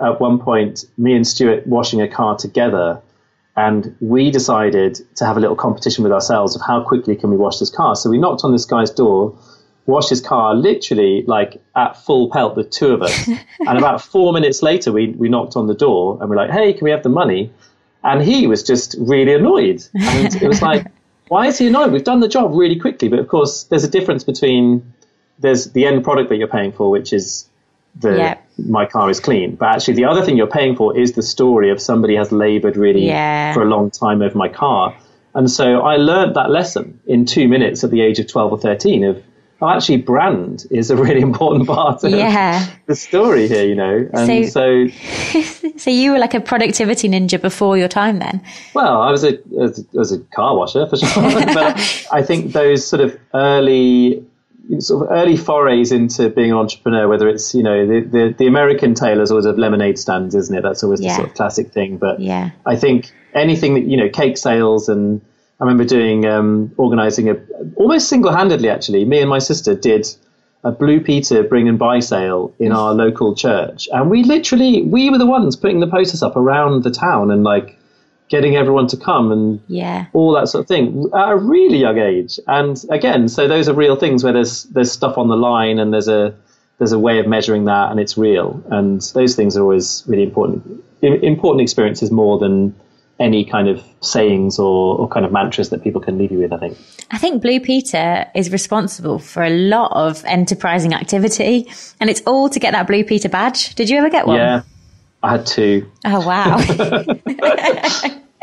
at 0.00 0.20
one 0.20 0.40
point 0.40 0.84
me 0.98 1.14
and 1.14 1.24
Stuart 1.24 1.64
washing 1.64 2.02
a 2.02 2.08
car 2.08 2.36
together 2.36 3.00
and 3.56 3.96
we 4.00 4.32
decided 4.32 4.98
to 5.14 5.24
have 5.24 5.36
a 5.36 5.40
little 5.40 5.54
competition 5.54 6.02
with 6.02 6.12
ourselves 6.12 6.56
of 6.56 6.62
how 6.66 6.82
quickly 6.82 7.14
can 7.14 7.30
we 7.30 7.36
wash 7.36 7.60
this 7.60 7.70
car. 7.70 7.94
So 7.94 8.10
we 8.10 8.18
knocked 8.18 8.42
on 8.42 8.50
this 8.50 8.64
guy's 8.64 8.90
door, 8.90 9.38
washed 9.86 10.10
his 10.10 10.20
car 10.20 10.56
literally 10.56 11.22
like 11.28 11.62
at 11.76 11.96
full 11.96 12.30
pelt, 12.30 12.56
the 12.56 12.64
two 12.64 12.94
of 12.94 13.02
us. 13.02 13.28
and 13.60 13.78
about 13.78 14.02
four 14.02 14.32
minutes 14.32 14.60
later, 14.60 14.90
we, 14.90 15.10
we 15.10 15.28
knocked 15.28 15.54
on 15.54 15.68
the 15.68 15.74
door 15.74 16.18
and 16.20 16.28
we're 16.28 16.34
like, 16.34 16.50
hey, 16.50 16.72
can 16.72 16.82
we 16.82 16.90
have 16.90 17.04
the 17.04 17.10
money? 17.10 17.52
And 18.02 18.20
he 18.20 18.48
was 18.48 18.64
just 18.64 18.96
really 18.98 19.34
annoyed. 19.34 19.84
And 19.94 20.34
it 20.34 20.48
was 20.48 20.60
like, 20.60 20.88
why 21.28 21.46
is 21.46 21.58
he 21.58 21.66
annoyed? 21.66 21.92
We've 21.92 22.04
done 22.04 22.20
the 22.20 22.28
job 22.28 22.52
really 22.54 22.78
quickly, 22.78 23.08
but 23.08 23.18
of 23.18 23.28
course, 23.28 23.64
there's 23.64 23.84
a 23.84 23.88
difference 23.88 24.24
between 24.24 24.92
there's 25.38 25.72
the 25.72 25.86
end 25.86 26.04
product 26.04 26.28
that 26.28 26.36
you're 26.36 26.48
paying 26.48 26.72
for, 26.72 26.90
which 26.90 27.12
is 27.12 27.48
the 27.96 28.16
yep. 28.16 28.48
my 28.58 28.86
car 28.86 29.10
is 29.10 29.20
clean. 29.20 29.56
But 29.56 29.70
actually, 29.70 29.94
the 29.94 30.04
other 30.04 30.24
thing 30.24 30.36
you're 30.36 30.46
paying 30.46 30.76
for 30.76 30.96
is 30.96 31.12
the 31.12 31.22
story 31.22 31.70
of 31.70 31.80
somebody 31.80 32.16
has 32.16 32.32
laboured 32.32 32.76
really 32.76 33.06
yeah. 33.06 33.52
for 33.54 33.62
a 33.62 33.66
long 33.66 33.90
time 33.90 34.22
over 34.22 34.36
my 34.36 34.48
car. 34.48 34.96
And 35.34 35.50
so 35.50 35.80
I 35.80 35.96
learned 35.96 36.36
that 36.36 36.50
lesson 36.50 37.00
in 37.06 37.26
two 37.26 37.48
minutes 37.48 37.82
at 37.82 37.90
the 37.90 38.00
age 38.00 38.18
of 38.18 38.28
12 38.28 38.52
or 38.52 38.58
13 38.58 39.04
of 39.04 39.22
actually 39.62 39.98
brand 39.98 40.66
is 40.70 40.90
a 40.90 40.96
really 41.04 41.20
important 41.20 41.66
part 41.66 42.04
of 42.04 42.10
yeah. 42.10 42.66
the 42.86 42.94
story 42.94 43.48
here, 43.48 43.64
you 43.64 43.74
know. 43.74 44.08
And 44.12 44.48
so, 44.48 44.88
so, 44.88 45.68
so, 45.76 45.90
you 45.90 46.12
were 46.12 46.18
like 46.18 46.34
a 46.34 46.40
productivity 46.40 47.08
ninja 47.08 47.40
before 47.40 47.78
your 47.78 47.88
time 47.88 48.18
then? 48.18 48.42
Well, 48.74 49.02
I 49.02 49.10
was 49.10 49.24
a, 49.24 49.38
as, 49.60 49.84
as 49.98 50.12
a 50.12 50.18
car 50.20 50.56
washer 50.56 50.86
for 50.86 50.96
sure. 50.96 51.22
but 51.54 52.06
I 52.12 52.22
think 52.22 52.52
those 52.52 52.86
sort 52.86 53.00
of 53.00 53.18
early 53.32 54.24
sort 54.78 55.04
of 55.04 55.12
early 55.12 55.36
forays 55.36 55.92
into 55.92 56.30
being 56.30 56.50
an 56.50 56.56
entrepreneur, 56.56 57.06
whether 57.06 57.28
it's, 57.28 57.54
you 57.54 57.62
know, 57.62 57.86
the, 57.86 58.00
the, 58.00 58.34
the 58.38 58.46
American 58.46 58.94
tailors 58.94 59.30
always 59.30 59.46
have 59.46 59.58
lemonade 59.58 59.98
stands, 59.98 60.34
isn't 60.34 60.56
it? 60.56 60.62
That's 60.62 60.82
always 60.82 61.00
yeah. 61.00 61.10
the 61.10 61.16
sort 61.16 61.28
of 61.28 61.34
classic 61.34 61.72
thing. 61.72 61.98
But 61.98 62.20
yeah. 62.20 62.50
I 62.64 62.76
think 62.76 63.12
anything 63.34 63.74
that, 63.74 63.84
you 63.84 63.96
know, 63.96 64.08
cake 64.08 64.38
sales 64.38 64.88
and 64.88 65.20
I 65.60 65.64
remember 65.64 65.84
doing 65.84 66.26
um, 66.26 66.72
organizing 66.76 67.30
a 67.30 67.36
almost 67.76 68.08
single-handedly 68.08 68.68
actually. 68.68 69.04
Me 69.04 69.20
and 69.20 69.30
my 69.30 69.38
sister 69.38 69.74
did 69.74 70.06
a 70.64 70.72
Blue 70.72 71.00
Peter 71.00 71.42
bring 71.42 71.68
and 71.68 71.78
buy 71.78 72.00
sale 72.00 72.54
in 72.58 72.72
our 72.72 72.94
local 72.94 73.34
church, 73.34 73.88
and 73.92 74.10
we 74.10 74.24
literally 74.24 74.82
we 74.82 75.10
were 75.10 75.18
the 75.18 75.26
ones 75.26 75.56
putting 75.56 75.80
the 75.80 75.86
posters 75.86 76.22
up 76.22 76.36
around 76.36 76.82
the 76.82 76.90
town 76.90 77.30
and 77.30 77.44
like 77.44 77.78
getting 78.28 78.56
everyone 78.56 78.86
to 78.88 78.96
come 78.96 79.30
and 79.30 79.60
yeah. 79.68 80.06
all 80.12 80.32
that 80.32 80.48
sort 80.48 80.62
of 80.62 80.68
thing 80.68 81.10
at 81.14 81.30
a 81.30 81.36
really 81.36 81.78
young 81.78 81.98
age. 81.98 82.40
And 82.46 82.82
again, 82.90 83.28
so 83.28 83.46
those 83.46 83.68
are 83.68 83.74
real 83.74 83.96
things 83.96 84.24
where 84.24 84.32
there's 84.32 84.64
there's 84.64 84.90
stuff 84.90 85.18
on 85.18 85.28
the 85.28 85.36
line 85.36 85.78
and 85.78 85.92
there's 85.92 86.08
a 86.08 86.34
there's 86.78 86.92
a 86.92 86.98
way 86.98 87.18
of 87.20 87.26
measuring 87.26 87.66
that 87.66 87.90
and 87.90 88.00
it's 88.00 88.16
real. 88.16 88.62
And 88.70 89.00
those 89.14 89.36
things 89.36 89.56
are 89.56 89.62
always 89.62 90.02
really 90.06 90.24
important. 90.24 90.82
Important 91.02 91.62
experiences 91.62 92.10
more 92.10 92.38
than 92.38 92.74
any 93.20 93.44
kind 93.44 93.68
of 93.68 93.82
sayings 94.00 94.58
or, 94.58 94.98
or 94.98 95.08
kind 95.08 95.24
of 95.24 95.32
mantras 95.32 95.70
that 95.70 95.82
people 95.82 96.00
can 96.00 96.18
leave 96.18 96.32
you 96.32 96.38
with, 96.38 96.52
I 96.52 96.58
think. 96.58 96.78
I 97.10 97.18
think 97.18 97.42
Blue 97.42 97.60
Peter 97.60 98.26
is 98.34 98.50
responsible 98.50 99.18
for 99.18 99.42
a 99.42 99.50
lot 99.50 99.92
of 99.92 100.24
enterprising 100.24 100.94
activity 100.94 101.68
and 102.00 102.10
it's 102.10 102.22
all 102.22 102.48
to 102.48 102.58
get 102.58 102.72
that 102.72 102.86
Blue 102.86 103.04
Peter 103.04 103.28
badge. 103.28 103.74
Did 103.76 103.88
you 103.88 103.98
ever 103.98 104.10
get 104.10 104.26
one? 104.26 104.36
Yeah, 104.36 104.62
I 105.22 105.30
had 105.32 105.46
two. 105.46 105.90
Oh, 106.04 106.26
wow. 106.26 106.58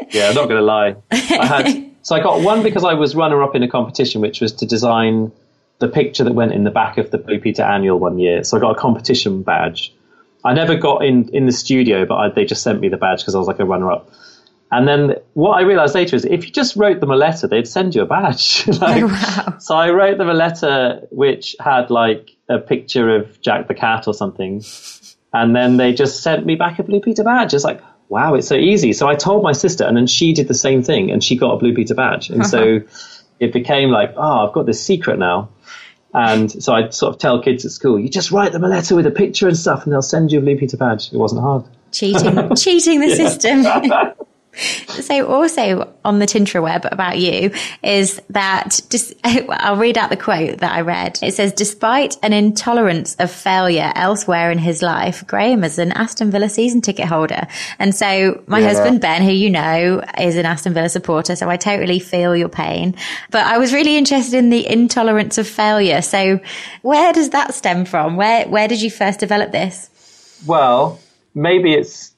yeah, 0.09 0.30
I'm 0.30 0.36
not 0.36 0.47
going 0.47 0.57
to 0.57 0.61
lie. 0.61 0.95
I 1.11 1.45
had, 1.45 1.91
so 2.01 2.15
I 2.15 2.22
got 2.22 2.41
one 2.41 2.63
because 2.63 2.86
I 2.86 2.93
was 2.93 3.15
runner 3.15 3.43
up 3.43 3.55
in 3.55 3.63
a 3.63 3.67
competition, 3.67 4.22
which 4.22 4.39
was 4.39 4.53
to 4.53 4.65
design 4.65 5.32
the 5.80 5.89
picture 5.89 6.24
that 6.24 6.34
went 6.34 6.53
in 6.53 6.63
the 6.63 6.72
back 6.72 6.97
of 6.97 7.11
the 7.11 7.17
Blue 7.17 7.39
Peter 7.39 7.63
annual 7.63 7.99
one 7.99 8.19
year. 8.19 8.43
So 8.43 8.55
I 8.55 8.61
got 8.61 8.78
a 8.78 8.80
competition 8.80 9.43
badge. 9.43 9.93
I 10.45 10.53
never 10.53 10.76
got 10.76 11.03
in, 11.03 11.30
in 11.30 11.45
the 11.45 11.51
studio, 11.51 12.05
but 12.05 12.15
I, 12.15 12.30
they 12.30 12.45
just 12.45 12.63
sent 12.63 12.80
me 12.80 12.89
the 12.89 12.97
badge 12.97 13.19
because 13.19 13.36
I 13.36 13.38
was 13.38 13.47
like 13.47 13.59
a 13.59 13.65
runner 13.65 13.91
up. 13.91 14.09
And 14.72 14.88
then 14.88 15.15
what 15.34 15.57
I 15.57 15.61
realized 15.61 15.95
later 15.95 16.15
is 16.15 16.24
if 16.24 16.45
you 16.45 16.51
just 16.51 16.78
wrote 16.78 17.01
them 17.01 17.11
a 17.11 17.15
letter, 17.15 17.45
they'd 17.45 17.67
send 17.67 17.93
you 17.93 18.03
a 18.03 18.05
badge. 18.05 18.65
like, 18.80 19.03
oh, 19.03 19.07
wow. 19.07 19.57
So 19.59 19.76
I 19.76 19.89
wrote 19.89 20.17
them 20.17 20.30
a 20.30 20.34
letter 20.34 21.05
which 21.11 21.55
had 21.59 21.89
like 21.89 22.32
a 22.49 22.57
picture 22.57 23.13
of 23.15 23.41
Jack 23.41 23.67
the 23.67 23.74
cat 23.74 24.07
or 24.07 24.13
something. 24.13 24.63
And 25.34 25.55
then 25.55 25.78
they 25.78 25.93
just 25.93 26.24
sent 26.24 26.45
me 26.45 26.55
back 26.55 26.80
a 26.80 26.84
Blue 26.84 27.01
Peter 27.01 27.24
badge. 27.24 27.53
It's 27.53 27.63
like, 27.63 27.82
wow, 28.09 28.34
it's 28.34 28.47
so 28.47 28.55
easy. 28.55 28.93
So 28.93 29.07
I 29.07 29.15
told 29.15 29.43
my 29.43 29.53
sister, 29.53 29.86
and 29.86 29.95
then 29.95 30.07
she 30.07 30.34
did 30.34 30.49
the 30.49 30.53
same 30.53 30.84
thing, 30.84 31.11
and 31.11 31.24
she 31.24 31.38
got 31.38 31.53
a 31.53 31.57
Blue 31.57 31.74
Peter 31.74 31.95
badge. 31.95 32.30
And 32.30 32.45
so 32.45 32.82
it 33.39 33.53
became 33.53 33.89
like, 33.89 34.13
oh, 34.17 34.47
I've 34.47 34.53
got 34.53 34.65
this 34.65 34.86
secret 34.86 35.17
now. 35.17 35.49
And 36.13 36.51
so 36.51 36.74
I'd 36.74 36.93
sort 36.93 37.15
of 37.15 37.22
tell 37.22 37.41
kids 37.41 37.63
at 37.63 37.72
school, 37.72 37.97
you 37.97 38.09
just 38.09 38.32
write 38.32 38.51
them 38.51 38.65
a 38.65 38.67
letter 38.67 38.95
with 38.95 39.07
a 39.07 39.11
picture 39.11 39.47
and 39.47 39.57
stuff, 39.57 39.86
and 39.86 39.93
they'll 39.93 40.01
send 40.01 40.32
you 40.32 40.39
a 40.39 40.41
Blue 40.41 40.57
Peter 40.57 40.76
badge. 40.76 41.13
It 41.13 41.17
wasn't 41.17 41.41
hard. 41.41 41.63
Cheating, 41.93 42.55
cheating 42.55 42.99
the 42.99 43.15
system. 43.15 43.63
So 45.02 45.26
also 45.28 45.93
on 46.04 46.20
the 46.20 46.26
Tinterweb 46.26 46.91
about 46.91 47.18
you 47.18 47.52
is 47.82 48.22
that 48.30 48.80
just, 48.89 49.14
I'll 49.24 49.78
read 49.78 49.97
out 49.97 50.10
the 50.10 50.18
quote 50.18 50.60
that 50.60 50.72
I 50.72 50.82
read. 50.82 51.20
It 51.22 51.34
says, 51.34 51.54
despite 51.54 52.18
an 52.22 52.34
intolerance 52.34 53.16
of 53.16 53.32
failure 53.32 53.91
elsewhere 53.95 54.52
in 54.52 54.58
his 54.58 54.82
life, 54.82 55.26
Graham 55.26 55.64
is 55.64 55.80
an 55.80 55.91
Aston 55.93 56.30
Villa 56.30 56.49
season 56.49 56.82
ticket 56.82 57.06
holder. 57.06 57.47
And 57.80 57.95
so 57.95 58.43
my 58.47 58.60
yeah. 58.60 58.68
husband, 58.68 59.02
Ben, 59.02 59.24
who 59.24 59.32
you 59.32 59.49
know 59.49 60.04
is 60.20 60.36
an 60.36 60.45
Aston 60.45 60.74
Villa 60.74 60.89
supporter. 60.89 61.36
So 61.36 61.49
I 61.49 61.58
totally 61.58 61.99
feel 61.99 62.36
your 62.36 62.49
pain, 62.49 62.95
but 63.32 63.45
I 63.45 63.58
was 63.58 63.74
really 63.74 63.97
interested 63.97 64.38
in 64.38 64.49
the 64.49 64.68
intolerance 64.68 65.38
of 65.38 65.47
failure. 65.47 66.02
So 66.02 66.39
where 66.82 67.14
does 67.14 67.30
that 67.32 67.54
stem 67.54 67.86
from? 67.86 68.18
Where, 68.18 68.47
where 68.47 68.68
did 68.68 68.82
you 68.82 68.91
first 68.91 69.20
develop 69.20 69.52
this? 69.52 69.89
Well, 70.45 70.99
maybe 71.34 71.74
it's 71.74 72.11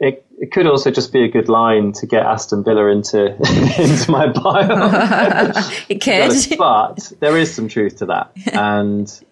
it, 0.00 0.26
it 0.38 0.50
could 0.50 0.66
also 0.66 0.90
just 0.90 1.12
be 1.12 1.24
a 1.24 1.28
good 1.28 1.50
line 1.50 1.92
to 1.92 2.06
get 2.06 2.24
Aston 2.24 2.64
Villa 2.64 2.86
into 2.86 3.26
into 3.80 4.10
my 4.10 4.28
bio. 4.28 5.52
it 5.88 6.00
could, 6.00 6.58
but 6.58 7.12
there 7.20 7.36
is 7.36 7.54
some 7.54 7.68
truth 7.68 7.98
to 7.98 8.06
that, 8.06 8.32
and 8.52 9.24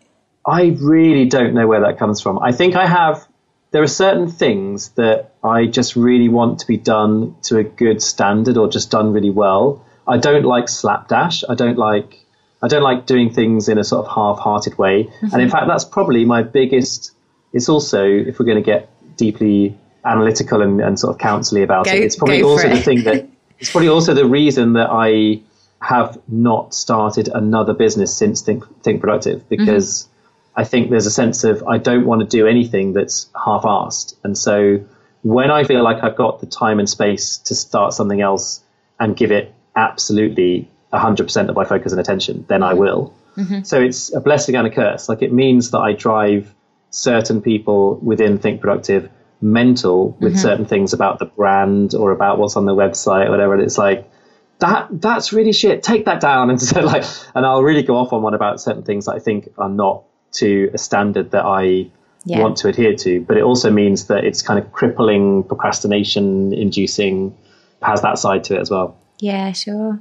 I 0.47 0.77
really 0.79 1.25
don't 1.25 1.55
know 1.55 1.67
where 1.67 1.81
that 1.81 1.99
comes 1.99 2.21
from. 2.21 2.39
I 2.39 2.53
think 2.53 2.77
I 2.77 2.87
have. 2.87 3.27
There 3.71 3.83
are 3.83 3.89
certain 3.89 4.29
things 4.29 4.91
that 4.91 5.35
I 5.45 5.67
just 5.67 5.95
really 5.95 6.29
want 6.31 6.61
to 6.61 6.67
be 6.67 6.79
done 6.79 7.37
to 7.45 7.59
a 7.59 7.65
good 7.65 8.03
standard 8.03 8.57
or 8.57 8.69
just 8.69 8.91
done 8.91 9.13
really 9.13 9.31
well. 9.31 9.85
I 10.07 10.17
don't 10.17 10.45
like 10.45 10.71
slapdash. 10.71 11.45
I 11.47 11.55
don't 11.55 11.77
like 11.77 12.25
I 12.63 12.69
don't 12.69 12.83
like 12.83 13.07
doing 13.07 13.31
things 13.31 13.69
in 13.69 13.79
a 13.79 13.85
sort 13.85 14.07
of 14.07 14.13
half-hearted 14.15 14.79
way. 14.79 15.05
Mm-hmm. 15.05 15.29
And 15.33 15.43
in 15.43 15.51
fact, 15.51 15.67
that's 15.69 15.85
probably 15.85 16.25
my 16.25 16.43
biggest. 16.43 17.13
It's 17.53 17.69
also 17.69 18.05
if 18.05 18.39
we're 18.39 18.47
going 18.47 18.63
to 18.63 18.71
get 18.71 18.91
deeply 19.17 19.79
analytical 20.09 20.63
and, 20.63 20.81
and 20.81 20.99
sort 20.99 21.15
of 21.15 21.21
counselly 21.21 21.63
about 21.63 21.85
go, 21.85 21.93
it. 21.93 22.03
It's 22.03 22.17
probably 22.17 22.43
also 22.43 22.69
it. 22.69 22.75
the 22.75 22.83
thing 22.83 23.05
that 23.05 23.29
it's 23.59 23.71
probably 23.71 23.89
also 23.89 24.15
the 24.15 24.27
reason 24.27 24.75
that 24.75 24.89
I 24.91 25.43
have 25.81 26.19
not 26.27 26.75
started 26.75 27.29
another 27.29 27.75
business 27.75 28.17
since 28.17 28.43
Think, 28.43 28.65
Think 28.83 29.01
Productive 29.01 29.49
because 29.49 30.05
mm-hmm. 30.05 30.61
I 30.61 30.65
think 30.65 30.91
there's 30.91 31.07
a 31.07 31.11
sense 31.11 31.45
of 31.45 31.63
I 31.65 31.79
don't 31.79 32.05
want 32.05 32.21
to 32.21 32.27
do 32.27 32.47
anything 32.47 32.93
that's 32.93 33.29
half-assed, 33.45 34.17
and 34.25 34.37
so 34.37 34.85
when 35.23 35.51
I 35.51 35.65
feel 35.65 35.83
like 35.83 36.03
I've 36.03 36.17
got 36.17 36.41
the 36.41 36.47
time 36.47 36.79
and 36.79 36.89
space 36.89 37.39
to 37.39 37.55
start 37.55 37.93
something 37.93 38.21
else 38.21 38.63
and 38.99 39.17
give 39.17 39.31
it 39.31 39.55
absolutely 39.77 40.69
100% 40.93 41.49
of 41.49 41.55
my 41.55 41.65
focus 41.65 41.93
and 41.93 42.01
attention, 42.01 42.45
then 42.49 42.63
I 42.63 42.71
mm-hmm. 42.71 42.81
will. 42.81 43.15
Mm-hmm. 43.37 43.63
So 43.63 43.81
it's 43.81 44.13
a 44.15 44.21
blessing 44.21 44.57
and 44.57 44.67
a 44.67 44.71
curse. 44.71 45.09
Like 45.09 45.23
it 45.23 45.33
means 45.33 45.71
that 45.71 45.79
I 45.79 45.93
drive 45.93 46.53
certain 46.91 47.43
people 47.43 47.97
within 47.97 48.39
Think 48.39 48.61
Productive 48.61 49.11
mental 49.41 50.17
with 50.21 50.33
mm-hmm. 50.33 50.43
certain 50.43 50.67
things 50.67 50.93
about 50.93 51.19
the 51.19 51.27
brand 51.27 51.95
or 51.95 52.13
about 52.13 52.39
what's 52.39 52.57
on 52.57 52.65
the 52.65 52.75
website 52.75 53.27
or 53.27 53.31
whatever. 53.31 53.55
And 53.55 53.63
it's 53.63 53.79
like, 53.79 54.11
that 54.59 54.89
that's 54.91 55.33
really 55.33 55.53
shit. 55.53 55.83
Take 55.83 56.07
that 56.07 56.21
down 56.21 56.51
and 56.51 56.61
so 56.61 56.81
like, 56.81 57.05
and 57.35 57.47
I'll 57.47 57.63
really 57.63 57.83
go 57.83 57.97
off 57.97 58.13
on 58.13 58.23
one 58.23 58.35
about 58.35 58.61
certain 58.61 58.83
things 58.83 59.07
that 59.07 59.13
I 59.13 59.19
think 59.19 59.53
are 59.59 59.69
not 59.69 60.05
to 60.33 60.71
a 60.75 60.79
standard 60.79 61.31
that 61.31 61.45
I 61.45 61.91
yeah. 62.25 62.41
want 62.41 62.59
to 62.59 62.69
adhere 62.69 62.95
to. 62.95 63.21
But 63.21 63.37
it 63.37 63.43
also 63.43 63.71
means 63.71 64.07
that 64.07 64.25
it's 64.25 64.43
kind 64.43 64.59
of 64.59 64.73
crippling, 64.73 65.45
procrastination 65.45 66.53
inducing, 66.53 67.37
has 67.83 68.03
that 68.03 68.19
side 68.19 68.45
to 68.45 68.57
it 68.57 68.61
as 68.61 68.71
well. 68.71 68.97
Yeah, 69.19 69.53
sure. 69.53 69.99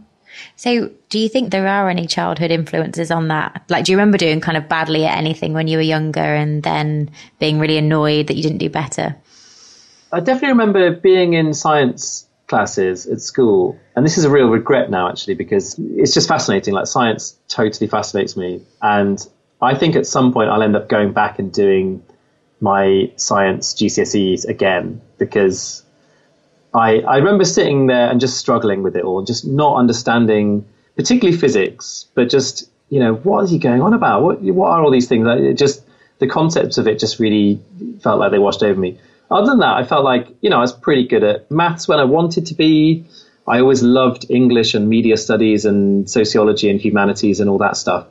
So, 0.56 0.92
do 1.10 1.20
you 1.20 1.30
think 1.30 1.52
there 1.52 1.68
are 1.68 1.90
any 1.90 2.06
childhood 2.06 2.52
influences 2.52 3.12
on 3.12 3.30
that? 3.30 3.64
Like, 3.70 3.86
do 3.86 3.92
you 3.92 3.98
remember 3.98 4.18
doing 4.18 4.42
kind 4.42 4.58
of 4.58 4.68
badly 4.68 5.06
at 5.06 5.18
anything 5.18 5.54
when 5.54 5.68
you 5.68 5.78
were 5.78 5.84
younger 5.84 6.20
and 6.20 6.62
then 6.62 7.10
being 7.40 7.60
really 7.60 7.78
annoyed 7.78 8.28
that 8.28 8.36
you 8.36 8.44
didn't 8.44 8.60
do 8.60 8.70
better? 8.70 9.16
I 10.12 10.20
definitely 10.20 10.50
remember 10.50 10.92
being 10.92 11.34
in 11.34 11.54
science 11.54 12.28
classes 12.48 13.06
at 13.08 13.22
school, 13.22 13.78
and 13.96 14.06
this 14.06 14.18
is 14.18 14.24
a 14.24 14.30
real 14.30 14.48
regret 14.48 14.90
now 14.90 15.10
actually 15.10 15.36
because 15.36 15.76
it's 15.80 16.14
just 16.14 16.28
fascinating. 16.28 16.74
Like 16.74 16.88
science 16.88 17.38
totally 17.50 17.88
fascinates 17.88 18.38
me, 18.38 18.62
and 18.82 19.26
I 19.62 19.76
think 19.76 19.96
at 19.96 20.08
some 20.08 20.32
point 20.32 20.50
I'll 20.50 20.64
end 20.64 20.76
up 20.76 20.88
going 20.88 21.12
back 21.12 21.40
and 21.40 21.52
doing 21.52 22.04
my 22.62 23.12
science 23.18 23.74
GCSEs 23.74 24.46
again 24.46 25.02
because 25.18 25.84
I 26.74 27.00
I 27.02 27.18
remember 27.18 27.44
sitting 27.44 27.88
there 27.88 28.10
and 28.10 28.20
just 28.20 28.38
struggling 28.38 28.84
with 28.84 28.96
it 28.96 29.04
all, 29.04 29.24
just 29.24 29.46
not 29.46 29.78
understanding 29.78 30.66
particularly 30.96 31.38
physics, 31.38 32.06
but 32.16 32.30
just 32.30 32.70
you 32.90 33.02
know 33.02 33.16
what 33.16 33.44
is 33.44 33.52
he 33.52 33.60
going 33.60 33.82
on 33.82 33.94
about? 33.94 34.24
What 34.24 34.42
what 34.42 34.70
are 34.70 34.82
all 34.82 34.92
these 34.92 35.10
things? 35.10 35.28
It 35.28 35.56
just 35.56 35.84
the 36.20 36.28
concepts 36.28 36.78
of 36.78 36.88
it 36.88 36.98
just 36.98 37.20
really 37.20 37.62
felt 38.02 38.20
like 38.20 38.32
they 38.32 38.40
washed 38.40 38.64
over 38.64 38.80
me 38.80 38.98
other 39.30 39.48
than 39.48 39.60
that, 39.60 39.76
I 39.76 39.84
felt 39.84 40.04
like, 40.04 40.28
you 40.42 40.50
know, 40.50 40.58
I 40.58 40.62
was 40.62 40.74
pretty 40.74 41.08
good 41.08 41.24
at 41.24 41.52
maths 41.52 41.88
when 41.88 42.00
I 42.00 42.06
wanted 42.06 42.48
to 42.48 42.56
be. 42.56 43.06
I 43.48 43.60
always 43.60 43.82
loved 43.82 44.26
English 44.30 44.74
and 44.74 44.90
media 44.90 45.18
studies 45.18 45.66
and 45.66 46.10
sociology 46.10 46.70
and 46.70 46.80
humanities 46.80 47.40
and 47.40 47.50
all 47.50 47.58
that 47.60 47.78
stuff. 47.78 48.08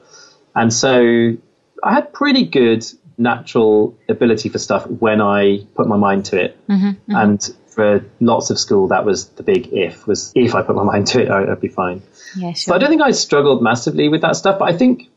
And 0.54 0.72
so 0.72 1.36
I 1.82 1.94
had 1.94 2.12
pretty 2.12 2.46
good 2.46 2.84
natural 3.18 3.96
ability 4.08 4.48
for 4.48 4.58
stuff 4.58 4.86
when 4.86 5.20
I 5.20 5.60
put 5.74 5.86
my 5.88 5.96
mind 5.96 6.26
to 6.26 6.42
it. 6.42 6.66
Mm-hmm, 6.68 6.86
mm-hmm. 6.86 7.14
And 7.14 7.56
for 7.68 8.04
lots 8.20 8.50
of 8.50 8.58
school, 8.58 8.88
that 8.88 9.04
was 9.04 9.28
the 9.30 9.42
big 9.42 9.72
if, 9.72 10.06
was 10.06 10.32
if 10.34 10.54
I 10.54 10.62
put 10.62 10.76
my 10.76 10.82
mind 10.92 11.06
to 11.08 11.22
it, 11.22 11.30
I'd 11.30 11.60
be 11.60 11.68
fine. 11.68 12.02
Yeah, 12.34 12.52
sure. 12.52 12.54
So 12.54 12.74
I 12.74 12.78
don't 12.78 12.88
think 12.88 13.02
I 13.02 13.10
struggled 13.10 13.62
massively 13.62 14.08
with 14.08 14.22
that 14.22 14.36
stuff. 14.36 14.58
But 14.58 14.72
I 14.72 14.76
think, 14.76 15.08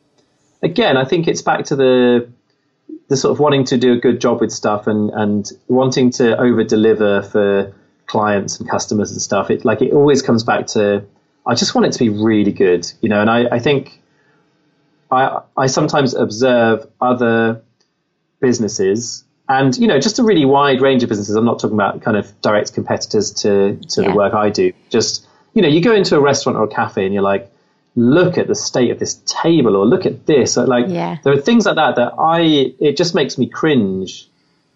again, 0.61 0.97
I 0.97 1.05
think 1.05 1.27
it's 1.27 1.41
back 1.41 1.65
to 1.65 1.75
the 1.75 2.29
the 3.09 3.17
sort 3.17 3.31
of 3.31 3.39
wanting 3.39 3.65
to 3.65 3.77
do 3.77 3.93
a 3.93 3.97
good 3.97 4.21
job 4.21 4.39
with 4.39 4.51
stuff 4.51 4.87
and 4.87 5.09
and 5.11 5.51
wanting 5.67 6.11
to 6.11 6.37
over 6.37 6.63
deliver 6.63 7.21
for 7.23 7.73
clients 8.05 8.59
and 8.59 8.69
customers 8.69 9.11
and 9.11 9.21
stuff. 9.21 9.51
It 9.51 9.65
like 9.65 9.81
it 9.81 9.93
always 9.93 10.21
comes 10.21 10.43
back 10.43 10.67
to 10.67 11.05
I 11.45 11.55
just 11.55 11.75
want 11.75 11.87
it 11.87 11.93
to 11.93 11.99
be 11.99 12.09
really 12.09 12.51
good, 12.51 12.91
you 13.01 13.09
know. 13.09 13.21
And 13.21 13.29
I, 13.29 13.55
I 13.55 13.59
think 13.59 14.01
I 15.11 15.41
I 15.57 15.67
sometimes 15.67 16.13
observe 16.13 16.87
other 17.01 17.61
businesses 18.39 19.25
and 19.49 19.75
you 19.77 19.87
know 19.87 19.99
just 19.99 20.19
a 20.19 20.23
really 20.23 20.45
wide 20.45 20.81
range 20.81 21.03
of 21.03 21.09
businesses. 21.09 21.35
I'm 21.35 21.45
not 21.45 21.59
talking 21.59 21.75
about 21.75 22.01
kind 22.01 22.15
of 22.15 22.39
direct 22.41 22.73
competitors 22.73 23.31
to 23.41 23.75
to 23.89 24.01
yeah. 24.01 24.09
the 24.09 24.15
work 24.15 24.33
I 24.33 24.49
do. 24.49 24.71
Just 24.89 25.27
you 25.53 25.61
know, 25.61 25.67
you 25.67 25.81
go 25.81 25.93
into 25.93 26.15
a 26.15 26.19
restaurant 26.19 26.57
or 26.57 26.65
a 26.65 26.67
cafe 26.67 27.05
and 27.05 27.13
you're 27.13 27.23
like, 27.23 27.51
look 27.95 28.37
at 28.37 28.47
the 28.47 28.55
state 28.55 28.91
of 28.91 28.99
this 28.99 29.21
table 29.25 29.75
or 29.75 29.85
look 29.85 30.05
at 30.05 30.25
this 30.25 30.57
like 30.57 30.85
yeah. 30.87 31.17
there 31.23 31.33
are 31.33 31.41
things 31.41 31.65
like 31.65 31.75
that 31.75 31.95
that 31.95 32.13
i 32.19 32.39
it 32.79 32.95
just 32.95 33.15
makes 33.15 33.37
me 33.37 33.47
cringe 33.47 34.29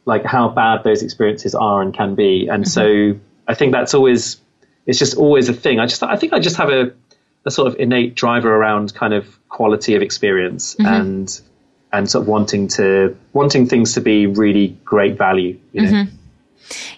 like 0.06 0.26
how 0.26 0.50
bad 0.50 0.84
those 0.84 1.04
experiences 1.04 1.56
are 1.56 1.82
and 1.82 1.94
can 1.94 2.16
be 2.16 2.48
and 2.48 2.66
mm-hmm. 2.66 3.14
so 3.14 3.20
i 3.48 3.54
think 3.54 3.72
that's 3.72 3.94
always 3.94 4.42
it's 4.86 5.00
just 5.00 5.16
always 5.16 5.48
a 5.48 5.54
thing 5.54 5.80
i 5.80 5.86
just 5.86 6.04
i 6.04 6.16
think 6.16 6.34
i 6.34 6.40
just 6.40 6.58
have 6.58 6.70
a, 6.70 6.92
a 7.46 7.52
sort 7.52 7.68
of 7.68 7.80
innate 7.80 8.16
driver 8.16 8.54
around 8.54 8.94
kind 8.94 9.14
of 9.14 9.40
quality 9.48 9.96
of 9.96 10.02
experience 10.02 10.76
mm-hmm. 10.76 10.86
and 10.86 11.42
and 11.94 12.10
sort 12.10 12.24
of 12.24 12.28
wanting 12.28 12.68
to 12.68 13.16
wanting 13.32 13.68
things 13.68 13.94
to 13.94 14.02
be 14.02 14.26
really 14.26 14.76
great 14.84 15.18
value 15.18 15.58
you 15.72 15.82
know? 15.82 15.90
mm-hmm. 15.90 16.16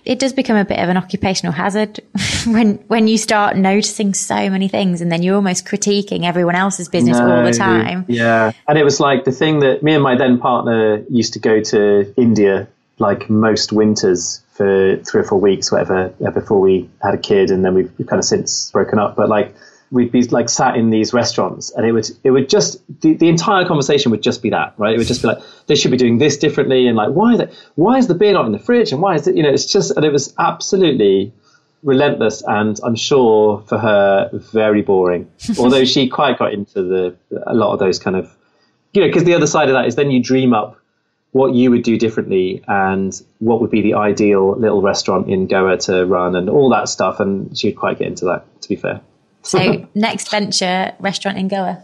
It 0.03 0.19
does 0.19 0.33
become 0.33 0.57
a 0.57 0.65
bit 0.65 0.79
of 0.79 0.89
an 0.89 0.97
occupational 0.97 1.53
hazard 1.53 1.99
when 2.45 2.75
when 2.87 3.07
you 3.07 3.17
start 3.17 3.57
noticing 3.57 4.13
so 4.13 4.49
many 4.49 4.67
things 4.67 5.01
and 5.01 5.11
then 5.11 5.23
you're 5.23 5.35
almost 5.35 5.65
critiquing 5.65 6.23
everyone 6.23 6.55
else's 6.55 6.89
business 6.89 7.17
no, 7.17 7.37
all 7.37 7.43
the 7.43 7.53
time. 7.53 8.05
Yeah. 8.07 8.51
And 8.67 8.77
it 8.77 8.83
was 8.83 8.99
like 8.99 9.23
the 9.23 9.31
thing 9.31 9.59
that 9.59 9.83
me 9.83 9.93
and 9.93 10.03
my 10.03 10.15
then 10.15 10.39
partner 10.39 11.03
used 11.09 11.33
to 11.33 11.39
go 11.39 11.61
to 11.61 12.13
India 12.17 12.67
like 12.99 13.29
most 13.29 13.71
winters 13.71 14.41
for 14.53 14.97
three 14.97 15.21
or 15.21 15.25
four 15.25 15.39
weeks, 15.39 15.71
whatever, 15.71 16.13
before 16.33 16.61
we 16.61 16.89
had 17.03 17.13
a 17.13 17.17
kid, 17.17 17.51
and 17.51 17.65
then 17.65 17.73
we've 17.73 17.91
kind 18.07 18.19
of 18.19 18.25
since 18.25 18.71
broken 18.71 18.99
up. 18.99 19.15
But 19.15 19.27
like 19.27 19.53
we'd 19.95 20.11
be 20.11 20.21
like 20.23 20.49
sat 20.49 20.75
in 20.75 20.89
these 20.89 21.13
restaurants, 21.13 21.71
and 21.71 21.85
it 21.85 21.93
would 21.93 22.09
it 22.23 22.31
would 22.31 22.49
just 22.49 22.81
the, 23.01 23.15
the 23.15 23.29
entire 23.29 23.65
conversation 23.65 24.11
would 24.11 24.21
just 24.21 24.43
be 24.43 24.49
that, 24.49 24.73
right? 24.77 24.93
It 24.93 24.97
would 24.97 25.07
just 25.07 25.21
be 25.21 25.29
like 25.29 25.39
they 25.67 25.75
should 25.75 25.91
be 25.91 25.97
doing 25.97 26.17
this 26.17 26.37
differently, 26.37 26.87
and 26.87 26.97
like 26.97 27.09
why 27.09 27.37
that 27.37 27.53
why 27.75 27.97
is 27.97 28.07
the 28.07 28.13
beer 28.13 28.33
not 28.33 28.45
in 28.45 28.51
the 28.51 28.59
fridge, 28.59 28.91
and 28.91 29.01
why 29.01 29.15
is 29.15 29.25
it 29.25 29.35
you 29.35 29.43
know 29.43 29.49
it's 29.49 29.65
just 29.65 29.91
and 29.91 30.05
it 30.05 30.11
was 30.11 30.33
absolutely 30.37 31.33
relentless 31.81 32.43
and 32.47 32.79
I'm 32.83 32.95
sure 32.95 33.63
for 33.67 33.77
her 33.77 34.29
very 34.33 34.81
boring. 34.81 35.31
Although 35.59 35.85
she 35.85 36.09
quite 36.09 36.37
got 36.37 36.51
into 36.51 36.83
the 36.83 37.15
a 37.47 37.55
lot 37.55 37.71
of 37.73 37.79
those 37.79 37.97
kind 37.97 38.17
of 38.17 38.35
you 38.93 39.01
know 39.01 39.07
because 39.07 39.23
the 39.23 39.33
other 39.33 39.47
side 39.47 39.69
of 39.69 39.75
that 39.75 39.85
is 39.85 39.95
then 39.95 40.11
you 40.11 40.21
dream 40.21 40.53
up 40.53 40.79
what 41.31 41.53
you 41.53 41.69
would 41.69 41.83
do 41.83 41.97
differently 41.97 42.63
and 42.67 43.21
what 43.39 43.59
would 43.59 43.69
be 43.69 43.81
the 43.81 43.93
ideal 43.93 44.57
little 44.57 44.81
restaurant 44.81 45.29
in 45.29 45.47
Goa 45.47 45.77
to 45.77 46.05
run 46.05 46.33
and 46.33 46.49
all 46.49 46.69
that 46.69 46.87
stuff. 46.87 47.19
And 47.19 47.57
she'd 47.57 47.73
quite 47.73 47.99
get 47.99 48.07
into 48.07 48.23
that, 48.25 48.61
to 48.61 48.69
be 48.69 48.77
fair. 48.77 49.01
So, 49.45 49.87
next 49.95 50.31
venture, 50.31 50.93
restaurant 50.99 51.37
in 51.37 51.47
Goa? 51.47 51.83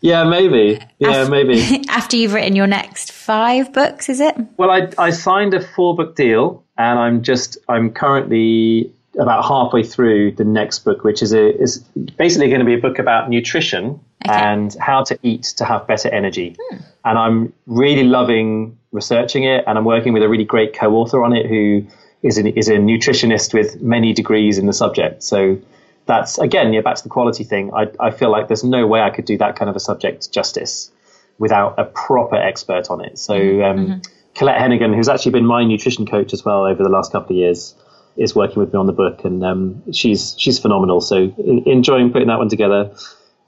Yeah, 0.00 0.24
maybe. 0.24 0.78
Yeah, 0.98 1.08
after, 1.08 1.30
maybe. 1.30 1.82
After 1.88 2.16
you've 2.16 2.34
written 2.34 2.54
your 2.54 2.66
next 2.66 3.10
five 3.10 3.72
books, 3.72 4.10
is 4.10 4.20
it? 4.20 4.36
Well, 4.58 4.70
I, 4.70 4.88
I 4.98 5.08
signed 5.08 5.54
a 5.54 5.66
four 5.66 5.96
book 5.96 6.14
deal 6.14 6.62
and 6.76 6.98
I'm 6.98 7.22
just, 7.22 7.56
I'm 7.70 7.90
currently 7.90 8.92
about 9.18 9.44
halfway 9.44 9.82
through 9.82 10.32
the 10.32 10.44
next 10.44 10.80
book, 10.80 11.04
which 11.04 11.22
is 11.22 11.32
a, 11.32 11.58
is 11.58 11.78
basically 12.18 12.48
going 12.48 12.60
to 12.60 12.66
be 12.66 12.74
a 12.74 12.78
book 12.78 12.98
about 12.98 13.30
nutrition 13.30 13.98
okay. 14.26 14.34
and 14.34 14.76
how 14.78 15.02
to 15.04 15.18
eat 15.22 15.44
to 15.56 15.64
have 15.64 15.86
better 15.86 16.08
energy. 16.10 16.56
Hmm. 16.70 16.76
And 17.04 17.18
I'm 17.18 17.52
really 17.66 18.04
loving 18.04 18.76
researching 18.92 19.44
it, 19.44 19.64
and 19.66 19.76
I'm 19.78 19.84
working 19.84 20.12
with 20.12 20.22
a 20.22 20.28
really 20.28 20.44
great 20.44 20.74
co-author 20.74 21.24
on 21.24 21.34
it 21.34 21.46
who 21.46 21.86
is 22.22 22.38
an, 22.38 22.46
is 22.46 22.68
a 22.68 22.74
nutritionist 22.74 23.52
with 23.52 23.80
many 23.80 24.12
degrees 24.12 24.58
in 24.58 24.66
the 24.66 24.72
subject. 24.72 25.22
So 25.22 25.58
that's 26.06 26.38
again, 26.38 26.72
yeah, 26.72 26.80
back 26.80 26.96
to 26.96 27.02
the 27.02 27.08
quality 27.08 27.44
thing. 27.44 27.72
I, 27.74 27.86
I 28.00 28.10
feel 28.10 28.30
like 28.30 28.48
there's 28.48 28.64
no 28.64 28.86
way 28.86 29.00
I 29.00 29.10
could 29.10 29.24
do 29.24 29.38
that 29.38 29.56
kind 29.56 29.68
of 29.68 29.76
a 29.76 29.80
subject 29.80 30.30
justice 30.32 30.90
without 31.38 31.78
a 31.78 31.84
proper 31.84 32.36
expert 32.36 32.90
on 32.90 33.04
it. 33.04 33.18
So 33.18 33.34
hmm. 33.36 33.62
um, 33.62 33.76
mm-hmm. 33.76 33.98
Colette 34.34 34.60
Hennigan, 34.60 34.94
who's 34.94 35.08
actually 35.08 35.32
been 35.32 35.46
my 35.46 35.64
nutrition 35.64 36.06
coach 36.06 36.32
as 36.32 36.44
well 36.44 36.66
over 36.66 36.82
the 36.82 36.88
last 36.88 37.12
couple 37.12 37.36
of 37.36 37.38
years, 37.38 37.74
is 38.16 38.34
working 38.34 38.58
with 38.58 38.72
me 38.72 38.78
on 38.78 38.86
the 38.86 38.92
book, 38.92 39.24
and 39.24 39.44
um, 39.44 39.92
she's 39.92 40.34
she's 40.38 40.58
phenomenal. 40.58 41.00
So 41.00 41.32
enjoying 41.66 42.12
putting 42.12 42.28
that 42.28 42.38
one 42.38 42.48
together 42.48 42.94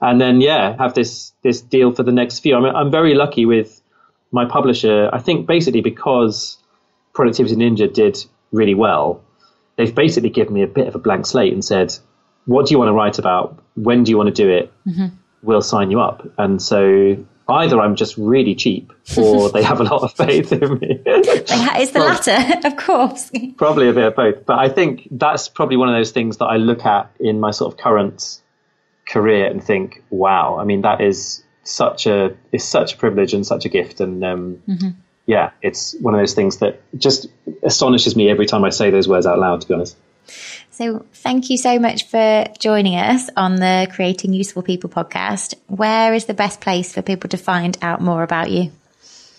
and 0.01 0.21
then 0.21 0.41
yeah, 0.41 0.77
have 0.77 0.95
this 0.95 1.33
this 1.43 1.61
deal 1.61 1.93
for 1.93 2.03
the 2.03 2.13
next 2.13 2.41
few. 2.41 2.57
I'm 2.57 2.65
I'm 2.65 2.91
very 2.91 3.15
lucky 3.15 3.47
with 3.47 3.81
my 4.31 4.45
publisher. 4.45 5.09
I 5.13 5.19
think 5.19 5.47
basically 5.47 5.81
because 5.81 6.59
Productivity 7.15 7.57
Ninja 7.57 7.93
did 7.93 8.19
really 8.53 8.75
well, 8.75 9.25
they've 9.77 9.95
basically 9.95 10.31
given 10.31 10.53
me 10.53 10.63
a 10.63 10.67
bit 10.67 10.87
of 10.87 10.95
a 10.95 10.99
blank 10.99 11.27
slate 11.27 11.53
and 11.53 11.65
said, 11.65 11.97
"What 12.47 12.67
do 12.67 12.73
you 12.73 12.79
want 12.79 12.89
to 12.89 12.93
write 12.93 13.19
about? 13.19 13.63
When 13.75 14.03
do 14.03 14.11
you 14.11 14.17
want 14.17 14.35
to 14.35 14.43
do 14.43 14.51
it? 14.51 14.73
Mm-hmm. 14.87 15.07
We'll 15.43 15.63
sign 15.63 15.91
you 15.91 16.01
up." 16.01 16.27
And 16.39 16.61
so 16.61 17.17
either 17.49 17.81
I'm 17.81 17.97
just 17.97 18.17
really 18.17 18.55
cheap 18.55 18.93
or 19.17 19.51
they 19.51 19.63
have 19.63 19.81
a 19.81 19.85
lot 19.85 20.03
of 20.03 20.13
faith 20.15 20.53
in 20.53 20.79
me. 20.79 21.01
it's 21.07 21.93
the 21.93 22.01
latter, 22.01 22.61
of 22.69 22.77
course. 22.77 23.31
Probably 23.57 23.89
a 23.89 23.93
bit 23.93 24.05
of 24.05 24.17
both. 24.17 24.47
But 24.47 24.59
I 24.59 24.69
think 24.69 25.09
that's 25.11 25.49
probably 25.49 25.77
one 25.77 25.89
of 25.89 25.95
those 25.95 26.11
things 26.11 26.39
that 26.39 26.47
I 26.47 26.57
look 26.57 26.85
at 26.85 27.11
in 27.21 27.41
my 27.41 27.51
sort 27.51 27.73
of 27.73 27.79
current 27.79 28.41
career 29.09 29.47
and 29.47 29.63
think, 29.63 30.03
wow, 30.11 30.59
I 30.59 30.65
mean, 30.65 30.83
that 30.83 31.01
is 31.01 31.43
such 31.63 32.07
a 32.07 32.35
is 32.53 32.67
such 32.67 32.95
a 32.95 32.97
privilege 32.97 33.35
and 33.35 33.47
such 33.47 33.65
a 33.65 33.69
gift. 33.69 34.01
And 34.01 34.25
um, 34.25 34.63
mm-hmm. 34.69 34.91
yeah, 35.27 35.51
it's 35.63 35.95
one 36.01 36.15
of 36.15 36.21
those 36.21 36.35
things 36.35 36.59
that 36.59 36.81
just 36.99 37.29
astonishes 37.63 38.17
me 38.17 38.29
every 38.29 38.47
time 38.47 38.65
I 38.65 38.71
say 38.71 38.91
those 38.91 39.09
words 39.09 39.27
out 39.27 39.39
loud. 39.39 39.61
To 39.63 39.69
be 39.69 39.75
honest. 39.75 39.97
So, 40.71 41.07
thank 41.13 41.51
you 41.51 41.57
so 41.57 41.79
much 41.79 42.07
for 42.09 42.47
joining 42.59 42.97
us 42.97 43.31
on 43.37 43.57
the 43.57 43.89
Creating 43.93 44.33
Useful 44.33 44.63
People 44.63 44.91
podcast. 44.91 45.55
Where 45.69 46.13
is 46.15 46.27
the 46.27 46.35
best 46.35 46.61
place 46.61 46.93
for 46.93 47.03
people 47.03 47.29
to 47.31 47.37
find 47.37 47.77
out 47.83 48.01
more 48.01 48.23
about 48.23 48.51
you? 48.51 48.71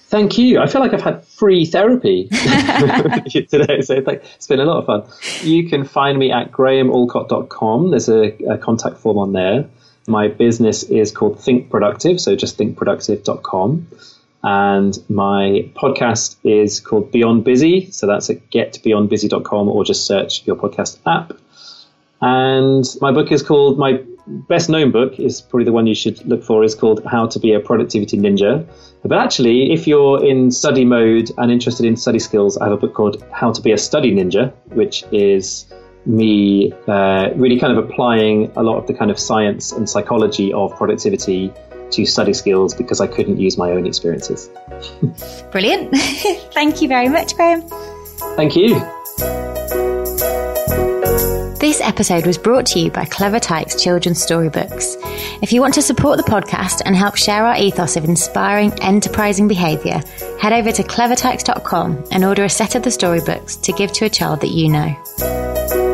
Thank 0.10 0.38
you. 0.38 0.60
I 0.60 0.68
feel 0.68 0.80
like 0.80 0.94
I've 0.94 1.02
had 1.02 1.26
free 1.26 1.66
therapy 1.66 2.28
today, 2.30 3.82
so 3.82 4.02
it's 4.08 4.48
been 4.48 4.62
a 4.62 4.66
lot 4.66 4.78
of 4.78 4.86
fun. 4.86 5.04
You 5.42 5.68
can 5.68 5.84
find 5.84 6.18
me 6.18 6.32
at 6.32 6.52
grahamallcott.com. 6.52 7.92
There's 7.92 8.08
a, 8.08 8.32
a 8.50 8.58
contact 8.58 9.00
form 9.00 9.18
on 9.18 9.34
there. 9.34 9.70
My 10.08 10.30
business 10.30 10.84
is 10.84 11.12
called 11.12 11.42
Think 11.42 11.70
Productive, 11.70 12.22
so 12.22 12.38
just 12.38 12.58
thinkproductive.com. 12.58 13.88
And 14.50 14.98
my 15.10 15.70
podcast 15.76 16.38
is 16.46 16.80
called 16.80 17.12
Beyond 17.12 17.44
Busy, 17.44 17.92
so 17.92 18.08
that's 18.08 18.30
at 18.30 18.50
getbeyondbusy.com 18.50 19.68
or 19.68 19.84
just 19.84 20.06
search 20.06 20.48
your 20.48 20.56
podcast 20.56 21.00
app. 21.06 21.34
And 22.22 22.86
my 23.02 23.12
book 23.12 23.34
is 23.34 23.44
called 23.44 23.78
my 23.78 24.02
best 24.26 24.70
known 24.70 24.92
book 24.92 25.20
is 25.20 25.42
probably 25.42 25.66
the 25.66 25.74
one 25.74 25.86
you 25.86 25.96
should 25.96 26.26
look 26.26 26.46
for 26.46 26.64
is 26.64 26.76
called 26.76 27.04
How 27.06 27.28
to 27.28 27.40
Be 27.40 27.52
a 27.56 27.60
Productivity 27.60 28.18
Ninja. 28.18 28.66
But 29.04 29.18
actually, 29.18 29.74
if 29.74 29.86
you're 29.86 30.26
in 30.26 30.50
study 30.52 30.86
mode 30.86 31.30
and 31.38 31.52
interested 31.52 31.86
in 31.86 31.98
study 31.98 32.20
skills, 32.20 32.58
I 32.58 32.70
have 32.70 32.74
a 32.74 32.78
book 32.78 32.94
called 32.94 33.22
How 33.34 33.52
to 33.52 33.62
Be 33.62 33.74
a 33.74 33.78
Study 33.78 34.14
Ninja, 34.16 34.54
which 34.68 35.04
is 35.12 35.66
me 36.06 36.72
uh, 36.88 37.32
really 37.36 37.60
kind 37.60 37.78
of 37.78 37.84
applying 37.84 38.50
a 38.56 38.64
lot 38.64 38.78
of 38.78 38.88
the 38.88 38.94
kind 38.94 39.12
of 39.12 39.20
science 39.20 39.74
and 39.74 39.90
psychology 39.90 40.54
of 40.54 40.74
productivity 40.78 41.52
to 41.92 42.06
study 42.06 42.34
skills 42.34 42.74
because 42.74 43.02
I 43.02 43.08
couldn't 43.08 43.40
use 43.40 43.58
my 43.58 43.72
own 43.72 43.86
experiences. 43.86 44.50
Brilliant. 45.52 45.96
Thank 46.54 46.82
you 46.82 46.88
very 46.88 47.10
much, 47.10 47.36
Graham. 47.36 47.62
Thank 48.36 48.56
you. 48.56 48.80
This 51.60 51.82
episode 51.82 52.28
was 52.28 52.38
brought 52.38 52.68
to 52.68 52.80
you 52.80 52.92
by 52.92 53.06
Clever 53.06 53.40
Tykes 53.40 53.82
Children's 53.82 54.22
Storybooks. 54.22 54.96
If 55.42 55.52
you 55.52 55.60
want 55.60 55.74
to 55.74 55.82
support 55.82 56.18
the 56.18 56.24
podcast 56.24 56.84
and 56.86 56.96
help 56.96 57.16
share 57.18 57.46
our 57.46 57.58
ethos 57.58 57.98
of 57.98 58.06
inspiring, 58.06 58.72
enterprising 58.82 59.48
behaviour, 59.48 60.02
head 60.40 60.54
over 60.54 60.72
to 60.72 60.84
clevertykes.com 60.84 62.06
and 62.12 62.24
order 62.24 62.44
a 62.44 62.50
set 62.50 62.76
of 62.76 62.84
the 62.84 62.92
storybooks 62.92 63.56
to 63.58 63.74
give 63.74 63.92
to 63.94 64.06
a 64.06 64.10
child 64.10 64.42
that 64.42 64.50
you 64.50 64.70
know. 64.70 65.87